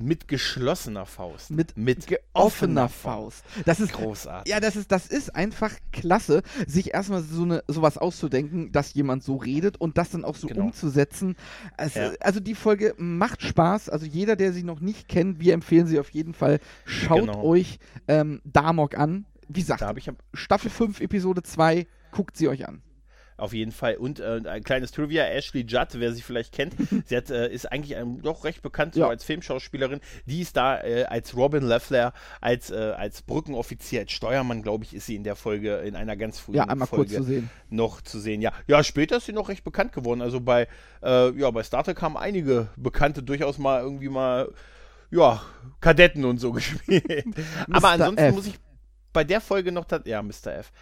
mit 0.00 0.28
geschlossener 0.28 1.06
Faust. 1.06 1.50
mit, 1.50 1.76
mit 1.76 2.06
offener 2.32 2.88
Faust. 2.88 3.44
Das 3.64 3.80
ist 3.80 3.92
Großartig. 3.92 4.52
Ja, 4.52 4.60
das 4.60 4.76
ist, 4.76 4.92
das 4.92 5.06
ist 5.06 5.34
einfach 5.34 5.72
klasse, 5.92 6.42
sich 6.66 6.94
erstmal 6.94 7.22
so 7.22 7.42
eine, 7.42 7.62
sowas 7.68 7.98
auszudenken, 7.98 8.72
dass 8.72 8.94
jemand 8.94 9.22
so 9.22 9.36
redet 9.36 9.76
und 9.80 9.98
das 9.98 10.10
dann 10.10 10.24
auch 10.24 10.36
so 10.36 10.46
Genau. 10.48 10.64
umzusetzen. 10.66 11.36
Also, 11.76 11.98
Ja. 12.00 12.12
also 12.20 12.40
die 12.40 12.54
Folge 12.54 12.94
macht 12.98 13.42
Spaß. 13.42 13.88
Also 13.88 14.06
jeder, 14.06 14.36
der 14.36 14.52
sie 14.52 14.62
noch 14.62 14.80
nicht 14.80 15.08
kennt, 15.08 15.40
wir 15.40 15.54
empfehlen 15.54 15.86
sie 15.86 15.98
auf 15.98 16.10
jeden 16.10 16.34
Fall. 16.34 16.60
Schaut 16.84 17.20
Genau. 17.20 17.42
euch 17.42 17.78
ähm, 18.08 18.40
Damok 18.44 18.96
an. 18.98 19.26
Wie 19.48 19.60
gesagt, 19.60 19.84
Staffel 20.34 20.70
5, 20.70 21.00
Episode 21.00 21.42
2, 21.42 21.86
guckt 22.10 22.36
sie 22.36 22.48
euch 22.48 22.66
an. 22.66 22.82
Auf 23.38 23.52
jeden 23.52 23.72
Fall. 23.72 23.96
Und 23.96 24.18
äh, 24.18 24.40
ein 24.46 24.64
kleines 24.64 24.92
Trivia: 24.92 25.24
Ashley 25.24 25.62
Judd, 25.68 25.88
wer 25.92 26.12
sie 26.12 26.22
vielleicht 26.22 26.52
kennt, 26.54 26.74
sie 27.04 27.16
hat, 27.16 27.28
äh, 27.30 27.52
ist 27.52 27.70
eigentlich 27.70 27.96
ähm, 27.98 28.22
doch 28.22 28.44
recht 28.44 28.62
bekannt 28.62 28.94
so 28.94 29.00
Ja. 29.00 29.08
als 29.08 29.24
Filmschauspielerin. 29.24 30.00
Die 30.24 30.40
ist 30.40 30.56
da 30.56 30.82
äh, 30.82 31.04
als 31.04 31.36
Robin 31.36 31.62
Leffler, 31.62 32.14
als, 32.40 32.70
äh, 32.70 32.76
als 32.96 33.20
Brückenoffizier, 33.22 34.00
als 34.00 34.12
Steuermann, 34.12 34.62
glaube 34.62 34.84
ich, 34.84 34.94
ist 34.94 35.04
sie 35.06 35.16
in 35.16 35.22
der 35.24 35.36
Folge, 35.36 35.76
in 35.78 35.96
einer 35.96 36.16
ganz 36.16 36.38
frühen 36.38 36.56
Ja, 36.56 36.64
einmal 36.64 36.88
kurz 36.88 37.10
Folge 37.10 37.14
zu 37.16 37.22
sehen. 37.24 37.50
noch 37.68 38.00
zu 38.00 38.18
sehen. 38.20 38.40
Ja. 38.40 38.52
ja, 38.66 38.82
später 38.82 39.18
ist 39.18 39.26
sie 39.26 39.32
noch 39.34 39.50
recht 39.50 39.64
bekannt 39.64 39.92
geworden. 39.92 40.22
Also 40.22 40.40
bei, 40.40 40.66
äh, 41.02 41.30
ja, 41.38 41.50
bei 41.50 41.62
Star 41.62 41.84
Trek 41.84 42.00
haben 42.00 42.16
einige 42.16 42.68
Bekannte 42.76 43.22
durchaus 43.22 43.58
mal 43.58 43.82
irgendwie 43.82 44.08
mal, 44.08 44.50
ja, 45.10 45.42
Kadetten 45.82 46.24
und 46.24 46.38
so 46.38 46.52
gespielt. 46.52 47.04
Aber 47.70 47.90
ansonsten 47.90 48.24
F. 48.24 48.34
muss 48.34 48.46
ich 48.46 48.54
bei 49.12 49.24
der 49.24 49.40
Folge 49.40 49.72
noch, 49.72 49.86
ja, 50.04 50.22
Mr. 50.22 50.54
F. 50.58 50.72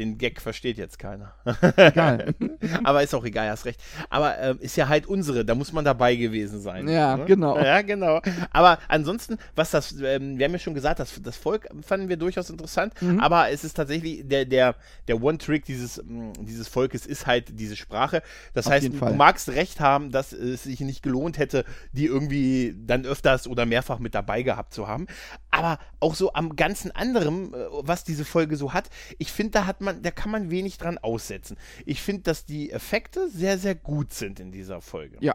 Den 0.00 0.16
Gag 0.16 0.40
versteht 0.40 0.78
jetzt 0.78 0.98
keiner. 0.98 1.34
Egal. 1.76 2.34
Aber 2.84 3.02
ist 3.02 3.14
auch 3.14 3.24
egal, 3.24 3.50
hast 3.50 3.66
recht. 3.66 3.78
Aber 4.08 4.38
ähm, 4.38 4.58
ist 4.60 4.76
ja 4.76 4.88
halt 4.88 5.04
unsere, 5.06 5.44
da 5.44 5.54
muss 5.54 5.74
man 5.74 5.84
dabei 5.84 6.16
gewesen 6.16 6.60
sein. 6.62 6.88
Ja, 6.88 7.18
ne? 7.18 7.26
genau. 7.26 7.58
Ja, 7.58 7.82
genau. 7.82 8.22
Aber 8.50 8.78
ansonsten, 8.88 9.36
was 9.54 9.70
das, 9.72 9.92
ähm, 10.00 10.38
wir 10.38 10.46
haben 10.46 10.52
ja 10.52 10.58
schon 10.58 10.72
gesagt, 10.72 11.00
das, 11.00 11.20
das 11.22 11.36
Volk 11.36 11.68
fanden 11.82 12.08
wir 12.08 12.16
durchaus 12.16 12.48
interessant, 12.48 12.94
Mhm. 13.02 13.20
aber 13.20 13.50
es 13.50 13.62
ist 13.62 13.74
tatsächlich, 13.74 14.26
der, 14.26 14.46
der, 14.46 14.74
der 15.06 15.22
One-Trick 15.22 15.66
dieses, 15.66 16.02
mh, 16.02 16.32
dieses 16.40 16.66
Volkes 16.68 17.04
ist 17.04 17.26
halt 17.26 17.60
diese 17.60 17.76
Sprache. 17.76 18.22
Das 18.54 18.66
Auf 18.66 18.72
heißt, 18.72 18.86
du 18.88 19.14
magst 19.14 19.50
recht 19.50 19.80
haben, 19.80 20.10
dass 20.12 20.32
es 20.32 20.62
sich 20.62 20.80
nicht 20.80 21.02
gelohnt 21.02 21.36
hätte, 21.36 21.66
die 21.92 22.06
irgendwie 22.06 22.74
dann 22.86 23.04
öfters 23.04 23.46
oder 23.46 23.66
mehrfach 23.66 23.98
mit 23.98 24.14
dabei 24.14 24.42
gehabt 24.42 24.72
zu 24.72 24.88
haben. 24.88 25.06
Aber 25.50 25.78
auch 25.98 26.14
so 26.14 26.32
am 26.32 26.56
ganzen 26.56 26.90
anderen, 26.90 27.52
äh, 27.52 27.56
was 27.82 28.04
diese 28.04 28.24
Folge 28.24 28.56
so 28.56 28.72
hat, 28.72 28.88
ich 29.18 29.30
finde, 29.32 29.50
da 29.52 29.66
hat 29.66 29.80
man, 29.80 29.89
da 29.92 30.10
kann 30.10 30.30
man 30.30 30.50
wenig 30.50 30.78
dran 30.78 30.98
aussetzen. 30.98 31.56
Ich 31.86 32.00
finde, 32.02 32.22
dass 32.22 32.44
die 32.44 32.70
Effekte 32.70 33.28
sehr, 33.28 33.58
sehr 33.58 33.74
gut 33.74 34.12
sind 34.12 34.40
in 34.40 34.52
dieser 34.52 34.80
Folge. 34.80 35.16
Ja. 35.20 35.34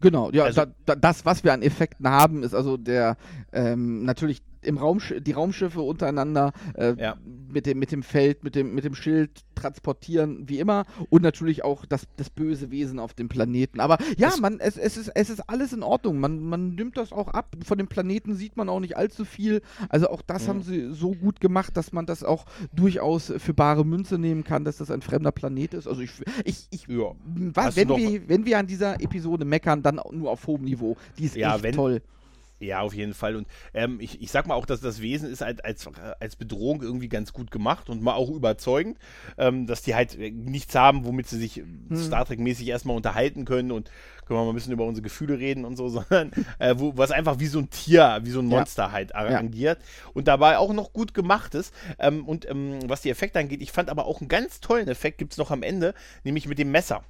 Genau, 0.00 0.30
ja, 0.32 0.44
Also- 0.44 0.66
da, 0.66 0.74
da, 0.86 0.94
das, 0.96 1.24
was 1.24 1.44
wir 1.44 1.52
an 1.52 1.62
Effekten 1.62 2.08
haben, 2.08 2.42
ist 2.42 2.54
also 2.54 2.76
der 2.76 3.16
ähm, 3.52 4.04
natürlich 4.04 4.42
im 4.66 4.78
Raumsch 4.78 5.14
die 5.20 5.32
Raumschiffe 5.32 5.80
untereinander 5.80 6.52
äh, 6.74 6.94
Ja. 6.98 7.16
mit, 7.52 7.66
dem, 7.66 7.78
mit 7.78 7.92
dem 7.92 8.02
Feld, 8.02 8.44
mit 8.44 8.54
dem, 8.54 8.74
mit 8.74 8.84
dem 8.84 8.94
Schild 8.94 9.30
transportieren, 9.54 10.48
wie 10.48 10.58
immer, 10.58 10.84
und 11.10 11.22
natürlich 11.22 11.64
auch 11.64 11.84
das, 11.86 12.06
das 12.16 12.30
böse 12.30 12.70
Wesen 12.70 12.98
auf 12.98 13.14
dem 13.14 13.28
Planeten. 13.28 13.80
Aber 13.80 13.98
ja, 14.16 14.28
Es- 14.28 14.40
man, 14.40 14.60
es, 14.60 14.76
es, 14.76 14.96
ist, 14.96 15.10
es 15.14 15.30
ist 15.30 15.40
alles 15.48 15.72
in 15.72 15.82
Ordnung. 15.82 16.18
Man, 16.20 16.40
man 16.40 16.74
nimmt 16.74 16.96
das 16.96 17.12
auch 17.12 17.28
ab. 17.28 17.54
Von 17.64 17.78
dem 17.78 17.86
Planeten 17.88 18.34
sieht 18.34 18.56
man 18.56 18.68
auch 18.68 18.80
nicht 18.80 18.96
allzu 18.96 19.24
viel. 19.24 19.62
Also 19.88 20.08
auch 20.08 20.22
das 20.22 20.44
Mhm. 20.44 20.48
haben 20.48 20.62
sie 20.62 20.92
so 20.92 21.12
gut 21.12 21.40
gemacht, 21.40 21.76
dass 21.76 21.92
man 21.92 22.06
das 22.06 22.24
auch 22.24 22.44
durchaus 22.74 23.32
für 23.38 23.54
bare 23.54 23.84
Münze 23.84 24.18
nehmen 24.18 24.44
kann, 24.44 24.64
dass 24.64 24.78
das 24.78 24.90
ein 24.90 25.02
fremder 25.02 25.32
Planet 25.32 25.74
ist. 25.74 25.86
Also 25.88 26.00
ich, 26.02 26.10
ich, 26.44 26.66
ich 26.70 26.86
Ja. 26.88 27.12
was, 27.24 27.76
wenn, 27.76 27.88
wir, 27.88 28.28
wenn 28.28 28.44
wir 28.46 28.58
an 28.58 28.66
dieser 28.66 29.00
Episode 29.00 29.44
meckern, 29.44 29.82
dann 29.82 30.00
nur 30.12 30.30
auf 30.30 30.46
hohem 30.46 30.62
Niveau. 30.64 30.96
Die 31.18 31.24
ist 31.24 31.36
Ja, 31.36 31.54
echt 31.54 31.62
wenn- 31.64 31.74
toll. 31.74 32.02
Ja, 32.60 32.80
auf 32.80 32.94
jeden 32.94 33.14
Fall. 33.14 33.36
Und 33.36 33.46
ähm, 33.74 33.98
ich, 34.00 34.22
ich 34.22 34.30
sag 34.30 34.46
mal 34.46 34.54
auch, 34.54 34.64
dass 34.64 34.80
das 34.80 35.02
Wesen 35.02 35.28
ist 35.28 35.42
halt 35.42 35.64
als, 35.64 35.86
als 36.20 36.36
Bedrohung 36.36 36.82
irgendwie 36.82 37.08
ganz 37.08 37.32
gut 37.32 37.50
gemacht 37.50 37.90
und 37.90 38.00
mal 38.00 38.14
auch 38.14 38.30
überzeugend, 38.30 38.96
ähm, 39.36 39.66
dass 39.66 39.82
die 39.82 39.94
halt 39.94 40.16
äh, 40.18 40.30
nichts 40.30 40.74
haben, 40.74 41.04
womit 41.04 41.26
sie 41.28 41.38
sich 41.38 41.56
Hm. 41.56 41.96
Star 41.96 42.24
Trek-mäßig 42.24 42.68
erstmal 42.68 42.96
unterhalten 42.96 43.44
können 43.44 43.70
und 43.72 43.90
können 44.24 44.40
wir 44.40 44.44
mal 44.44 44.50
ein 44.52 44.54
bisschen 44.54 44.72
über 44.72 44.84
unsere 44.86 45.02
Gefühle 45.02 45.38
reden 45.38 45.64
und 45.64 45.76
so, 45.76 45.88
sondern 45.90 46.30
äh, 46.58 46.74
wo, 46.78 46.96
was 46.96 47.10
einfach 47.10 47.38
wie 47.38 47.46
so 47.46 47.58
ein 47.58 47.70
Tier, 47.70 48.20
wie 48.22 48.30
so 48.30 48.40
ein 48.40 48.48
Ja. 48.48 48.58
Monster 48.58 48.92
halt 48.92 49.14
agiert 49.14 49.78
und 50.14 50.28
dabei 50.28 50.56
auch 50.58 50.72
noch 50.72 50.92
gut 50.92 51.12
gemacht 51.12 51.54
ist. 51.54 51.74
Ähm, 51.98 52.26
und 52.26 52.48
ähm, 52.48 52.78
was 52.88 53.02
die 53.02 53.10
Effekte 53.10 53.38
angeht, 53.40 53.60
ich 53.62 53.72
fand 53.72 53.90
aber 53.90 54.06
auch 54.06 54.20
einen 54.20 54.28
ganz 54.28 54.60
tollen 54.60 54.88
Effekt, 54.88 55.18
gibt 55.18 55.32
es 55.32 55.38
noch 55.38 55.50
am 55.50 55.62
Ende, 55.62 55.92
nämlich 56.22 56.46
mit 56.48 56.58
dem 56.58 56.70
Messer. 56.70 57.04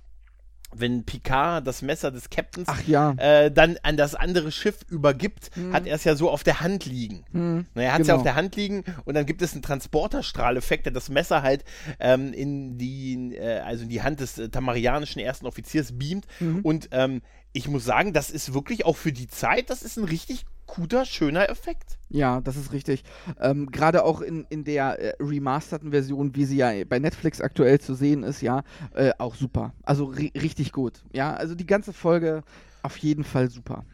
Wenn 0.77 1.05
Picard 1.05 1.67
das 1.67 1.83
Messer 1.83 2.11
des 2.11 2.31
Captains 2.31 2.69
Ach 2.69 2.83
ja. 2.87 3.13
äh, 3.19 3.51
dann 3.51 3.77
an 3.83 3.97
das 3.97 4.15
andere 4.15 4.53
Schiff 4.53 4.81
übergibt, 4.89 5.51
Hm. 5.55 5.73
hat 5.73 5.87
er 5.87 5.95
es 5.95 6.05
ja 6.05 6.17
so 6.17 6.31
auf 6.31 6.43
der 6.45 6.61
Hand 6.61 6.87
liegen. 6.87 7.25
Hm, 7.33 7.67
Na, 7.75 7.83
er 7.83 7.93
hat 7.95 8.01
es 8.03 8.09
ja 8.09 8.15
genau. 8.15 8.21
auf 8.21 8.25
der 8.25 8.35
Hand 8.35 8.57
liegen 8.57 8.85
und 9.05 9.15
dann 9.15 9.27
gibt 9.27 9.43
es 9.43 9.53
einen 9.53 9.63
Transporterstrahleffekt, 9.63 10.87
der 10.87 10.93
das 10.93 11.09
Messer 11.09 11.43
halt 11.43 11.65
ähm, 12.01 12.33
in 12.33 12.79
die, 12.79 13.37
äh, 13.37 13.61
also 13.61 13.85
in 13.85 13.89
die 13.89 14.03
Hand 14.03 14.21
des 14.21 14.39
äh, 14.39 14.49
tamarianischen 14.49 15.21
ersten 15.21 15.47
Offiziers 15.47 15.97
beamt. 15.97 16.27
Mhm. 16.41 16.61
Und 16.63 16.89
ähm, 16.93 17.23
ich 17.53 17.69
muss 17.69 17.85
sagen, 17.85 18.13
das 18.13 18.31
ist 18.31 18.53
wirklich 18.53 18.85
auch 18.85 18.97
für 18.97 19.13
die 19.13 19.29
Zeit, 19.29 19.71
das 19.71 19.83
ist 19.83 19.97
ein 19.97 20.05
richtig 20.05 20.45
guter, 20.67 21.05
schöner 21.05 21.49
Effekt. 21.51 21.99
Ja, 22.09 22.41
das 22.41 22.57
ist 22.57 22.73
richtig. 22.73 23.05
Ähm, 23.41 23.71
Gerade 23.71 24.05
auch 24.05 24.21
in, 24.21 24.47
in 24.51 24.65
der 24.65 24.99
äh, 24.99 25.15
remasterten 25.21 25.91
Version, 25.91 26.35
wie 26.35 26.45
sie 26.45 26.57
ja 26.57 26.73
bei 26.85 26.99
Netflix 26.99 27.41
aktuell 27.41 27.81
zu 27.81 27.95
sehen 27.95 28.23
ist, 28.23 28.41
ja, 28.41 28.63
äh, 28.95 29.13
auch 29.19 29.35
super. 29.35 29.73
Also 29.83 30.07
ri 30.07 30.33
richtig 30.35 30.73
gut. 30.73 31.03
Ja, 31.13 31.35
also 31.35 31.55
die 31.55 31.67
ganze 31.67 31.93
Folge 31.93 32.43
auf 32.83 32.97
jeden 32.99 33.25
Fall 33.25 33.51
super. 33.51 33.85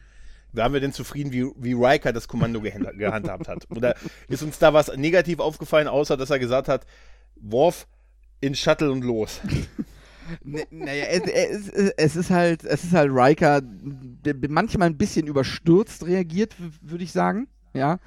Waren 0.53 0.73
wir 0.73 0.81
denn 0.81 0.91
zufrieden, 0.91 1.31
wie, 1.31 1.45
wie 1.55 1.73
Riker 1.73 2.11
das 2.11 2.27
Kommando 2.27 2.59
gehand- 2.59 2.97
gehandhabt 2.97 3.47
hat? 3.47 3.65
Oder 3.71 3.95
ist 4.27 4.43
uns 4.43 4.59
da 4.59 4.73
was 4.73 4.95
negativ 4.95 5.39
aufgefallen, 5.39 5.87
außer 5.87 6.17
dass 6.17 6.29
er 6.29 6.39
gesagt 6.39 6.67
hat, 6.67 6.85
Worf 7.35 7.87
in 8.41 8.53
Shuttle 8.53 8.91
und 8.91 9.03
los? 9.03 9.39
N 10.45 10.61
naja, 10.71 11.05
es, 11.05 11.67
es, 11.69 11.93
es 11.97 12.15
ist 12.15 12.29
halt, 12.29 12.63
es 12.63 12.83
ist 12.83 12.93
halt 12.93 13.11
Riker, 13.13 13.61
der 13.63 14.35
manchmal 14.49 14.89
ein 14.89 14.97
bisschen 14.97 15.27
überstürzt 15.27 16.05
reagiert, 16.05 16.55
würde 16.81 17.03
ich 17.03 17.11
sagen. 17.11 17.47
Ja. 17.73 17.99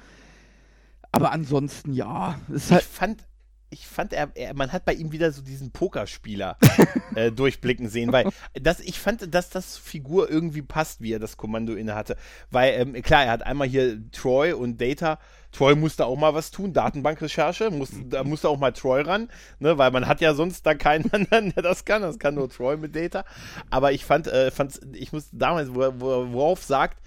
Aber 1.11 1.31
ansonsten, 1.31 1.93
ja. 1.93 2.39
Es 2.49 2.55
ist 2.55 2.65
Ich 2.65 2.71
halt, 2.71 2.83
fand, 2.83 3.27
ich 3.75 3.87
fand 3.87 4.13
er, 4.13 4.29
er, 4.35 4.53
man 4.53 4.71
hat 4.71 4.85
bei 4.85 4.93
ihm 4.93 5.11
wieder 5.11 5.33
so 5.33 5.41
diesen 5.41 5.71
Pokerspieler 5.71 6.57
äh, 7.15 7.29
durchblicken 7.29 7.89
sehen, 7.89 8.13
weil 8.13 8.29
das, 8.53 8.79
ich 8.79 8.99
fand, 8.99 9.33
dass 9.35 9.49
das 9.49 9.77
Figur 9.77 10.29
irgendwie 10.29 10.61
passt, 10.61 11.01
wie 11.01 11.11
er 11.11 11.19
das 11.19 11.35
Kommando 11.35 11.73
inne 11.73 11.93
hatte. 11.93 12.15
Weil, 12.51 12.73
ähm, 12.73 12.93
klar, 13.01 13.25
er 13.25 13.31
hat 13.31 13.43
einmal 13.43 13.67
hier 13.67 13.99
Troy 14.11 14.53
und 14.53 14.79
Data. 14.79 15.19
Troy 15.51 15.75
musste 15.75 16.05
auch 16.05 16.17
mal 16.17 16.33
was 16.33 16.51
tun, 16.51 16.71
Datenbankrecherche, 16.71 17.69
muss, 17.69 17.89
da 18.05 18.23
musste 18.23 18.47
auch 18.47 18.57
mal 18.57 18.71
Troy 18.71 19.01
ran, 19.01 19.29
ne, 19.59 19.77
weil 19.77 19.91
man 19.91 20.07
hat 20.07 20.21
ja 20.21 20.33
sonst 20.33 20.65
da 20.65 20.73
keinen 20.73 21.09
anderen, 21.11 21.53
der 21.53 21.63
das 21.63 21.83
kann. 21.83 22.01
Das 22.01 22.17
kann 22.17 22.35
nur 22.35 22.49
Troy 22.49 22.77
mit 22.77 22.95
Data. 22.95 23.25
Aber 23.69 23.91
ich 23.91 24.05
fand, 24.05 24.27
äh, 24.27 24.51
ich 24.93 25.11
muss 25.11 25.27
damals, 25.33 25.75
wo, 25.75 25.81
wo 25.99 26.31
Worf 26.31 26.63
sagt, 26.63 27.01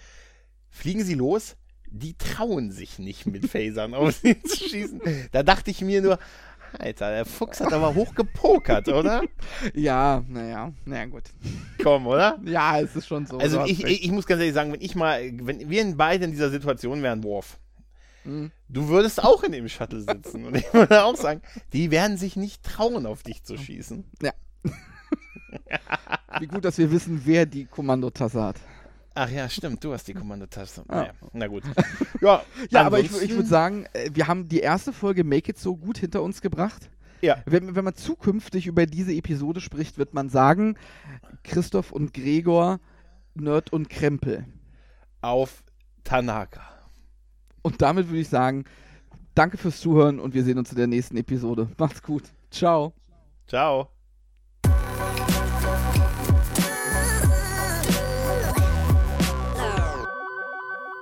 fliegen 0.68 1.02
Sie 1.02 1.14
los, 1.14 1.56
die 1.90 2.16
trauen 2.16 2.70
sich 2.70 2.98
nicht 2.98 3.26
mit 3.26 3.48
Phasern 3.48 3.94
auf 3.94 4.14
sie 4.14 4.40
zu 4.42 4.56
schießen. 4.56 5.00
Da 5.32 5.42
dachte 5.42 5.70
ich 5.70 5.80
mir 5.80 6.02
nur, 6.02 6.18
Alter, 6.78 7.10
der 7.10 7.24
Fuchs 7.24 7.60
hat 7.60 7.72
aber 7.72 7.94
hoch 7.94 8.14
gepokert, 8.14 8.88
oder? 8.88 9.22
ja, 9.74 10.22
naja, 10.28 10.72
naja, 10.84 11.06
gut. 11.06 11.24
Komm, 11.82 12.06
oder? 12.06 12.38
Ja, 12.44 12.80
es 12.80 12.94
ist 12.96 13.06
schon 13.06 13.26
so. 13.26 13.38
Also 13.38 13.64
ich, 13.64 13.84
ich, 13.84 14.04
ich 14.04 14.10
muss 14.10 14.26
ganz 14.26 14.40
ehrlich 14.40 14.54
sagen, 14.54 14.72
wenn 14.72 14.80
ich 14.80 14.94
mal, 14.94 15.20
wenn 15.42 15.70
wir 15.70 15.80
in 15.80 15.96
beide 15.96 16.24
in 16.24 16.32
dieser 16.32 16.50
Situation 16.50 17.02
wären, 17.02 17.22
Worf, 17.24 17.58
Mhm. 18.24 18.50
du 18.68 18.88
würdest 18.88 19.22
auch 19.24 19.42
in 19.42 19.52
dem 19.52 19.68
Shuttle 19.68 20.00
sitzen. 20.02 20.44
Und 20.44 20.56
ich 20.56 20.74
würde 20.74 21.04
auch 21.04 21.16
sagen, 21.16 21.40
die 21.72 21.90
werden 21.90 22.16
sich 22.18 22.36
nicht 22.36 22.62
trauen, 22.62 23.06
auf 23.06 23.22
dich 23.22 23.42
zu 23.42 23.56
schießen. 23.56 24.04
Wie 26.40 26.46
gut, 26.46 26.64
dass 26.64 26.76
wir 26.78 26.90
wissen, 26.90 27.22
wer 27.24 27.46
die 27.46 27.64
Kommandotasse 27.64 28.42
hat. 28.42 28.56
Ach 29.20 29.28
ja, 29.28 29.48
stimmt, 29.48 29.82
du 29.82 29.92
hast 29.92 30.06
die 30.06 30.14
Kommandotaste. 30.14 30.84
Ah. 30.86 30.96
Naja, 30.96 31.12
na 31.32 31.46
gut. 31.48 31.64
Ja, 32.20 32.42
Ja, 32.70 32.86
aber 32.86 33.00
ich, 33.00 33.10
ich 33.20 33.30
würde 33.30 33.48
sagen, 33.48 33.86
äh, 33.92 34.10
wir 34.12 34.28
haben 34.28 34.48
die 34.48 34.60
erste 34.60 34.92
Folge 34.92 35.24
Make 35.24 35.50
It 35.50 35.58
So 35.58 35.76
gut 35.76 35.98
hinter 35.98 36.22
uns 36.22 36.40
gebracht. 36.40 36.88
Ja, 37.20 37.38
Wenn, 37.46 37.74
wenn 37.74 37.84
man 37.84 37.96
zukünftig 37.96 38.68
über 38.68 38.86
diese 38.86 39.12
Episode 39.12 39.60
spricht, 39.60 39.98
wird 39.98 40.14
man 40.14 40.28
sagen, 40.28 40.76
Christoph 41.42 41.90
und 41.90 42.14
Gregor, 42.14 42.78
Nerd 43.34 43.72
und 43.72 43.88
Krempel. 43.90 44.44
auf 45.20 45.64
Tanaka. 46.04 46.62
Und 47.62 47.82
damit 47.82 48.06
würde 48.06 48.20
ich 48.20 48.28
sagen, 48.28 48.64
danke 49.34 49.58
fürs 49.58 49.80
Zuhören 49.80 50.20
und 50.20 50.32
wir 50.32 50.44
sehen 50.44 50.58
uns 50.58 50.70
in 50.70 50.76
der 50.78 50.86
nächsten 50.86 51.16
Episode. 51.16 51.68
Macht's 51.76 52.02
gut. 52.04 52.22
Ciao. 52.52 52.92
Ciao. 53.48 53.97